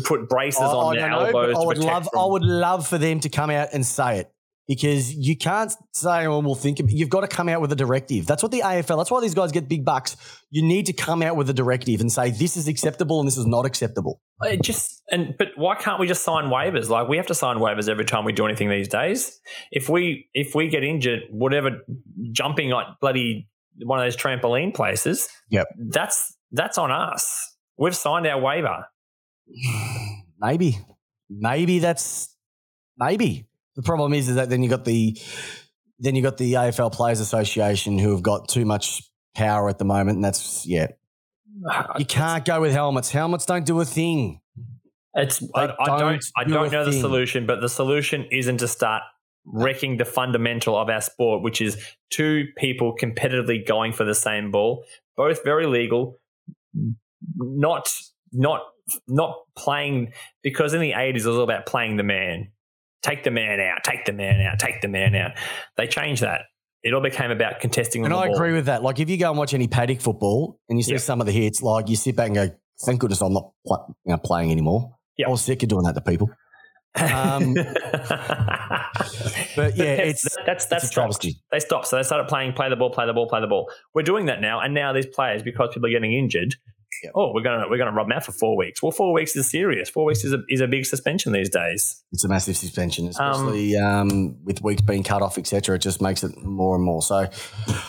put 0.04 0.28
braces 0.28 0.60
oh, 0.62 0.80
on 0.80 0.98
oh, 0.98 1.00
their 1.00 1.10
don't 1.10 1.28
know, 1.28 1.32
but 1.32 1.50
elbows. 1.52 1.56
I 1.56 1.66
would 1.66 1.78
love. 1.78 2.10
from- 2.12 2.20
I 2.20 2.26
would 2.26 2.44
love 2.44 2.88
for 2.90 2.98
them 2.98 3.22
to 3.22 3.30
come 3.30 3.50
out 3.50 3.70
and 3.72 3.86
say 3.86 4.20
it 4.20 4.32
because 4.68 5.14
you 5.14 5.38
can't 5.38 5.72
say, 5.94 6.28
"Well, 6.28 6.42
we'll 6.42 6.56
think." 6.56 6.80
of 6.80 6.88
it." 6.88 6.92
You've 6.94 7.10
got 7.10 7.22
to 7.22 7.28
come 7.28 7.48
out 7.50 7.62
with 7.62 7.72
a 7.72 7.76
directive. 7.76 8.26
That's 8.28 8.44
what 8.44 8.52
the 8.52 8.62
AFL. 8.62 8.98
That's 8.98 9.10
why 9.12 9.22
these 9.22 9.34
guys 9.34 9.52
get 9.52 9.68
big 9.70 9.86
bucks. 9.86 10.18
You 10.50 10.62
need 10.64 10.86
to 10.88 10.94
come 10.94 11.22
out 11.22 11.36
with 11.36 11.50
a 11.50 11.54
directive 11.54 12.02
and 12.02 12.12
say 12.12 12.32
this 12.32 12.58
is 12.58 12.68
acceptable 12.68 13.20
and 13.20 13.28
this 13.28 13.38
is 13.38 13.46
not 13.46 13.66
acceptable. 13.66 14.22
It 14.42 14.62
just 14.62 15.02
and 15.12 15.36
but 15.38 15.50
why 15.56 15.76
can't 15.76 16.00
we 16.00 16.08
just 16.08 16.24
sign 16.24 16.46
waivers? 16.46 16.90
Like 16.90 17.08
we 17.08 17.18
have 17.18 17.28
to 17.28 17.36
sign 17.36 17.58
waivers 17.58 17.90
every 17.90 18.06
time 18.06 18.26
we 18.26 18.34
do 18.34 18.46
anything 18.46 18.70
these 18.70 18.88
days. 18.88 19.40
If 19.72 19.90
we 19.90 20.30
if 20.34 20.54
we 20.56 20.68
get 20.70 20.84
injured, 20.84 21.22
whatever 21.32 21.82
jumping 22.32 22.70
like 22.70 22.88
bloody 23.02 23.48
one 23.84 24.00
of 24.00 24.06
those 24.06 24.18
trampoline 24.18 24.74
places, 24.74 25.28
Yep. 25.50 25.68
that's 25.90 26.36
that's 26.52 26.78
on 26.78 26.92
us. 26.92 27.56
We've 27.78 27.96
signed 27.96 28.26
our 28.28 28.40
waiver. 28.42 28.86
Maybe, 30.40 30.78
maybe 31.30 31.80
that's 31.80 32.36
maybe. 32.98 33.48
The 33.78 33.84
problem 33.84 34.14
is, 34.14 34.28
is 34.28 34.36
that 34.36 34.50
then 34.50 34.64
you 34.64 34.70
got 34.70 34.86
the 34.86 35.18
then 36.00 36.16
you 36.16 36.22
got 36.22 36.38
the 36.38 36.54
AFL 36.54 36.92
Players 36.92 37.20
Association 37.20 37.98
who 37.98 38.12
have 38.12 38.22
got 38.22 38.50
too 38.50 38.66
much 38.66 39.04
power 39.36 39.70
at 39.70 39.78
the 39.78 39.86
moment, 39.86 40.16
and 40.18 40.26
that's 40.26 40.66
yeah. 40.66 40.88
You 41.98 42.06
can't 42.08 42.44
go 42.44 42.60
with 42.60 42.74
helmets. 42.74 43.12
Helmets 43.12 43.46
don't 43.46 43.66
do 43.66 43.80
a 43.80 43.86
thing. 43.86 44.42
It's 45.14 45.42
I, 45.56 45.74
I 45.80 45.86
don't 45.86 46.00
don't 46.00 46.26
I 46.36 46.44
do 46.44 46.54
don't 46.54 46.68
a 46.68 46.72
know 46.72 46.86
the 46.86 46.94
solution, 46.94 47.46
but 47.46 47.62
the 47.62 47.70
solution 47.70 48.28
isn't 48.32 48.58
to 48.58 48.68
start 48.68 49.04
wrecking 49.46 49.98
the 49.98 50.06
fundamental 50.06 50.78
of 50.78 50.90
our 50.90 51.02
sport, 51.02 51.42
which 51.42 51.62
is 51.62 51.78
two 52.10 52.46
people 52.58 52.96
competitively 53.02 53.66
going 53.66 53.94
for 53.94 54.04
the 54.04 54.14
same 54.14 54.52
ball, 54.52 54.84
both 55.16 55.44
very 55.44 55.66
legal, 55.66 56.20
not 57.36 57.92
not 58.32 58.62
not 59.08 59.38
playing 59.56 60.14
because 60.44 60.74
in 60.74 60.82
the 60.82 60.94
eighties 60.94 61.26
it 61.26 61.30
was 61.30 61.38
all 61.38 61.44
about 61.44 61.66
playing 61.66 61.98
the 61.98 62.04
man. 62.04 62.50
Take 63.04 63.24
the 63.24 63.32
man 63.32 63.60
out, 63.60 63.84
take 63.84 64.06
the 64.06 64.14
man 64.14 64.42
out, 64.42 64.60
take 64.60 64.82
the 64.82 64.88
man 64.88 65.16
out. 65.16 65.32
They 65.78 65.88
changed 65.88 66.24
that. 66.24 66.42
It 66.84 66.94
all 66.94 67.02
became 67.02 67.32
about 67.32 67.60
contesting 67.60 68.02
on 68.04 68.12
And 68.12 68.14
I 68.14 68.28
ball. 68.28 68.36
agree 68.36 68.54
with 68.54 68.66
that. 68.66 68.82
Like 68.84 69.00
if 69.00 69.10
you 69.10 69.18
go 69.18 69.30
and 69.30 69.38
watch 69.38 69.54
any 69.54 69.68
paddock 69.68 70.02
football 70.02 70.60
and 70.70 70.78
you 70.80 70.84
see 70.84 70.94
Yeah. 70.94 70.98
some 71.00 71.20
of 71.22 71.28
the 71.28 71.34
hits, 71.34 71.62
like 71.62 71.90
you 71.90 71.96
sit 71.96 72.16
back 72.16 72.28
and 72.28 72.36
go, 72.36 72.50
"Thank 72.86 73.02
goodness 73.02 73.22
I'm 73.22 73.34
not 73.34 73.52
you 73.66 73.78
know, 74.06 74.18
playing 74.18 74.52
anymore." 74.52 74.96
Yeah. 75.18 75.28
I 75.28 75.32
was 75.32 75.42
sick 75.42 75.64
of 75.64 75.70
doing 75.70 75.84
that 75.84 75.96
to 75.96 76.02
people. 76.02 76.30
Um, 76.96 77.54
but 79.56 79.76
yeah, 79.76 79.96
it's 80.02 80.24
that's 80.46 80.66
that's 80.66 80.84
it's 80.86 80.92
a 80.92 80.94
travesty. 80.94 81.36
They 81.52 81.60
stopped, 81.60 81.88
so 81.88 81.98
they 81.98 82.04
started 82.04 82.28
playing 82.28 82.54
play 82.54 82.70
the 82.70 82.76
ball, 82.76 82.90
play 82.92 83.06
the 83.06 83.14
ball, 83.14 83.28
play 83.28 83.42
the 83.42 83.48
ball. 83.48 83.70
We're 83.94 84.04
doing 84.04 84.28
that 84.28 84.42
now, 84.42 84.60
and 84.60 84.74
now 84.74 84.94
these 84.94 85.08
players, 85.08 85.44
because 85.44 85.70
people 85.74 85.90
are 85.90 85.92
getting 85.92 86.14
injured, 86.14 86.56
Oh, 87.16 87.32
we're 87.34 87.42
gonna 87.42 87.66
we're 87.70 87.78
gonna 87.78 87.92
rub 87.92 88.08
them 88.08 88.18
out 88.18 88.26
for 88.26 88.32
four 88.32 88.58
weeks. 88.58 88.82
Well, 88.82 88.92
four 88.92 89.14
weeks 89.14 89.36
is 89.36 89.50
serious. 89.50 89.90
Four 89.90 90.06
weeks 90.06 90.24
is 90.24 90.34
a 90.34 90.44
is 90.50 90.62
a 90.62 90.68
big 90.68 90.86
suspension 90.86 91.34
these 91.34 91.50
days. 91.50 92.04
it's 92.12 92.24
a 92.24 92.28
massive 92.28 92.58
suspension, 92.58 93.08
especially 93.08 93.78
um, 93.78 94.44
with 94.44 94.62
weeks 94.62 94.82
being 94.82 95.04
cut 95.04 95.22
off, 95.22 95.38
etc. 95.38 95.76
It 95.76 95.80
just 95.80 96.02
makes 96.02 96.24
it 96.24 96.38
more 96.38 96.76
and 96.76 96.84
more. 96.84 97.02
So 97.02 97.30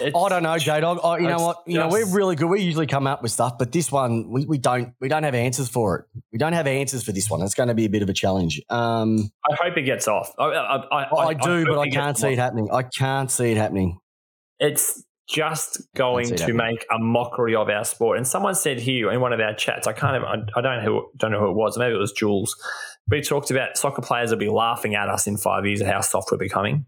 I 0.01 0.11
don't 0.11 0.43
know, 0.43 0.59
J 0.59 0.81
Dog. 0.81 1.01
I, 1.03 1.19
you 1.19 1.29
know 1.29 1.45
what? 1.45 1.63
You 1.67 1.79
know 1.79 1.89
we're 1.89 2.07
really 2.07 2.37
good. 2.37 2.49
We 2.49 2.63
usually 2.63 2.87
come 2.87 3.07
up 3.07 3.23
with 3.23 3.33
stuff, 3.33 3.59
but 3.59 3.73
this 3.73 3.91
one 3.91 4.31
we, 4.31 4.45
we 4.45 4.59
don't. 4.59 4.95
We 5.01 5.09
don't 5.09 5.23
have 5.23 5.35
answers 5.35 5.69
for 5.69 5.99
it. 5.99 6.23
We 6.33 6.39
don't 6.39 6.53
have 6.53 6.67
answers 6.67 7.03
for 7.03 7.13
this 7.13 7.31
one. 7.31 7.43
It's 7.43 7.55
going 7.55 7.69
to 7.69 7.75
be 7.75 7.85
a 7.85 7.91
bit 7.91 8.03
of 8.03 8.09
a 8.09 8.13
challenge. 8.13 8.61
Um, 8.69 9.31
I 9.51 9.55
hope 9.55 9.77
it 9.77 9.83
gets 9.83 10.09
off. 10.09 10.33
I, 10.39 10.45
I, 10.45 10.77
I, 10.77 11.27
I, 11.29 11.35
do, 11.35 11.67
but 11.67 11.79
I 11.79 11.89
can't 11.89 12.17
see 12.17 12.29
it 12.29 12.39
happening. 12.39 12.69
I 12.73 12.83
can't 12.83 13.31
see 13.31 13.51
it 13.53 13.57
happening. 13.57 13.99
It's 14.61 15.03
just 15.29 15.83
going 15.95 16.35
to 16.35 16.53
make 16.55 16.87
a 16.91 16.99
mockery 16.99 17.55
of 17.55 17.69
our 17.69 17.85
sport. 17.85 18.17
And 18.17 18.27
someone 18.27 18.55
said 18.55 18.79
here 18.81 19.11
in 19.11 19.21
one 19.21 19.33
of 19.33 19.41
our 19.41 19.55
chats, 19.55 19.87
I 19.87 19.93
kind 19.93 20.17
of 20.17 20.23
I, 20.25 20.37
I 20.57 20.63
don't 20.63 20.85
know 20.85 20.85
who, 20.85 21.11
don't 21.19 21.33
know 21.33 21.41
who 21.41 21.51
it 21.51 21.55
was. 21.55 21.77
Maybe 21.77 21.95
it 21.95 21.99
was 21.99 22.13
Jules. 22.13 22.57
But 23.07 23.19
he 23.19 23.23
talked 23.23 23.51
about 23.51 23.77
soccer 23.77 24.03
players 24.03 24.31
will 24.31 24.39
be 24.39 24.49
laughing 24.49 24.95
at 24.95 25.09
us 25.09 25.27
in 25.27 25.37
five 25.37 25.67
years 25.67 25.81
at 25.83 25.87
how 25.87 26.01
soft 26.01 26.31
we're 26.31 26.39
becoming. 26.39 26.87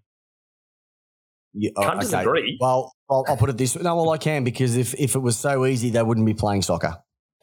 Yeah, 1.53 1.71
oh, 1.77 1.83
Can't 1.83 2.01
disagree. 2.01 2.57
Well, 2.61 2.93
I'll, 3.11 3.25
I'll 3.29 3.37
put 3.37 3.51
it 3.51 3.59
this 3.59 3.77
way. 3.77 3.83
No, 3.83 3.97
well, 3.97 4.11
I 4.11 4.19
can 4.19 4.45
because 4.45 4.77
if, 4.77 4.95
if 4.95 5.17
it 5.17 5.19
was 5.19 5.37
so 5.37 5.67
easy, 5.67 5.91
they 5.91 6.03
wouldn't 6.03 6.27
be 6.27 6.35
playing 6.35 6.63
soccer. 6.63 6.97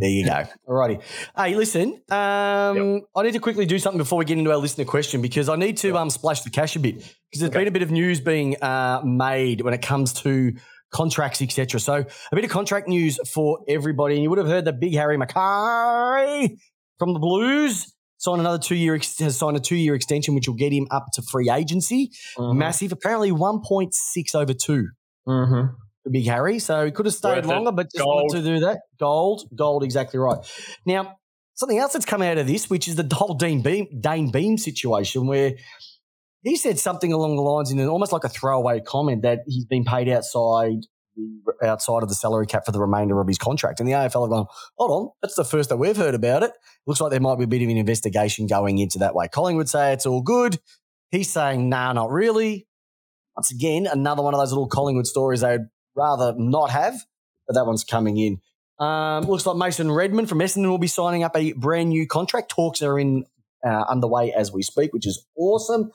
There 0.00 0.08
you 0.10 0.26
go. 0.26 0.44
Alrighty. 0.68 1.02
Hey, 1.36 1.54
listen. 1.54 2.00
Um, 2.10 3.02
I 3.16 3.22
need 3.22 3.32
to 3.32 3.38
quickly 3.40 3.66
do 3.66 3.78
something 3.78 3.98
before 3.98 4.18
we 4.18 4.24
get 4.24 4.38
into 4.38 4.50
our 4.50 4.56
listener 4.58 4.84
question 4.84 5.22
because 5.22 5.48
I 5.48 5.56
need 5.56 5.76
to 5.78 5.96
um, 5.96 6.10
splash 6.10 6.42
the 6.42 6.50
cash 6.50 6.76
a 6.76 6.78
bit 6.78 6.96
because 6.96 7.40
there's 7.40 7.50
Okay. 7.50 7.60
been 7.60 7.68
a 7.68 7.72
bit 7.72 7.82
of 7.82 7.90
news 7.90 8.20
being 8.20 8.60
uh, 8.62 9.00
made 9.04 9.62
when 9.62 9.74
it 9.74 9.82
comes 9.82 10.12
to 10.22 10.52
contracts, 10.90 11.42
etc. 11.42 11.80
So 11.80 11.94
a 12.32 12.34
bit 12.34 12.44
of 12.44 12.50
contract 12.50 12.88
news 12.88 13.18
for 13.32 13.60
everybody. 13.68 14.14
And 14.14 14.22
you 14.22 14.30
would 14.30 14.38
have 14.38 14.48
heard 14.48 14.66
that 14.66 14.78
big 14.80 14.94
Harry 14.94 15.16
McKay 15.16 16.56
from 16.98 17.12
the 17.12 17.18
Blues 17.18 17.92
signed 18.18 18.40
another 18.40 18.58
two 18.58 18.74
year 18.74 18.98
has 19.20 19.36
signed 19.36 19.56
a 19.56 19.60
two 19.60 19.76
year 19.76 19.94
extension, 19.94 20.34
which 20.34 20.48
will 20.48 20.56
get 20.56 20.72
him 20.72 20.86
up 20.90 21.06
to 21.14 21.22
free 21.22 21.50
agency. 21.50 22.10
Mm-hmm. 22.36 22.58
Massive, 22.58 22.92
apparently 22.92 23.32
one 23.32 23.60
point 23.64 23.94
six 23.94 24.34
over 24.34 24.52
two 24.54 24.88
Mm-hmm. 25.26 25.74
For 26.08 26.12
Big 26.12 26.26
Harry. 26.26 26.58
So 26.58 26.84
he 26.86 26.90
could 26.90 27.06
have 27.06 27.14
stayed 27.14 27.36
Worth 27.36 27.44
it. 27.44 27.48
longer, 27.48 27.72
but 27.72 27.86
just 27.92 28.04
Gold. 28.04 28.22
wanted 28.30 28.44
to 28.44 28.54
do 28.54 28.60
that. 28.60 28.80
Gold, 28.98 29.48
gold, 29.54 29.82
exactly 29.84 30.18
right. 30.18 30.38
Now, 30.86 31.16
something 31.54 31.78
else 31.78 31.92
that's 31.92 32.06
come 32.06 32.22
out 32.22 32.38
of 32.38 32.46
this, 32.46 32.70
which 32.70 32.88
is 32.88 32.96
the 32.96 33.14
whole 33.14 33.34
Dean 33.34 33.62
Beam, 33.62 33.86
Dayne 34.00 34.30
Beam 34.30 34.58
situation, 34.58 35.26
where 35.26 35.52
he 36.42 36.56
said 36.56 36.78
something 36.78 37.12
along 37.12 37.36
the 37.36 37.42
lines 37.42 37.70
in 37.70 37.78
an, 37.78 37.88
almost 37.88 38.12
like 38.12 38.24
a 38.24 38.28
throwaway 38.28 38.80
comment 38.80 39.22
that 39.22 39.40
he's 39.46 39.64
been 39.64 39.84
paid 39.84 40.08
outside 40.08 40.86
outside 41.62 42.04
of 42.04 42.08
the 42.08 42.14
salary 42.14 42.46
cap 42.46 42.64
for 42.64 42.70
the 42.70 42.80
remainder 42.80 43.20
of 43.20 43.26
his 43.26 43.38
contract. 43.38 43.80
And 43.80 43.88
the 43.88 43.92
AFL 43.92 44.22
have 44.22 44.30
gone, 44.30 44.46
hold 44.76 44.90
on, 44.90 45.10
that's 45.20 45.34
the 45.34 45.44
first 45.44 45.68
that 45.68 45.76
we've 45.76 45.96
heard 45.96 46.14
about 46.14 46.44
it. 46.44 46.52
Looks 46.86 47.00
like 47.00 47.10
there 47.10 47.18
might 47.20 47.38
be 47.38 47.44
a 47.44 47.48
bit 47.48 47.60
of 47.62 47.68
an 47.68 47.76
investigation 47.76 48.46
going 48.46 48.78
into 48.78 49.00
that 49.00 49.16
way. 49.16 49.26
Collingwood 49.26 49.68
say 49.68 49.92
it's 49.92 50.06
all 50.06 50.22
good. 50.22 50.60
He's 51.10 51.28
saying, 51.28 51.68
nah, 51.68 51.92
not 51.92 52.10
really. 52.10 52.68
Once 53.36 53.50
again, 53.50 53.88
another 53.90 54.22
one 54.22 54.34
of 54.34 54.40
those 54.40 54.52
little 54.52 54.68
Collingwood 54.68 55.06
stories 55.06 55.40
they'd 55.40 55.62
rather 55.98 56.34
not 56.38 56.70
have, 56.70 56.94
but 57.46 57.54
that 57.54 57.66
one's 57.66 57.84
coming 57.84 58.16
in. 58.16 58.40
Um, 58.78 59.24
looks 59.24 59.44
like 59.44 59.56
Mason 59.56 59.90
Redman 59.90 60.26
from 60.26 60.38
Essendon 60.38 60.68
will 60.68 60.78
be 60.78 60.86
signing 60.86 61.24
up 61.24 61.36
a 61.36 61.52
brand 61.52 61.90
new 61.90 62.06
contract. 62.06 62.50
Talks 62.50 62.80
are 62.82 62.98
in 62.98 63.24
uh, 63.66 63.84
underway 63.88 64.32
as 64.32 64.52
we 64.52 64.62
speak, 64.62 64.92
which 64.92 65.06
is 65.06 65.26
awesome. 65.36 65.90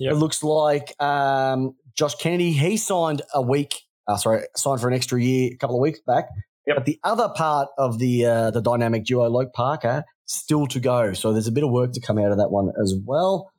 Yep. 0.00 0.12
It 0.12 0.16
looks 0.16 0.42
like 0.42 1.00
um, 1.00 1.76
Josh 1.96 2.16
Kennedy 2.16 2.52
he 2.52 2.76
signed 2.76 3.22
a 3.32 3.40
week, 3.40 3.82
uh, 4.08 4.16
sorry, 4.16 4.44
signed 4.56 4.80
for 4.80 4.88
an 4.88 4.94
extra 4.94 5.22
year 5.22 5.50
a 5.52 5.56
couple 5.56 5.76
of 5.76 5.80
weeks 5.80 6.00
back. 6.06 6.28
Yep. 6.66 6.76
But 6.76 6.86
the 6.86 6.98
other 7.04 7.28
part 7.28 7.68
of 7.78 7.98
the 7.98 8.26
uh, 8.26 8.50
the 8.50 8.62
dynamic 8.62 9.04
duo, 9.04 9.28
Luke 9.28 9.52
Parker, 9.52 10.04
still 10.26 10.66
to 10.68 10.80
go. 10.80 11.12
So 11.12 11.32
there's 11.32 11.46
a 11.46 11.52
bit 11.52 11.62
of 11.62 11.70
work 11.70 11.92
to 11.92 12.00
come 12.00 12.18
out 12.18 12.32
of 12.32 12.38
that 12.38 12.50
one 12.50 12.72
as 12.82 12.94
well. 13.04 13.50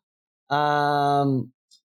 Um, 0.49 1.51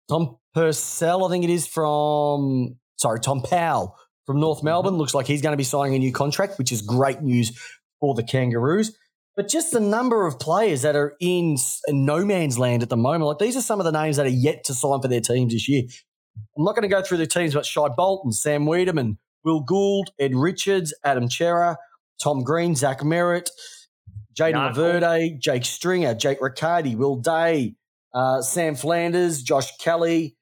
Tom 0.10 0.38
Purcell, 0.54 1.26
I 1.26 1.30
think 1.30 1.44
it 1.44 1.50
is 1.50 1.66
from 1.68 2.76
sorry, 2.98 3.20
Tom 3.20 3.42
Powell 3.42 3.96
from 4.26 4.40
North 4.40 4.60
mm-hmm. 4.60 4.68
Melbourne. 4.68 4.96
Looks 4.96 5.14
like 5.14 5.28
he's 5.28 5.42
going 5.42 5.54
to 5.54 5.58
be 5.58 5.64
signing 5.64 5.96
a 5.96 6.00
new 6.00 6.12
contract, 6.12 6.58
which 6.58 6.72
is 6.72 6.82
great 6.82 7.22
news 7.22 7.58
for 8.00 8.14
the 8.14 8.24
Kangaroos. 8.24 8.98
But 9.36 9.48
just 9.48 9.72
the 9.72 9.80
number 9.80 10.28
of 10.28 10.40
players 10.40 10.84
that 10.84 10.96
are 10.96 11.16
in 11.20 11.58
no 11.90 12.24
man's 12.24 12.60
land 12.60 12.84
at 12.84 12.90
the 12.90 12.98
moment, 12.98 13.24
like 13.24 13.40
these 13.40 13.58
are 13.58 13.62
some 13.62 13.80
of 13.80 13.86
the 13.86 13.92
names 13.92 14.18
that 14.18 14.28
are 14.28 14.30
yet 14.30 14.64
to 14.66 14.74
sign 14.74 15.02
for 15.02 15.08
their 15.08 15.22
teams 15.22 15.54
this 15.54 15.68
year. 15.68 15.84
I'm 16.56 16.64
not 16.64 16.76
going 16.76 16.84
to 16.84 16.88
go 16.88 17.02
through 17.02 17.18
the 17.18 17.28
teams, 17.28 17.54
but 17.54 17.66
Shai 17.66 17.90
Bolton, 17.90 18.32
Sam 18.32 18.66
Weideman, 18.66 19.18
Will 19.44 19.62
Gould, 19.62 20.12
Ed 20.20 20.36
Richards, 20.36 20.94
Adam 21.04 21.30
Cerra, 21.30 21.78
Tom 22.22 22.44
Green, 22.44 22.76
Zach 22.76 23.00
Merrett, 23.00 23.50
Jayden 24.38 24.74
Laverde, 24.74 25.40
Jake 25.40 25.66
Stringer, 25.66 26.14
Jake 26.14 26.40
Riccardi, 26.40 26.96
Will 26.96 27.18
Day, 27.18 27.76
uh, 28.14 28.42
Sam 28.42 28.76
Flanders, 28.76 29.42
Josh 29.42 29.76
Kelly, 29.78 30.36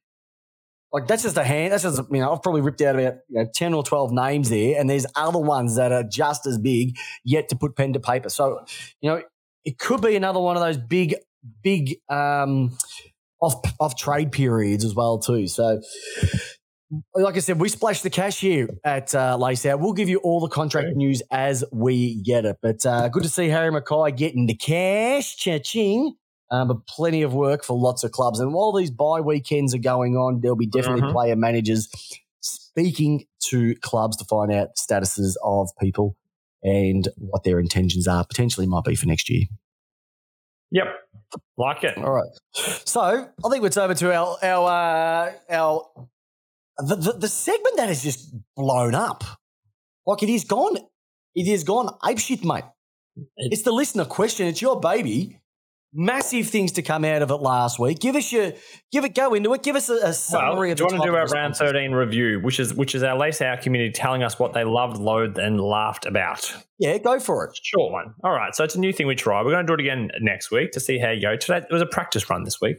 like 0.94 1.08
that's 1.08 1.24
just 1.24 1.38
a 1.38 1.44
hand. 1.44 1.72
That's 1.74 1.84
just 1.84 2.02
you 2.12 2.20
know 2.20 2.34
I've 2.34 2.42
probably 2.42 2.62
ripped 2.62 2.82
out 2.82 2.96
about 2.96 3.16
you 3.30 3.40
know, 3.40 3.50
ten 3.54 3.74
or 3.74 3.84
twelve 3.84 4.12
names 4.12 4.50
there, 4.50 4.80
and 4.80 4.90
there's 4.90 5.06
other 5.16 5.40
ones 5.40 5.76
that 5.76 5.92
are 5.92 6.04
just 6.04 6.46
as 6.46 6.58
big 6.58 6.98
yet 7.24 7.50
to 7.50 7.56
put 7.56 7.76
pen 7.76 7.94
to 7.94 8.00
paper. 8.00 8.30
So 8.30 8.66
you 9.02 9.10
know 9.10 9.22
it 9.64 9.78
could 9.78 10.02
be 10.02 10.16
another 10.16 10.40
one 10.40 10.58
of 10.58 10.62
those 10.62 10.78
big 10.78 11.16
big 11.64 11.96
um, 12.10 12.78
off 13.42 13.56
off 13.80 13.96
trade 13.96 14.32
periods 14.32 14.84
as 14.84 14.96
well 14.96 15.20
too. 15.20 15.48
So. 15.48 15.82
Like 17.16 17.38
I 17.38 17.40
said, 17.40 17.58
we 17.58 17.70
splash 17.70 18.02
the 18.02 18.10
cash 18.10 18.42
here 18.42 18.68
at 18.84 19.16
uh, 19.16 19.38
Lace 19.38 19.66
Out. 19.66 19.80
We'll 19.80 19.94
give 19.94 20.10
you 20.10 20.18
all 20.18 20.42
the 20.42 20.50
contract 20.50 20.90
news 20.98 21.24
as 21.32 21.64
we 21.72 22.22
get 22.22 22.44
it. 22.44 22.58
But 22.62 22.86
uh, 22.86 23.08
good 23.08 23.24
to 23.24 23.30
see 23.30 23.48
Harry 23.48 23.72
McKay 23.72 24.14
getting 24.18 24.46
the 24.46 24.56
cash. 24.56 25.38
Cha-ching 25.38 26.16
um, 26.52 26.68
but 26.68 26.86
plenty 26.86 27.22
of 27.22 27.34
work 27.34 27.64
for 27.64 27.78
lots 27.78 28.04
of 28.04 28.12
clubs. 28.12 28.40
And 28.40 28.54
while 28.54 28.74
these 28.74 28.92
bye 28.92 29.22
weekends 29.22 29.74
are 29.74 29.80
going 29.80 30.16
on, 30.18 30.42
there'll 30.42 30.58
be 30.58 30.68
definitely 30.68 31.04
uh-huh. 31.04 31.14
player 31.14 31.36
managers 31.36 31.90
speaking 32.42 33.26
to 33.48 33.76
clubs 33.82 34.18
to 34.18 34.26
find 34.26 34.52
out 34.52 34.76
statuses 34.78 35.36
of 35.44 35.70
people 35.80 36.18
and 36.62 37.08
what 37.18 37.44
their 37.44 37.60
intentions 37.60 38.08
are, 38.08 38.26
potentially 38.26 38.68
might 38.68 38.84
be 38.84 38.96
for 38.96 39.08
next 39.08 39.30
year. 39.30 39.46
Yep, 40.72 40.86
like 41.58 41.84
it. 41.84 41.98
All 41.98 42.12
right. 42.12 42.30
So 42.86 43.02
I 43.02 43.50
think 43.50 43.66
it's 43.66 43.78
over 43.78 43.94
to 43.94 44.14
our 44.14 44.38
our 44.42 44.70
uh, 44.70 45.32
our 45.50 45.90
the, 46.78 46.96
the, 46.96 47.12
the 47.14 47.28
segment 47.28 47.78
that 47.78 47.90
has 47.90 48.04
just 48.04 48.34
blown 48.56 48.96
up. 48.96 49.24
Like 50.06 50.24
it 50.24 50.30
is 50.30 50.44
gone. 50.44 50.78
It 51.36 51.48
is 51.48 51.64
gone 51.64 51.94
ape 52.08 52.20
shit, 52.20 52.46
mate. 52.46 52.64
It's 53.36 53.64
the 53.64 53.72
listener 53.72 54.06
question. 54.06 54.48
It's 54.48 54.62
your 54.62 54.80
baby 54.80 55.41
massive 55.94 56.48
things 56.48 56.72
to 56.74 56.82
come 56.82 57.04
out 57.04 57.22
of 57.22 57.32
it 57.32 57.36
last 57.36 57.80
week. 57.80 58.00
Give 58.00 58.16
us 58.16 58.32
your, 58.32 58.54
give 58.92 59.04
it, 59.04 59.14
go 59.14 59.34
into 59.34 59.54
it. 59.54 59.64
Give 59.64 59.76
us 59.76 59.90
a, 59.90 59.96
a 59.96 60.14
summary 60.14 60.70
well, 60.70 60.72
of. 60.72 60.78
Do 60.78 60.84
you 60.84 60.88
want 60.88 61.04
to 61.04 61.10
do 61.10 61.16
our 61.16 61.28
round 61.28 61.56
thirteen 61.56 61.92
review, 61.92 62.40
which 62.42 62.60
is 62.60 62.74
which 62.74 62.96
is 62.96 63.04
our 63.04 63.18
lace 63.18 63.42
our 63.42 63.58
community 63.58 63.92
telling 63.92 64.24
us 64.24 64.40
what 64.40 64.54
they 64.54 64.64
loved, 64.64 64.98
loathed, 64.98 65.38
and 65.38 65.60
laughed 65.60 66.06
about? 66.06 66.54
Yeah, 66.80 66.98
go 66.98 67.20
for 67.20 67.46
it. 67.46 67.58
Short 67.62 67.92
one. 67.92 68.14
All 68.24 68.32
right, 68.32 68.56
so 68.56 68.64
it's 68.64 68.76
a 68.76 68.80
new 68.80 68.94
thing 68.94 69.08
we 69.08 69.16
try. 69.16 69.44
We're 69.44 69.52
going 69.52 69.66
to 69.66 69.70
do 69.70 69.74
it 69.74 69.80
again 69.80 70.10
next 70.20 70.52
week 70.52 70.72
to 70.72 70.80
see 70.80 70.98
how 70.98 71.12
you 71.12 71.22
go. 71.22 71.36
Today 71.36 71.58
it 71.58 71.72
was 71.72 71.82
a 71.82 71.88
practice 71.88 72.30
run 72.30 72.44
this 72.44 72.60
week. 72.62 72.78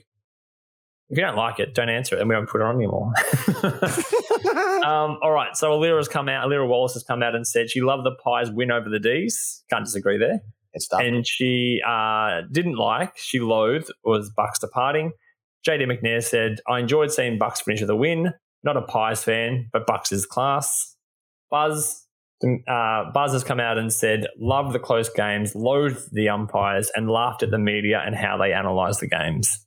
If 1.08 1.18
you 1.18 1.24
don't 1.24 1.36
like 1.36 1.60
it, 1.60 1.74
don't 1.74 1.90
answer 1.90 2.16
it, 2.16 2.20
and 2.20 2.28
we 2.28 2.34
won't 2.34 2.48
put 2.48 2.62
it 2.62 2.64
on 2.64 2.76
anymore. 2.76 3.12
um, 4.86 5.18
all 5.22 5.30
right, 5.30 5.54
so 5.54 5.70
Alira 5.72 5.98
has 5.98 6.08
come 6.08 6.26
out. 6.26 6.48
Alira 6.48 6.66
Wallace 6.66 6.94
has 6.94 7.02
come 7.02 7.22
out 7.22 7.34
and 7.34 7.46
said 7.46 7.68
she 7.68 7.82
loved 7.82 8.06
the 8.06 8.12
Pies 8.24 8.50
win 8.50 8.70
over 8.70 8.88
the 8.88 8.98
D's. 8.98 9.62
Can't 9.68 9.84
disagree 9.84 10.16
there 10.16 10.40
and 10.93 11.27
she 11.27 11.81
uh, 11.87 12.43
didn't 12.51 12.77
like, 12.77 13.16
she 13.16 13.41
loathed, 13.41 13.93
was 14.05 14.31
Bucks 14.31 14.59
departing. 14.59 15.12
JD 15.66 15.87
McNair 15.87 16.23
said, 16.23 16.61
I 16.68 16.81
enjoyed 16.81 17.12
seeing 17.12 17.39
Bucks 17.39 17.61
finish 17.61 17.81
with 17.81 17.91
a 17.91 17.97
win. 17.97 18.33
Not 18.64 18.77
a 18.77 18.83
Pies 18.83 19.25
fan, 19.25 19.68
but 19.73 19.87
Bucks 19.87 20.12
is 20.12 20.25
class. 20.25 20.97
Buzz, 21.51 22.07
uh, 22.45 23.11
Buzz 23.12 23.33
has 23.33 23.45
come 23.45 23.61
out 23.61 23.77
and 23.77 23.93
said, 23.93 24.27
love 24.39 24.73
the 24.73 24.79
close 24.79 25.09
games, 25.09 25.55
loathed 25.55 26.12
the 26.12 26.29
umpires, 26.29 26.91
and 26.95 27.11
laughed 27.11 27.43
at 27.43 27.51
the 27.51 27.59
media 27.59 28.03
and 28.05 28.14
how 28.14 28.37
they 28.37 28.53
analyse 28.53 28.99
the 28.99 29.09
games. 29.09 29.66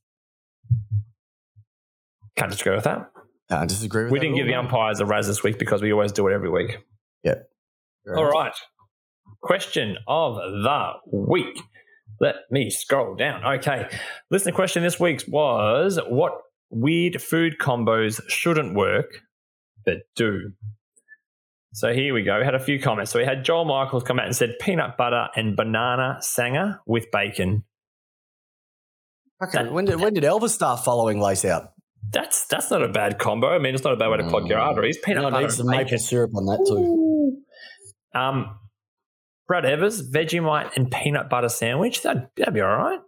Can't 2.35 2.51
disagree 2.51 2.75
with 2.75 2.85
that. 2.85 3.11
I 3.49 3.65
disagree 3.65 4.03
with 4.03 4.11
We 4.11 4.19
didn't 4.19 4.35
give 4.35 4.47
the 4.47 4.55
umpires 4.55 4.99
a 4.99 5.05
raise 5.05 5.27
this 5.27 5.43
week 5.43 5.59
because 5.59 5.81
we 5.81 5.91
always 5.91 6.11
do 6.11 6.27
it 6.27 6.33
every 6.33 6.49
week. 6.49 6.79
Yeah. 7.23 7.35
All 8.15 8.25
right. 8.25 8.53
Question 9.45 9.97
of 10.07 10.37
the 10.37 10.93
week. 11.11 11.61
Let 12.19 12.35
me 12.49 12.71
scroll 12.71 13.15
down. 13.15 13.45
Okay. 13.45 13.87
Listener 14.31 14.53
question 14.53 14.81
this 14.81 14.99
week 14.99 15.23
was 15.27 15.99
what 16.07 16.33
weird 16.71 17.21
food 17.21 17.57
combos 17.61 18.21
shouldn't 18.27 18.73
work 18.73 19.21
but 19.85 19.97
do? 20.15 20.51
So 21.73 21.93
here 21.93 22.11
we 22.13 22.23
go. 22.23 22.39
We 22.39 22.45
had 22.45 22.55
a 22.55 22.59
few 22.59 22.79
comments. 22.79 23.11
So 23.11 23.19
we 23.19 23.25
had 23.25 23.43
Joel 23.45 23.65
Michaels 23.65 24.03
come 24.03 24.17
out 24.17 24.25
and 24.25 24.35
said 24.35 24.55
peanut 24.59 24.97
butter 24.97 25.27
and 25.35 25.55
banana 25.55 26.17
sanger 26.21 26.79
with 26.87 27.11
bacon. 27.11 27.65
Okay. 29.43 29.63
That, 29.63 29.71
when 29.71 29.85
did 29.85 29.99
when 29.99 30.15
did 30.15 30.23
Elvis 30.23 30.49
start 30.49 30.83
following 30.83 31.19
lace 31.19 31.45
out? 31.45 31.73
That's 32.09 32.47
that's 32.47 32.71
not 32.71 32.81
a 32.81 32.87
bad 32.87 33.19
combo. 33.19 33.49
I 33.49 33.59
mean, 33.59 33.75
it's 33.75 33.83
not 33.83 33.93
a 33.93 33.97
bad 33.97 34.07
way 34.07 34.17
to 34.17 34.27
plug 34.27 34.47
your 34.47 34.57
mm. 34.57 34.65
arteries. 34.65 34.97
Peanut 35.03 35.21
no, 35.21 35.29
butter 35.29 35.43
needs 35.43 35.57
some 35.57 35.67
maple 35.67 35.99
syrup 35.99 36.31
on 36.33 36.45
that 36.45 36.65
too. 36.67 37.43
Um, 38.19 38.57
Brad 39.47 39.65
Evers, 39.65 40.09
Vegemite 40.09 40.75
and 40.75 40.91
peanut 40.91 41.29
butter 41.29 41.49
sandwich. 41.49 42.01
That'd, 42.01 42.27
that'd 42.35 42.53
be 42.53 42.61
all 42.61 42.75
right. 42.75 42.99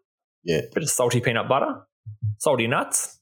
Yeah. 0.43 0.61
Bit 0.73 0.83
of 0.83 0.89
salty 0.89 1.19
peanut 1.19 1.49
butter, 1.49 1.81
salty 2.37 2.67
nuts. 2.67 3.19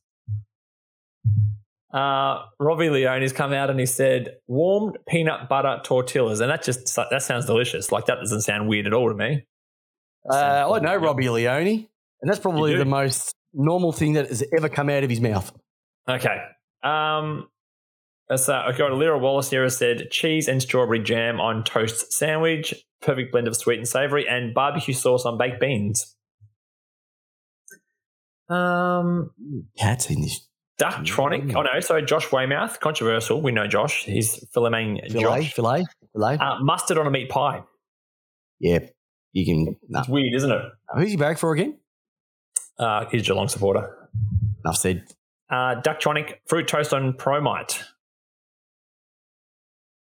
Uh, 1.94 2.44
Robbie 2.60 2.90
Leone's 2.90 3.32
come 3.32 3.54
out 3.54 3.70
and 3.70 3.80
he 3.80 3.86
said 3.86 4.36
warmed 4.48 4.98
peanut 5.08 5.48
butter 5.48 5.80
tortillas, 5.84 6.42
and 6.42 6.52
that 6.52 6.62
just 6.62 6.94
that 6.96 7.22
sounds 7.22 7.46
delicious. 7.46 7.92
Like 7.92 8.08
that 8.08 8.16
doesn't 8.20 8.42
sound 8.42 8.68
weird 8.68 8.86
at 8.86 8.94
all 8.94 9.08
to 9.10 9.16
me. 9.16 9.48
Uh, 10.30 10.74
I 10.74 10.80
know 10.80 10.96
Robbie 10.98 11.30
Leone, 11.30 11.68
and 11.68 12.30
that's 12.30 12.40
probably 12.40 12.76
the 12.76 12.84
most 12.84 13.34
normal 13.54 13.94
thing 13.94 14.14
that 14.14 14.28
has 14.28 14.44
ever 14.58 14.68
come 14.68 14.90
out 14.90 15.04
of 15.04 15.10
his 15.10 15.22
mouth. 15.22 15.52
Okay. 16.10 16.38
Um, 16.84 17.48
so 18.36 18.54
I 18.54 18.72
got 18.72 18.92
Lyra 18.94 19.20
Wallace 19.20 19.50
here 19.50 19.64
has 19.64 19.78
said 19.78 20.10
cheese 20.10 20.48
and 20.48 20.62
strawberry 20.62 21.00
jam 21.00 21.40
on 21.40 21.64
toast 21.64 22.12
sandwich, 22.12 22.74
perfect 23.02 23.32
blend 23.32 23.48
of 23.48 23.56
sweet 23.56 23.78
and 23.78 23.88
savory, 23.88 24.28
and 24.28 24.54
barbecue 24.54 24.94
sauce 24.94 25.26
on 25.26 25.38
baked 25.38 25.60
beans. 25.60 26.16
Um, 28.50 29.32
Cat's 29.78 30.10
in 30.10 30.22
this. 30.22 30.48
Ducktronic. 30.80 31.56
Oh 31.56 31.62
no, 31.62 31.80
sorry, 31.80 32.04
Josh 32.04 32.32
Weymouth. 32.32 32.80
Controversial. 32.82 33.42
We 33.42 33.52
know 33.52 33.66
Josh. 33.66 34.04
He's 34.04 34.46
filet 34.54 35.02
Josh. 35.08 35.54
Filet, 35.54 35.86
filet. 36.12 36.38
Uh, 36.38 36.58
mustard 36.62 36.98
on 36.98 37.08
a 37.08 37.12
meat 37.12 37.30
pie. 37.30 37.64
Yeah, 38.60 38.80
you 39.32 39.46
can. 39.46 39.78
Nah. 39.88 40.00
It's 40.02 40.10
weird, 40.10 40.34
isn't 40.34 40.52
it? 40.52 40.62
Who's 40.96 41.12
he 41.12 41.18
back 41.18 41.38
for 41.38 41.54
again? 41.54 41.78
Uh, 42.78 43.06
he's 43.10 43.22
a 43.22 43.26
Geelong 43.26 43.48
supporter. 43.48 44.10
Enough 44.66 44.78
said. 44.78 45.04
Uh, 45.50 45.80
Ducktronic 45.82 46.36
fruit 46.48 46.68
toast 46.68 46.94
on 46.94 47.14
Promite. 47.14 47.82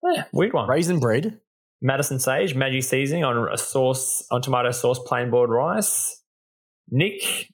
Yeah, 0.05 0.25
weird 0.33 0.53
one. 0.53 0.69
Raisin 0.69 1.01
bread. 1.01 1.41
Madison 1.81 2.19
Sage, 2.19 2.55
Maggi 2.55 2.83
seasoning 2.83 3.25
on 3.25 3.53
a 3.53 3.59
sauce, 3.59 4.27
on 4.31 4.41
tomato 4.41 4.71
sauce, 4.71 4.99
plain 4.99 5.31
boiled 5.31 5.51
rice. 5.51 6.23
Nick 6.91 7.51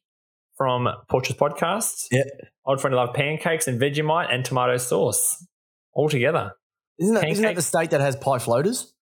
from 0.57 0.89
Porches 1.09 1.37
Podcast. 1.37 2.07
Yeah. 2.11 2.25
Old 2.67 2.81
friend 2.81 2.95
love 2.95 3.15
pancakes 3.15 3.67
and 3.67 3.81
Vegemite 3.81 4.33
and 4.33 4.45
tomato 4.45 4.77
sauce 4.77 5.45
all 5.93 6.09
together. 6.09 6.53
Isn't 6.99 7.15
that, 7.15 7.29
isn't 7.29 7.43
that 7.43 7.55
the 7.55 7.63
state 7.63 7.91
that 7.91 8.01
has 8.01 8.15
pie 8.17 8.39
floaters? 8.39 8.93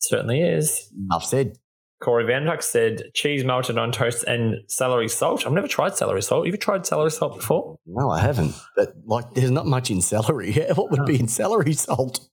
Certainly 0.00 0.40
is. 0.40 0.90
Enough 1.10 1.24
said. 1.24 1.58
Corey 2.02 2.26
Van 2.26 2.44
Vanduck 2.44 2.62
said 2.62 3.04
cheese 3.14 3.44
melted 3.44 3.78
on 3.78 3.92
toast 3.92 4.24
and 4.24 4.56
celery 4.68 5.08
salt. 5.08 5.46
I've 5.46 5.52
never 5.52 5.68
tried 5.68 5.96
celery 5.96 6.22
salt. 6.22 6.46
Have 6.46 6.54
you 6.54 6.58
tried 6.58 6.84
celery 6.84 7.10
salt 7.10 7.36
before? 7.36 7.78
No, 7.86 8.10
I 8.10 8.20
haven't. 8.20 8.54
But 8.76 8.94
like, 9.06 9.32
there's 9.34 9.50
not 9.50 9.66
much 9.66 9.90
in 9.90 10.02
celery. 10.02 10.52
what 10.74 10.90
would 10.90 11.06
be 11.06 11.18
in 11.18 11.28
celery 11.28 11.72
salt? 11.72 12.28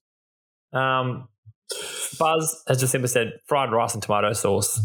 Um, 0.72 1.28
Buzz 2.18 2.62
has 2.68 2.80
just 2.80 2.92
simply 2.92 3.08
said 3.08 3.32
fried 3.46 3.72
rice 3.72 3.94
and 3.94 4.02
tomato 4.02 4.32
sauce. 4.32 4.80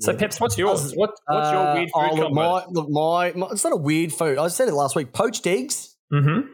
So, 0.00 0.12
Yeah. 0.12 0.18
Peps, 0.18 0.40
what's 0.40 0.58
yours? 0.58 0.92
What, 0.94 1.10
what's 1.26 1.52
your 1.52 1.66
Uh, 1.66 1.74
weird 1.74 1.90
oh, 1.94 2.08
food 2.10 2.18
look, 2.18 2.32
my, 2.32 2.64
look, 2.68 2.88
my, 2.90 3.32
my, 3.32 3.46
it's 3.52 3.64
not 3.64 3.72
a 3.72 3.76
weird 3.76 4.12
food. 4.12 4.38
I 4.38 4.48
said 4.48 4.68
it 4.68 4.74
last 4.74 4.96
week. 4.96 5.12
Poached 5.12 5.46
eggs 5.46 5.96
mm-hmm. 6.12 6.48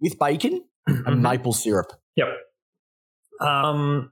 with 0.00 0.18
bacon 0.18 0.64
and 0.86 1.04
Mhm. 1.06 1.20
maple 1.20 1.52
syrup. 1.52 1.92
Yep. 2.16 2.28
Um, 3.40 4.10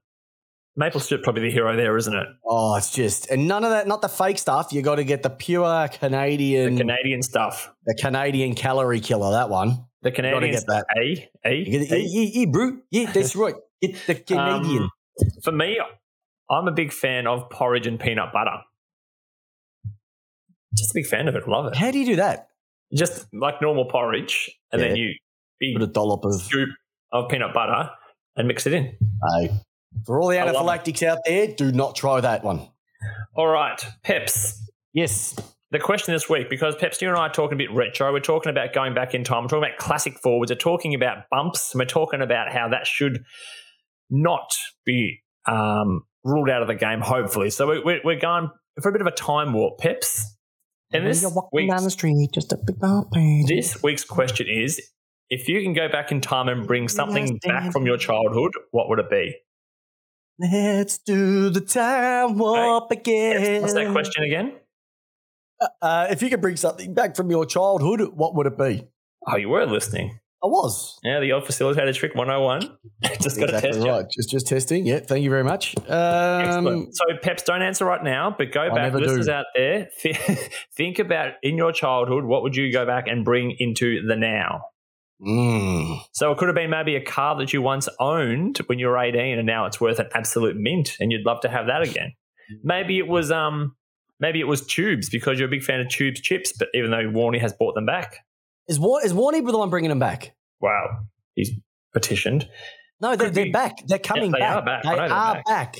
maple 0.77 1.01
syrup 1.01 1.25
probably 1.25 1.43
the 1.43 1.51
hero 1.51 1.75
there, 1.77 1.97
isn't 1.97 2.14
it? 2.14 2.27
Oh, 2.45 2.77
it's 2.77 2.91
just 2.93 3.31
and 3.31 3.49
none 3.49 3.64
of 3.64 3.70
that, 3.70 3.87
not 3.87 4.03
the 4.03 4.09
fake 4.09 4.39
stuff. 4.39 4.72
You 4.72 4.83
got 4.83 4.97
to 4.97 5.05
get 5.05 5.22
the 5.22 5.31
pure 5.31 5.89
Canadian, 5.89 6.75
The 6.75 6.83
the, 6.83 6.91
Canadian 6.93 7.22
stuff. 7.22 7.70
The 7.87 7.95
Canadian 7.95 8.55
calorie 8.55 9.01
killer. 9.01 9.31
That 9.33 9.49
one. 9.49 9.87
The 10.05 10.12
Canadian 10.12 10.52
get 10.52 10.61
stuff. 10.61 10.84
A, 10.96 11.28
A, 11.44 11.55
You 11.57 11.78
get, 11.80 11.90
A. 11.92 11.98
yeah, 12.00 12.30
yeah, 12.32 12.46
bro. 12.46 12.76
Yeah, 12.90 13.11
that's 13.11 13.34
right. 13.44 13.55
Get 13.82 13.96
the 14.07 14.14
Canadian. 14.14 14.82
Um, 14.84 14.90
for 15.42 15.50
me, 15.52 15.78
I'm 16.50 16.68
a 16.68 16.72
big 16.72 16.92
fan 16.92 17.26
of 17.26 17.50
porridge 17.50 17.86
and 17.86 17.98
peanut 17.98 18.32
butter. 18.32 18.59
Just 20.76 20.90
a 20.90 20.94
big 20.94 21.07
fan 21.07 21.28
of 21.28 21.34
it. 21.36 21.48
Love 21.48 21.66
it. 21.66 21.76
How 21.76 21.90
do 21.90 21.98
you 21.98 22.07
do 22.07 22.16
that? 22.16 22.48
Just 22.94 23.26
like 23.32 23.62
normal 23.62 23.86
porridge, 23.86 24.50
and 24.72 24.80
then 24.82 24.90
Yeah. 24.96 25.02
you 25.05 25.14
big 25.59 25.74
Put 25.74 25.82
a 25.82 25.86
dollop 25.92 26.24
of. 26.24 26.34
scoop 26.34 26.68
of 27.12 27.28
peanut 27.30 27.55
butter 27.55 27.90
and 28.36 28.48
mix 28.48 28.66
it 28.66 28.72
in. 28.74 28.96
Hey, 29.38 29.50
for 30.05 30.20
all 30.20 30.28
the 30.28 30.38
I 30.38 30.50
love 30.50 30.55
it. 30.55 30.59
anaphylactics 30.59 31.02
out 31.02 31.18
there, 31.24 31.46
do 31.48 31.72
not 31.72 31.94
try 31.96 32.20
that 32.20 32.42
one. 32.44 32.68
All 33.34 33.46
right, 33.46 33.84
Peps. 34.02 34.61
Yes. 34.92 35.34
The 35.75 35.81
question 35.81 36.14
this 36.14 36.31
week, 36.31 36.49
because 36.49 36.77
Peps, 36.77 37.03
you 37.03 37.09
and 37.09 37.16
I 37.18 37.22
are 37.22 37.33
talking 37.33 37.55
a 37.55 37.59
bit 37.59 37.72
retro, 37.72 38.12
we're 38.12 38.20
talking 38.20 38.49
about 38.49 38.72
going 38.72 38.95
back 38.95 39.12
in 39.12 39.25
time, 39.25 39.43
we're 39.43 39.49
talking 39.49 39.64
about 39.64 39.77
classic 39.77 40.16
forwards, 40.22 40.53
we're 40.53 40.57
talking 40.57 40.95
about 40.95 41.25
bumps, 41.33 41.75
and 41.75 41.81
we're 41.81 41.87
talking 41.87 42.22
about 42.22 42.53
how 42.53 42.68
that 42.68 42.87
should 42.87 43.25
not 44.09 44.55
be 44.87 45.18
um, 45.47 46.03
ruled 46.22 46.49
out 46.49 46.62
of 46.62 46.68
the 46.68 46.77
game, 46.77 47.01
hopefully. 47.01 47.51
So 47.51 47.66
we- 47.66 47.81
we're, 47.81 48.01
we're 48.05 48.20
going 48.20 48.51
for 48.81 48.91
a 48.91 48.93
bit 48.93 49.01
of 49.01 49.09
a 49.09 49.11
time 49.11 49.53
warp, 49.53 49.79
Peps. 49.79 50.25
And 50.93 51.09
this 51.09 51.27
week's, 51.53 51.93
street, 51.93 52.31
just 52.33 52.53
a 52.53 52.57
big 52.64 52.77
this 53.49 53.83
week's 53.83 54.05
question 54.05 54.47
is 54.49 54.81
if 55.29 55.49
you 55.49 55.61
can 55.61 55.72
go 55.72 55.89
back 55.89 56.12
in 56.12 56.20
time 56.20 56.47
and 56.47 56.68
bring 56.68 56.87
something 56.87 57.41
back 57.45 57.72
from 57.72 57.85
your 57.85 57.97
childhood, 57.97 58.53
what 58.70 58.89
would 58.89 59.01
it 59.01 59.11
be? 59.11 59.35
Let's 60.39 60.99
do 60.99 61.51
the 61.51 61.61
time 61.61 62.39
warp 62.39 62.93
again. 62.93 63.62
What's 63.62 63.75
that 63.75 63.91
question 63.91 64.22
again? 64.22 64.53
Uh, 65.82 66.06
if 66.10 66.22
you 66.22 66.30
could 66.30 66.40
bring 66.40 66.56
something 66.56 66.94
back 66.94 67.16
from 67.16 67.30
your 67.30 67.46
childhood, 67.46 68.00
what 68.14 68.34
would 68.34 68.46
it 68.46 68.58
be? 68.58 68.84
Oh, 69.26 69.36
you 69.36 69.48
were 69.48 69.66
listening. 69.66 70.18
I 70.42 70.46
was. 70.46 70.98
Yeah, 71.02 71.20
the 71.20 71.32
old 71.32 71.44
facilitator 71.44 71.94
trick 71.94 72.14
101. 72.14 72.76
Just 73.22 73.40
got 73.40 73.46
to 73.46 73.56
exactly 73.56 73.70
test 73.70 73.78
you. 73.80 73.90
right. 73.90 74.04
Just 74.14 74.30
just 74.30 74.46
testing. 74.46 74.84
Yeah, 74.86 74.98
thank 74.98 75.24
you 75.24 75.30
very 75.30 75.44
much. 75.44 75.74
Um. 75.88 76.88
So, 76.92 77.04
Peps, 77.22 77.42
don't 77.44 77.62
answer 77.62 77.86
right 77.86 78.04
now, 78.04 78.34
but 78.36 78.52
go 78.52 78.68
back, 78.68 78.92
never 78.92 79.00
listeners 79.00 79.26
do. 79.26 79.32
out 79.32 79.46
there. 79.54 79.88
Think 80.76 80.98
about 80.98 81.32
in 81.42 81.56
your 81.56 81.72
childhood, 81.72 82.24
what 82.24 82.42
would 82.42 82.56
you 82.56 82.70
go 82.70 82.84
back 82.84 83.06
and 83.08 83.24
bring 83.24 83.56
into 83.58 84.06
the 84.06 84.16
now? 84.16 84.64
mm, 85.24 85.98
So, 86.12 86.32
it 86.32 86.36
could 86.38 86.48
have 86.48 86.54
been 86.54 86.68
maybe 86.70 86.96
a 86.96 87.02
car 87.04 87.36
that 87.38 87.54
you 87.54 87.62
once 87.62 87.88
owned 87.98 88.58
when 88.66 88.78
you 88.78 88.88
were 88.88 88.98
18 88.98 89.38
and 89.38 89.46
now 89.46 89.64
it's 89.64 89.80
worth 89.80 89.98
an 89.98 90.08
absolute 90.14 90.56
mint 90.56 90.96
and 91.00 91.10
you'd 91.10 91.24
love 91.24 91.40
to 91.40 91.48
have 91.48 91.68
that 91.68 91.80
again. 91.80 92.12
Maybe 92.62 92.98
it 92.98 93.08
was, 93.08 93.30
um, 93.30 93.76
maybe 94.20 94.40
it 94.40 94.46
was 94.48 94.66
tubes 94.66 95.08
because 95.10 95.38
you're 95.38 95.48
a 95.48 95.50
big 95.50 95.62
fan 95.62 95.80
of 95.80 95.88
tubes 95.88 96.20
chips, 96.20 96.52
but 96.58 96.68
even 96.74 96.90
though 96.90 97.04
Warney 97.10 97.40
has 97.40 97.52
bought 97.52 97.74
them 97.74 97.86
back. 97.86 98.18
is 98.68 98.78
War- 98.80 99.04
is 99.04 99.12
Warney 99.12 99.44
the 99.44 99.58
one 99.58 99.70
bringing 99.70 99.88
them 99.90 99.98
back? 99.98 100.34
Wow. 100.60 101.00
He's 101.34 101.50
petitioned. 101.92 102.48
No, 103.00 103.16
they're, 103.16 103.30
they're 103.30 103.52
back. 103.52 103.86
They're 103.86 103.98
coming 103.98 104.30
they 104.32 104.38
back. 104.38 104.56
are 104.56 104.64
back. 104.64 104.82
They 104.84 104.90
are 104.90 105.08
back. 105.34 105.44
back. 105.44 105.76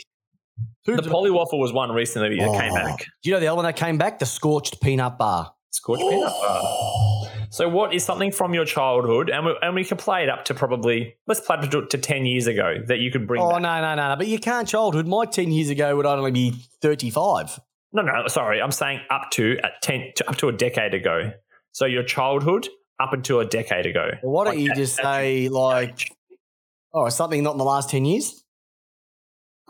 The 0.85 0.93
Polywaffle 1.03 1.59
was 1.59 1.73
one 1.73 1.91
recently 1.93 2.39
that 2.39 2.61
came 2.61 2.73
Oh. 2.73 2.75
back. 2.75 2.99
Do 3.23 3.31
you 3.31 3.35
know 3.35 3.41
the 3.41 3.47
other 3.49 3.57
one 3.57 3.65
that 3.65 3.77
came 3.77 3.97
back? 3.99 4.19
The 4.19 4.27
scorched 4.27 4.83
peanut 4.83 5.17
bar. 5.19 5.53
Scorched 5.71 6.03
peanut 6.03 6.33
bar. 6.33 6.91
So, 7.51 7.69
what 7.69 7.95
is 7.95 8.03
something 8.05 8.33
from 8.33 8.53
your 8.53 8.65
childhood, 8.65 9.31
and 9.31 9.47
we, 9.47 9.57
and 9.63 9.77
we 9.77 9.85
can 9.85 9.97
play 9.97 10.25
it 10.25 10.29
up 10.29 10.45
to 10.47 10.55
probably 10.55 11.15
let's 11.29 11.39
play 11.39 11.57
it 11.63 11.71
to, 11.71 11.87
to 11.87 11.99
ten 11.99 12.27
years 12.27 12.49
ago 12.49 12.79
that 12.89 12.99
you 12.99 13.13
could 13.13 13.29
bring. 13.29 13.41
Oh 13.41 13.51
back. 13.53 13.63
no, 13.63 13.81
no, 13.81 13.95
no, 13.95 14.09
no! 14.09 14.17
But 14.17 14.27
you 14.27 14.41
can't 14.41 14.67
childhood. 14.67 15.07
My 15.07 15.25
ten 15.25 15.53
years 15.53 15.71
ago 15.71 15.95
would 15.97 16.05
only 16.05 16.33
be 16.33 16.51
thirty-five. 16.83 17.61
No, 17.95 18.03
no, 18.03 18.27
sorry, 18.27 18.61
I'm 18.61 18.71
saying 18.73 19.01
up 19.11 19.31
to 19.33 19.57
at 19.63 19.81
ten, 19.83 20.13
to, 20.17 20.29
up 20.29 20.37
to 20.39 20.49
a 20.49 20.53
decade 20.53 20.93
ago. 20.95 21.31
So 21.73 21.87
your 21.87 22.03
childhood 22.03 22.69
up 23.01 23.13
until 23.13 23.41
a 23.41 23.47
decade 23.47 23.87
ago. 23.87 24.11
Well, 24.23 24.33
why 24.33 24.45
don't 24.45 24.55
Like 24.55 24.63
you 24.63 24.69
that- 24.69 24.77
just 24.77 24.97
that's- 24.99 25.15
say 25.17 25.49
like, 25.49 26.11
oh, 26.93 27.09
something 27.09 27.43
not 27.43 27.53
in 27.53 27.59
the 27.59 27.65
last 27.65 27.89
ten 27.91 28.05
years? 28.05 28.45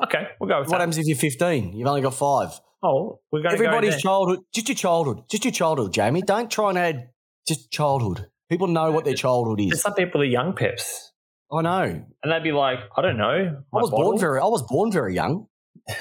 Okay, 0.03 0.27
we'll 0.41 0.49
go 0.49 0.59
with 0.61 0.68
What 0.68 0.72
that. 0.79 0.81
happens 0.81 0.99
if 0.99 1.07
you're 1.07 1.16
fifteen? 1.16 1.72
You've 1.72 1.87
only 1.87 2.03
got 2.03 2.14
five. 2.14 2.59
Oh, 2.83 3.20
we're 3.33 3.41
going 3.41 3.53
to 3.53 3.59
go 3.59 3.64
Everybody's 3.64 4.03
childhood, 4.03 4.41
just 4.53 4.68
your 4.68 4.75
childhood, 4.77 5.22
just 5.31 5.45
your 5.45 5.53
childhood, 5.53 5.93
Jamie. 5.95 6.20
Don't 6.20 6.51
try 6.51 6.68
and 6.70 6.79
add 6.79 7.09
just 7.49 7.70
childhood. 7.70 8.27
People 8.51 8.66
know 8.66 8.91
what 8.93 9.05
their 9.07 9.14
childhood 9.14 9.59
There's 9.61 9.72
is. 9.75 9.81
some 9.83 9.95
people 9.95 10.20
are 10.20 10.25
young 10.27 10.53
peps, 10.55 11.12
I 11.51 11.62
know. 11.62 11.83
and 12.22 12.33
they'd 12.33 12.43
be 12.43 12.53
like, 12.53 12.81
I 12.97 13.01
don't 13.01 13.16
know. 13.16 13.62
I 13.72 13.77
was 13.77 13.91
bottle. 13.91 14.05
born 14.11 14.18
very. 14.18 14.39
I 14.41 14.45
was 14.47 14.62
born 14.62 14.93
very 14.93 15.14
young. 15.14 15.47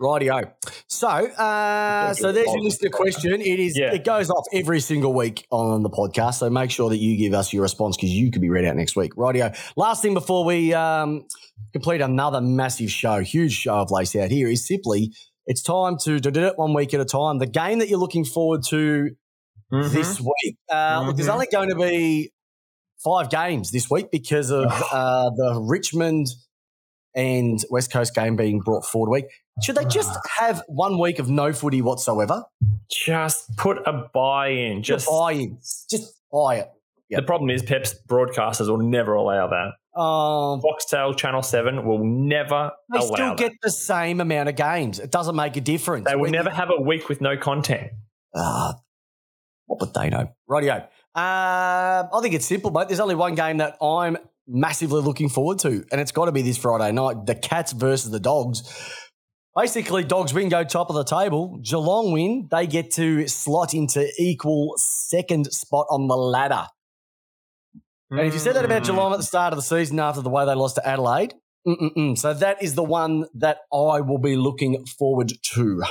Rightio. 0.00 0.52
So, 0.88 1.08
uh, 1.08 2.12
so 2.14 2.32
there's 2.32 2.46
your 2.46 2.60
listener 2.60 2.90
question. 2.90 3.40
It 3.40 3.60
is. 3.60 3.78
Yeah. 3.78 3.92
It 3.94 4.04
goes 4.04 4.30
off 4.30 4.44
every 4.52 4.80
single 4.80 5.12
week 5.14 5.46
on 5.50 5.82
the 5.82 5.90
podcast. 5.90 6.34
So 6.34 6.50
make 6.50 6.70
sure 6.70 6.90
that 6.90 6.98
you 6.98 7.16
give 7.16 7.34
us 7.34 7.52
your 7.52 7.62
response 7.62 7.96
because 7.96 8.10
you 8.10 8.30
could 8.30 8.42
be 8.42 8.50
read 8.50 8.64
out 8.64 8.76
next 8.76 8.96
week. 8.96 9.14
Rightio. 9.14 9.56
Last 9.76 10.02
thing 10.02 10.14
before 10.14 10.44
we 10.44 10.74
um, 10.74 11.24
complete 11.72 12.00
another 12.00 12.40
massive 12.40 12.90
show, 12.90 13.20
huge 13.20 13.52
show 13.52 13.76
of 13.76 13.90
lace 13.90 14.14
out 14.16 14.30
here 14.30 14.48
is 14.48 14.66
simply 14.66 15.12
it's 15.46 15.62
time 15.62 15.96
to 16.02 16.18
do 16.20 16.44
it 16.46 16.58
one 16.58 16.74
week 16.74 16.92
at 16.94 17.00
a 17.00 17.04
time. 17.04 17.38
The 17.38 17.46
game 17.46 17.78
that 17.78 17.88
you're 17.88 18.00
looking 18.00 18.24
forward 18.24 18.62
to 18.70 19.10
Mhm. 19.72 19.90
this 19.90 20.20
week. 20.20 20.56
Uh, 20.70 21.02
Look, 21.06 21.16
there's 21.16 21.28
Mhm. 21.28 21.32
only 21.34 21.46
going 21.50 21.68
to 21.70 21.74
be 21.74 22.30
five 23.02 23.30
games 23.30 23.72
this 23.72 23.90
week 23.90 24.12
because 24.12 24.50
of 24.52 24.66
uh, 24.92 25.30
the 25.30 25.60
Richmond 25.60 26.28
and 27.16 27.58
West 27.70 27.90
Coast 27.90 28.14
game 28.14 28.36
being 28.36 28.60
brought 28.60 28.84
forward 28.84 29.08
a 29.08 29.10
week. 29.12 29.24
Should 29.62 29.74
they 29.76 29.86
just 29.86 30.16
have 30.38 30.62
one 30.68 30.98
week 30.98 31.18
of 31.18 31.28
no 31.30 31.52
footy 31.52 31.80
whatsoever? 31.82 32.44
Just 32.90 33.56
put 33.56 33.78
a 33.86 34.08
buy 34.12 34.48
in. 34.48 34.82
Just 34.82 35.08
buy 35.08 35.32
in. 35.32 35.58
Just 35.90 36.14
buy 36.30 36.56
it. 36.56 36.70
the 37.10 37.22
problem 37.22 37.48
is, 37.50 37.62
Pep's 37.62 37.94
broadcasters 38.06 38.68
will 38.68 38.78
never 38.78 39.14
allow 39.14 39.48
that. 39.48 39.72
Um, 39.98 40.60
Foxtel 40.60 41.16
Channel 41.16 41.42
Seven 41.42 41.86
will 41.86 42.04
never 42.04 42.72
they 42.92 42.98
allow 42.98 43.06
still 43.14 43.28
that. 43.28 43.38
get 43.38 43.52
the 43.62 43.70
same 43.70 44.20
amount 44.20 44.50
of 44.50 44.54
games. 44.56 44.98
It 44.98 45.10
doesn't 45.10 45.34
make 45.34 45.56
a 45.56 45.60
difference. 45.62 46.04
They 46.06 46.14
will 46.16 46.22
When 46.22 46.32
never 46.32 46.50
you- 46.50 46.54
have 46.56 46.68
a 46.70 46.80
week 46.82 47.08
with 47.08 47.22
no 47.22 47.38
content. 47.38 47.92
Ah, 48.34 48.74
what 49.64 49.80
would 49.80 49.94
they 49.94 50.10
know? 50.10 50.28
Rightio. 50.50 50.82
Um, 51.14 52.10
I 52.12 52.18
think 52.20 52.34
it's 52.34 52.44
simple, 52.44 52.70
mate. 52.70 52.88
There's 52.88 53.00
only 53.00 53.14
one 53.14 53.34
game 53.34 53.56
that 53.56 53.78
I'm 53.80 54.18
massively 54.46 55.00
looking 55.00 55.28
forward 55.28 55.58
to, 55.60 55.84
and 55.90 56.00
it's 56.00 56.12
got 56.12 56.26
to 56.26 56.32
be 56.32 56.42
this 56.42 56.56
Friday 56.56 56.92
night: 56.92 57.26
the 57.26 57.34
Cats 57.34 57.72
versus 57.72 58.10
the 58.10 58.20
Dogs. 58.20 58.62
Basically, 59.56 60.04
Dogs 60.04 60.34
win, 60.34 60.50
go 60.50 60.64
top 60.64 60.90
of 60.90 60.96
the 60.96 61.04
table. 61.04 61.58
Geelong 61.62 62.12
win, 62.12 62.46
they 62.50 62.66
get 62.66 62.90
to 62.92 63.26
slot 63.26 63.72
into 63.72 64.06
equal 64.18 64.74
second 64.76 65.46
spot 65.46 65.86
on 65.88 66.08
the 66.08 66.16
ladder. 66.16 66.66
And 68.10 68.20
if 68.20 68.34
you 68.34 68.38
said 68.38 68.54
that 68.54 68.64
about 68.64 68.82
Mm. 68.82 68.86
Geelong 68.86 69.12
at 69.12 69.16
the 69.16 69.24
start 69.24 69.52
of 69.52 69.56
the 69.56 69.62
season 69.62 69.98
after 69.98 70.20
the 70.20 70.28
way 70.28 70.44
they 70.44 70.54
lost 70.54 70.76
to 70.76 70.86
Adelaide, 70.86 71.34
mm-mm-mm. 71.66 72.16
so 72.16 72.34
that 72.34 72.62
is 72.62 72.74
the 72.74 72.84
one 72.84 73.24
that 73.34 73.60
I 73.72 74.00
will 74.00 74.18
be 74.18 74.36
looking 74.36 74.84
forward 74.86 75.32
to. 75.54 75.82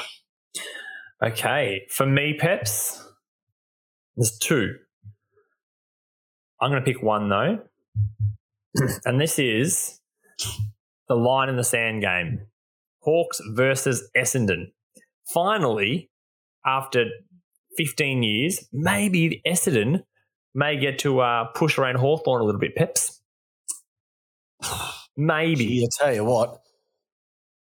Okay, 1.24 1.88
for 1.90 2.06
me, 2.06 2.36
Peps, 2.40 3.04
there's 4.16 4.38
two. 4.38 4.76
I'm 6.62 6.72
going 6.72 6.84
to 6.84 6.86
pick 6.86 7.02
one 7.02 7.30
though, 7.30 7.60
and 9.06 9.20
this 9.20 9.40
is 9.40 10.00
the 11.08 11.16
line 11.16 11.50
in 11.50 11.56
the 11.58 11.64
sand 11.64 12.02
game: 12.02 12.42
Hawks 13.02 13.42
versus 13.54 14.10
Essendon. 14.18 14.68
Finally, 15.34 16.10
after 16.66 17.06
15 17.78 18.24
years, 18.24 18.68
maybe 18.72 19.42
Essendon 19.46 20.04
may 20.54 20.78
get 20.78 21.00
to 21.00 21.20
uh, 21.20 21.46
push 21.56 21.78
around 21.78 21.98
Hawthorn 21.98 22.42
a 22.42 22.46
little 22.46 22.60
bit. 22.62 22.76
Peps, 22.76 23.22
maybe. 25.18 25.66
Gee, 25.68 25.86
I 25.86 26.04
tell 26.04 26.14
you 26.14 26.26
what, 26.26 26.62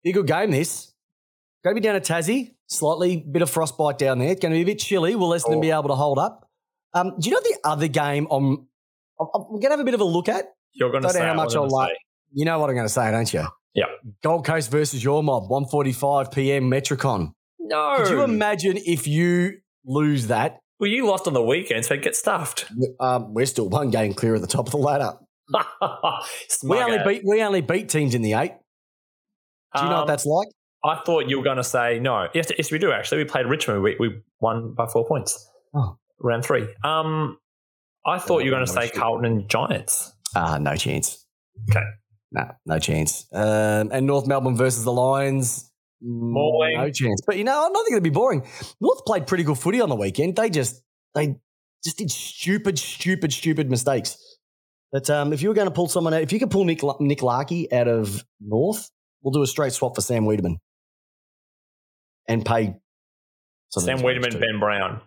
be 0.03 0.11
a 0.11 0.13
good 0.13 0.27
game. 0.27 0.51
This 0.51 0.93
going 1.63 1.75
to 1.75 1.81
be 1.81 1.85
down 1.85 1.95
at 1.95 2.03
Tassie. 2.03 2.55
Slightly 2.67 3.17
bit 3.17 3.41
of 3.41 3.49
frostbite 3.49 3.97
down 3.97 4.19
there. 4.19 4.29
It's 4.31 4.39
going 4.41 4.51
to 4.53 4.57
be 4.57 4.61
a 4.63 4.65
bit 4.73 4.79
chilly. 4.79 5.15
Will 5.15 5.29
Essendon 5.29 5.57
Oh. 5.57 5.61
be 5.61 5.71
able 5.71 5.89
to 5.89 5.95
hold 5.95 6.17
up? 6.17 6.49
Um, 6.93 7.13
do 7.19 7.29
you 7.29 7.35
know 7.35 7.41
the 7.41 7.57
other 7.63 7.87
game? 7.87 8.27
I'm, 8.31 8.67
I'm, 9.19 9.27
I'm 9.35 9.43
going 9.49 9.61
to 9.63 9.69
have 9.71 9.79
a 9.79 9.83
bit 9.83 9.93
of 9.93 9.99
a 10.01 10.05
look 10.05 10.27
at. 10.29 10.45
You're 10.73 10.89
going 10.91 11.03
to 11.03 11.07
know 11.07 11.13
say 11.13 11.19
how 11.21 11.31
I 11.31 11.35
much 11.35 11.55
I'll 11.55 11.67
like-. 11.67 11.95
You 12.33 12.45
know 12.45 12.59
what 12.59 12.69
I'm 12.69 12.75
going 12.75 12.87
to 12.87 12.93
say, 12.93 13.11
don't 13.11 13.31
you? 13.33 13.45
Yeah. 13.73 13.85
Gold 14.23 14.45
Coast 14.45 14.69
versus 14.71 15.03
your 15.03 15.21
mob, 15.23 15.49
1.45 15.49 16.33
p.m. 16.33 16.69
Metricon. 16.69 17.31
No. 17.59 17.95
Could 17.97 18.09
you 18.09 18.21
imagine 18.23 18.77
if 18.77 19.07
you 19.07 19.59
lose 19.85 20.27
that? 20.27 20.59
well, 20.79 20.89
you 20.89 21.05
lost 21.05 21.27
on 21.27 21.33
the 21.33 21.43
weekend, 21.43 21.85
so 21.85 21.95
get 21.95 22.15
stuffed. 22.15 22.65
Um, 22.99 23.33
we're 23.35 23.45
still 23.45 23.69
one 23.69 23.91
game 23.91 24.13
clear 24.15 24.33
at 24.33 24.41
the 24.41 24.47
top 24.47 24.65
of 24.65 24.71
the 24.71 24.77
ladder. 24.77 25.13
We 26.63 26.77
only 26.79 26.99
beat 27.05 27.21
we 27.25 27.41
only 27.43 27.61
beat 27.61 27.89
teams 27.89 28.15
in 28.15 28.21
the 28.21 28.33
eight. 28.33 28.53
Do 29.75 29.83
you 29.83 29.89
know 29.89 29.93
Um, 29.95 29.99
what 30.01 30.07
that's 30.07 30.25
like? 30.25 30.47
I 30.83 30.95
thought 31.05 31.27
you 31.29 31.37
were 31.37 31.43
going 31.43 31.57
to 31.57 31.63
say 31.63 31.99
no. 31.99 32.27
Yes, 32.33 32.47
yes, 32.57 32.71
we 32.71 32.79
do 32.79 32.91
actually. 32.91 33.19
We 33.19 33.25
played 33.25 33.45
Richmond. 33.45 33.83
We, 33.83 33.95
we 33.99 34.21
won 34.39 34.73
by 34.73 34.87
four 34.87 35.05
points. 35.07 35.47
Oh. 35.75 35.97
Round 36.19 36.43
three. 36.43 36.67
Um, 36.83 37.37
I 38.05 38.17
thought 38.17 38.39
you 38.39 38.51
were 38.51 38.57
going 38.57 38.65
to 38.65 38.71
say. 38.71 38.89
Carlton 38.89 39.25
and 39.25 39.47
Giants. 39.49 40.13
Ah, 40.35 40.57
no 40.59 40.75
chance. 40.75 41.25
Okay. 41.69 41.83
No, 42.31 42.49
no 42.65 42.79
chance. 42.79 43.27
Um, 43.33 43.89
and 43.91 44.05
North 44.05 44.25
Melbourne 44.27 44.55
versus 44.55 44.83
the 44.85 44.91
Lions. 44.91 45.69
mm, 46.03 46.33
Boring. 46.33 46.77
No 46.77 46.89
chance. 46.89 47.21
But 47.25 47.37
you 47.37 47.43
know, 47.43 47.51
I 47.51 47.69
don't 47.69 47.83
think 47.85 47.93
it'd 47.93 48.03
be 48.03 48.09
boring. 48.09 48.45
North 48.79 49.05
played 49.05 49.27
pretty 49.27 49.43
good 49.43 49.57
footy 49.57 49.81
on 49.81 49.89
the 49.89 49.95
weekend. 49.95 50.37
They 50.37 50.49
just 50.49 50.81
they 51.13 51.35
just 51.83 51.97
did 51.97 52.09
stupid, 52.09 52.79
stupid, 52.79 53.33
stupid 53.33 53.69
mistakes. 53.69 54.17
But 54.91 55.09
um, 55.09 55.33
if 55.33 55.41
you 55.41 55.49
were 55.49 55.55
going 55.55 55.67
to 55.67 55.73
pull 55.73 55.87
someone 55.87 56.13
out, 56.13 56.21
if 56.21 56.31
you 56.31 56.39
could 56.39 56.51
pull 56.51 56.63
Nick 56.63 56.81
Nick 56.99 57.21
Larkey 57.21 57.71
out 57.73 57.87
of 57.87 58.23
North, 58.39 58.89
we'll 59.21 59.31
do 59.31 59.41
a 59.41 59.47
straight 59.47 59.73
swap 59.73 59.95
for 59.95 60.01
Sam 60.01 60.23
Weideman 60.23 60.55
and 62.27 62.45
pay 62.45 62.75
Sam 63.69 63.99
Weideman. 63.99 64.39
Ben 64.39 64.59
Brown. 64.59 65.01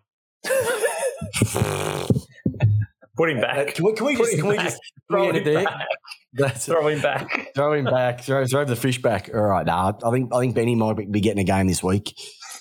Put 3.16 3.30
him 3.30 3.38
Uh, 3.38 3.42
back. 3.42 3.74
Can 3.74 3.84
we, 3.84 3.92
can 3.92 4.06
we 4.06 4.16
just, 4.16 4.36
can 4.36 4.46
we 4.48 4.56
just 4.56 4.80
Throw 5.10 5.30
him 5.30 5.44
back. 5.64 5.86
That's 6.32 6.66
Throw 6.66 6.88
him 6.88 7.00
back. 7.00 7.50
throw 7.54 7.72
him 7.74 7.84
back. 7.84 8.20
Throw, 8.22 8.44
throw 8.46 8.64
the 8.64 8.74
fish 8.76 9.00
back. 9.00 9.30
All 9.32 9.40
right. 9.42 9.64
Nah, 9.64 9.92
I 10.04 10.10
think 10.10 10.34
I 10.34 10.40
think 10.40 10.54
Benny 10.56 10.74
might 10.74 11.10
be 11.12 11.20
getting 11.20 11.38
a 11.40 11.44
game 11.44 11.68
this 11.68 11.82
week. 11.82 12.12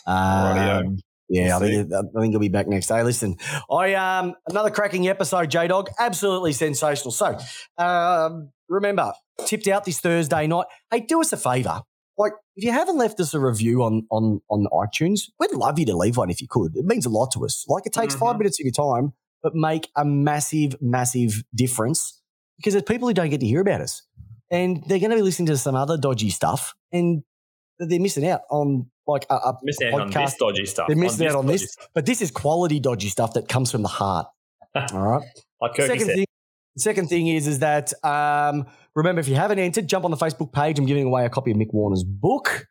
Um, 0.05 0.97
yeah, 1.29 1.57
We'll 1.57 1.67
I 1.69 1.71
think 1.83 1.93
I 1.93 2.21
think 2.21 2.31
he'll 2.33 2.39
be 2.39 2.49
back 2.49 2.67
next 2.67 2.87
day. 2.87 3.01
Listen, 3.01 3.37
I 3.71 3.93
um 3.95 4.35
another 4.47 4.69
cracking 4.69 5.07
episode, 5.07 5.49
J 5.49 5.67
Dog, 5.67 5.89
absolutely 5.99 6.53
sensational. 6.53 7.11
So, 7.11 7.37
um, 7.77 8.51
remember, 8.69 9.13
tipped 9.45 9.67
out 9.67 9.85
this 9.85 9.99
Thursday 9.99 10.45
night. 10.47 10.67
Hey, 10.91 10.99
do 10.99 11.21
us 11.21 11.33
a 11.33 11.37
favor. 11.37 11.81
Like, 12.15 12.33
if 12.55 12.63
you 12.63 12.71
haven't 12.71 12.97
left 12.97 13.19
us 13.19 13.33
a 13.33 13.39
review 13.39 13.81
on 13.83 14.05
on 14.11 14.41
on 14.49 14.67
iTunes, 14.71 15.21
we'd 15.39 15.51
love 15.53 15.79
you 15.79 15.85
to 15.87 15.97
leave 15.97 16.17
one 16.17 16.29
if 16.29 16.41
you 16.41 16.47
could. 16.47 16.75
It 16.75 16.85
means 16.85 17.05
a 17.07 17.09
lot 17.09 17.31
to 17.31 17.43
us. 17.45 17.65
Like, 17.67 17.87
it 17.87 17.93
takes 17.93 18.13
five 18.13 18.35
Mhm. 18.35 18.39
minutes 18.39 18.59
of 18.59 18.65
your 18.65 18.71
time, 18.73 19.13
but 19.43 19.53
make 19.53 19.89
a 19.95 20.05
massive, 20.05 20.75
massive 20.81 21.43
difference 21.53 22.21
because 22.57 22.73
there's 22.73 22.83
people 22.83 23.07
who 23.07 23.13
don't 23.13 23.29
get 23.29 23.41
to 23.41 23.45
hear 23.45 23.61
about 23.61 23.81
us, 23.81 24.01
and 24.49 24.83
they're 24.87 24.99
going 24.99 25.11
to 25.11 25.17
be 25.17 25.21
listening 25.21 25.47
to 25.47 25.57
some 25.57 25.75
other 25.75 25.97
dodgy 25.97 26.29
stuff, 26.29 26.73
and 26.91 27.23
they're 27.79 27.99
missing 27.99 28.27
out 28.27 28.41
on 28.49 28.89
like 29.05 29.25
a, 29.29 29.35
a 29.35 29.57
Missing 29.63 29.93
out 29.93 30.01
on 30.01 30.11
podcast. 30.11 30.25
this 30.25 30.35
dodgy 30.37 30.65
stuff. 30.65 30.87
They're 30.87 30.97
missing 30.97 31.27
out 31.27 31.35
on 31.35 31.45
this, 31.45 31.73
stuff. 31.73 31.89
but 31.93 32.05
this 32.05 32.21
is 32.21 32.31
quality 32.31 32.79
dodgy 32.79 33.09
stuff 33.09 33.33
that 33.33 33.49
comes 33.49 33.71
from 33.71 33.81
the 33.81 33.89
heart. 33.89 34.27
All 34.75 34.87
right. 34.93 35.27
Like 35.61 35.73
Kirky 35.73 35.87
second 35.87 36.05
said. 36.05 36.15
thing, 36.15 36.25
second 36.77 37.07
thing 37.07 37.27
is 37.27 37.47
is 37.47 37.59
that 37.59 37.93
um, 38.03 38.65
remember 38.95 39.19
if 39.19 39.27
you 39.27 39.35
haven't 39.35 39.59
entered, 39.59 39.87
jump 39.87 40.05
on 40.05 40.11
the 40.11 40.17
Facebook 40.17 40.53
page. 40.53 40.79
I'm 40.79 40.85
giving 40.85 41.05
away 41.05 41.25
a 41.25 41.29
copy 41.29 41.51
of 41.51 41.57
Mick 41.57 41.73
Warner's 41.73 42.03
book, 42.03 42.67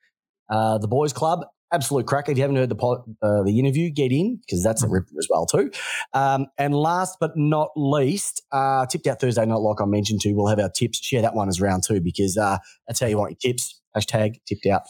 uh, 0.51 0.79
The 0.79 0.89
Boys 0.89 1.13
Club. 1.13 1.45
Absolute 1.73 2.07
cracker. 2.07 2.33
If 2.33 2.39
you 2.39 2.43
haven't 2.43 2.57
heard 2.57 2.69
the 2.69 2.77
uh, 3.23 3.43
the 3.45 3.59
interview, 3.59 3.91
get 3.91 4.13
in 4.13 4.37
because 4.37 4.63
that's 4.63 4.83
a 4.83 4.87
Mm-hmm. 4.87 4.95
ripper 4.95 5.13
as 5.19 5.27
well 5.31 5.47
too. 5.47 5.71
Um, 6.13 6.47
and 6.59 6.75
last 6.75 7.17
but 7.19 7.33
not 7.37 7.71
least, 7.77 8.43
uh, 8.53 8.85
tipped 8.87 9.07
out 9.07 9.21
Thursday 9.21 9.47
night, 9.47 9.55
like 9.57 9.81
I 9.81 9.87
mentioned 9.87 10.21
to. 10.23 10.33
We'll 10.35 10.49
have 10.49 10.59
our 10.61 10.69
tips. 10.71 10.99
Share 11.03 11.23
that 11.23 11.35
one 11.35 11.49
as 11.49 11.61
round 11.61 11.83
two 11.87 12.01
because 12.01 12.37
uh, 12.37 12.59
that's 12.87 13.01
how 13.01 13.07
you 13.07 13.17
want 13.19 13.31
your 13.43 13.53
tips. 13.53 13.81
Hashtag 13.97 14.37
tipped 14.47 14.67
out. 14.67 14.83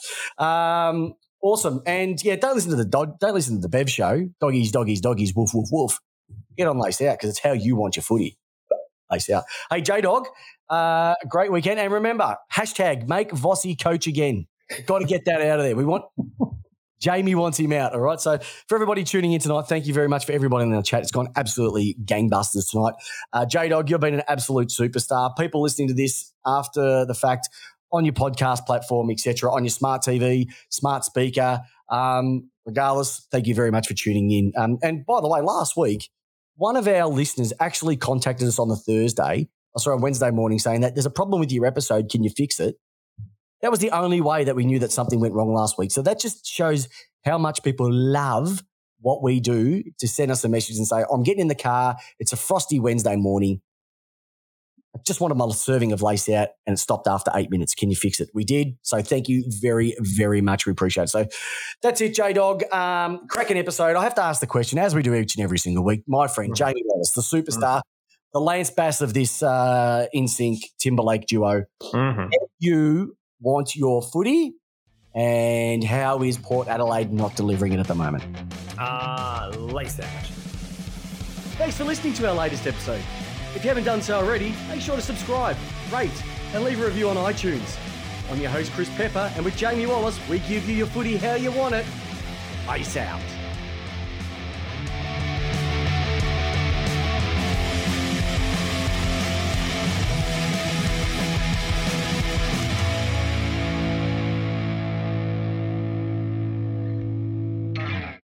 Um, 0.45 1.15
awesome. 1.43 1.83
And 1.87 2.23
yeah, 2.25 2.37
don't 2.37 2.55
listen 2.55 2.71
to 2.71 2.77
the 2.77 2.85
dog. 2.85 3.19
Don't 3.21 3.35
listen 3.35 3.57
to 3.57 3.61
the 3.61 3.69
Bev 3.69 3.89
show. 3.91 4.29
Doggies, 4.41 4.73
doggies, 4.73 5.01
doggies. 5.01 5.35
Woof, 5.35 5.51
woof, 5.55 5.69
woof. 5.71 6.01
Get 6.57 6.67
on 6.69 6.79
lace 6.79 7.01
out 7.01 7.19
because 7.19 7.31
it's 7.31 7.41
how 7.41 7.53
you 7.53 7.77
want 7.77 7.97
your 7.97 8.03
footy. 8.03 8.39
Lace 9.11 9.29
out. 9.31 9.45
Hey, 9.71 9.83
J 9.83 10.01
Dog. 10.01 10.27
Uh, 10.69 11.15
great 11.29 11.53
weekend. 11.53 11.79
And 11.79 11.93
remember, 11.93 12.37
hashtag 12.53 13.09
make 13.09 13.31
Vossi 13.31 13.81
coach 13.81 14.07
again. 14.07 14.47
Got 14.87 15.01
to 15.01 15.05
get 15.05 15.27
that 15.27 15.41
out 15.43 15.59
of 15.61 15.65
there. 15.67 15.77
We 15.77 15.85
want 15.85 16.05
Jamie 17.03 17.35
wants 17.35 17.59
him 17.59 17.73
out. 17.73 17.93
All 17.93 18.01
right. 18.01 18.21
So 18.21 18.39
for 18.69 18.77
everybody 18.77 19.03
tuning 19.03 19.33
in 19.33 19.41
tonight, 19.41 19.63
thank 19.63 19.87
you 19.87 19.93
very 19.93 20.09
much 20.09 20.25
for 20.25 20.33
everybody 20.33 20.65
in 20.65 20.71
the 20.71 20.83
chat. 20.83 21.03
It's 21.03 21.11
gone 21.11 21.29
absolutely 21.35 21.97
gangbusters 22.05 22.71
tonight. 22.71 22.95
Uh, 23.33 23.45
J 23.45 23.69
Dog, 23.69 23.91
you've 23.91 24.01
been 24.01 24.15
an 24.15 24.23
absolute 24.29 24.69
superstar. 24.69 25.37
People 25.37 25.61
listening 25.61 25.89
to 25.89 25.95
this 25.95 26.33
after 26.47 27.05
the 27.05 27.15
fact 27.15 27.49
on 27.93 28.05
your 28.05 28.15
podcast 28.15 28.65
platform, 28.65 29.11
etc., 29.11 29.53
on 29.53 29.65
your 29.65 29.71
smart 29.71 30.03
TV, 30.03 30.47
smart 30.71 31.05
speaker. 31.05 31.61
Um, 31.91 32.49
regardless, 32.65 33.27
thank 33.31 33.47
you 33.47 33.55
very 33.55 33.73
much 33.73 33.89
for 33.89 33.95
tuning 33.95 34.31
in. 34.31 34.53
Um, 34.57 34.79
and 34.83 35.05
by 35.05 35.21
the 35.21 35.29
way, 35.29 35.41
last 35.41 35.77
week, 35.77 36.09
one 36.57 36.77
of 36.77 36.87
our 36.87 37.09
listeners 37.09 37.53
actually 37.61 37.97
contacted 37.97 38.47
us 38.47 38.59
on 38.59 38.69
the 38.69 38.77
Thursday, 38.77 39.49
oh, 39.75 39.79
sorry, 39.79 39.97
on 39.97 40.03
Wednesday 40.03 40.31
morning, 40.31 40.61
saying 40.61 40.83
that 40.83 40.95
there's 40.95 41.07
a 41.07 41.11
problem 41.11 41.41
with 41.41 41.51
your 41.51 41.67
episode. 41.67 42.09
Can 42.09 42.23
you 42.23 42.31
fix 42.31 42.61
it? 42.61 42.77
That 43.63 43.71
was 43.71 43.81
the 43.81 43.91
only 43.91 44.21
way 44.21 44.45
that 44.45 44.57
we 44.57 44.65
knew 44.65 44.81
that 44.81 44.93
something 44.93 45.21
went 45.21 45.35
wrong 45.35 45.55
last 45.55 45.79
week. 45.79 45.93
So 45.93 46.03
that 46.03 46.19
just 46.21 46.45
shows 46.47 46.89
how 47.25 47.39
much 47.39 47.63
people 47.63 47.89
love 47.91 48.63
what 49.01 49.23
we 49.23 49.41
do 49.41 49.83
to 49.99 50.09
send 50.09 50.31
us 50.31 50.45
a 50.45 50.49
message 50.49 50.77
and 50.77 50.87
say, 50.87 51.05
I'm 51.11 51.23
getting 51.23 51.41
in 51.41 51.49
the 51.49 51.55
car. 51.55 51.97
It's 52.19 52.33
a 52.33 52.37
frosty 52.37 52.79
Wednesday 52.81 53.17
morning. 53.17 53.61
I 54.95 54.99
just 55.07 55.21
wanted 55.21 55.37
my 55.37 55.49
serving 55.51 55.93
of 55.93 56.03
lace 56.03 56.29
out 56.29 56.49
and 56.67 56.75
it 56.75 56.77
stopped 56.79 57.09
after 57.09 57.31
eight 57.35 57.51
minutes. 57.51 57.75
Can 57.75 57.89
you 57.89 57.97
fix 57.97 58.21
it? 58.21 58.29
We 58.35 58.45
did. 58.45 58.77
So 58.83 59.01
thank 59.01 59.27
you 59.27 59.45
very, 59.49 59.97
very 60.01 60.43
much. 60.43 60.67
We 60.67 60.73
appreciate 60.73 61.05
it. 61.05 61.09
So 61.09 61.27
that's 61.83 62.01
it, 62.03 62.15
J 62.15 62.35
Dog. 62.35 62.63
Um, 62.73 63.27
cracking 63.27 63.57
episode. 63.57 63.97
I 63.97 64.03
have 64.03 64.15
to 64.17 64.23
ask 64.23 64.41
the 64.41 64.47
question, 64.47 64.79
as 64.79 64.95
we 64.95 65.03
do 65.03 65.15
each 65.15 65.35
and 65.37 65.43
every 65.43 65.59
single 65.59 65.83
week. 65.83 66.03
My 66.07 66.29
friend, 66.29 66.55
Jamie 66.55 66.83
Wallace, 66.85 67.13
the 67.13 67.23
superstar, 67.23 67.81
the 68.35 68.41
Lance 68.41 68.71
Bass 68.71 69.01
of 69.01 69.15
this 69.15 69.43
uh, 69.43 70.07
NSYNC 70.15 70.59
Timberlake 70.79 71.27
duo. 71.27 71.65
Mhm. 71.83 72.29
You 72.59 73.17
want 73.43 73.77
your 73.77 74.01
footy, 74.01 74.55
and 75.15 75.85
how 75.85 76.23
is 76.23 76.39
Port 76.39 76.69
Adelaide 76.69 77.13
not 77.13 77.37
delivering 77.37 77.73
it 77.73 77.81
at 77.81 77.89
the 77.89 77.95
moment? 77.95 78.25
Ah, 78.79 79.51
lace 79.57 80.01
out. 80.01 80.27
Thanks 81.59 81.77
for 81.77 81.85
listening 81.85 82.15
to 82.15 82.29
our 82.29 82.35
latest 82.35 82.67
episode. 82.67 83.03
If 83.55 83.63
you 83.63 83.69
haven't 83.69 83.85
done 83.85 84.01
so 84.01 84.19
already, 84.19 84.55
make 84.69 84.81
sure 84.81 84.97
to 84.97 85.03
subscribe, 85.03 85.57
rate, 85.93 86.11
and 86.55 86.65
leave 86.65 86.81
a 86.81 86.87
review 86.87 87.11
on 87.11 87.17
iTunes. 87.17 87.77
I'm 88.31 88.41
your 88.41 88.51
host, 88.51 88.73
Chris 88.73 88.89
Pepper, 88.97 89.31
and 89.37 89.45
with 89.45 89.57
Jamie 89.57 89.87
Wallace, 89.87 90.19
we 90.29 90.39
give 90.41 90.67
you 90.69 90.75
your 90.75 90.87
footy 90.87 91.19
how 91.19 91.35
you 91.35 91.53
want 91.53 91.75
it. 91.75 91.85
Peace 92.67 92.97
out. 92.97 93.21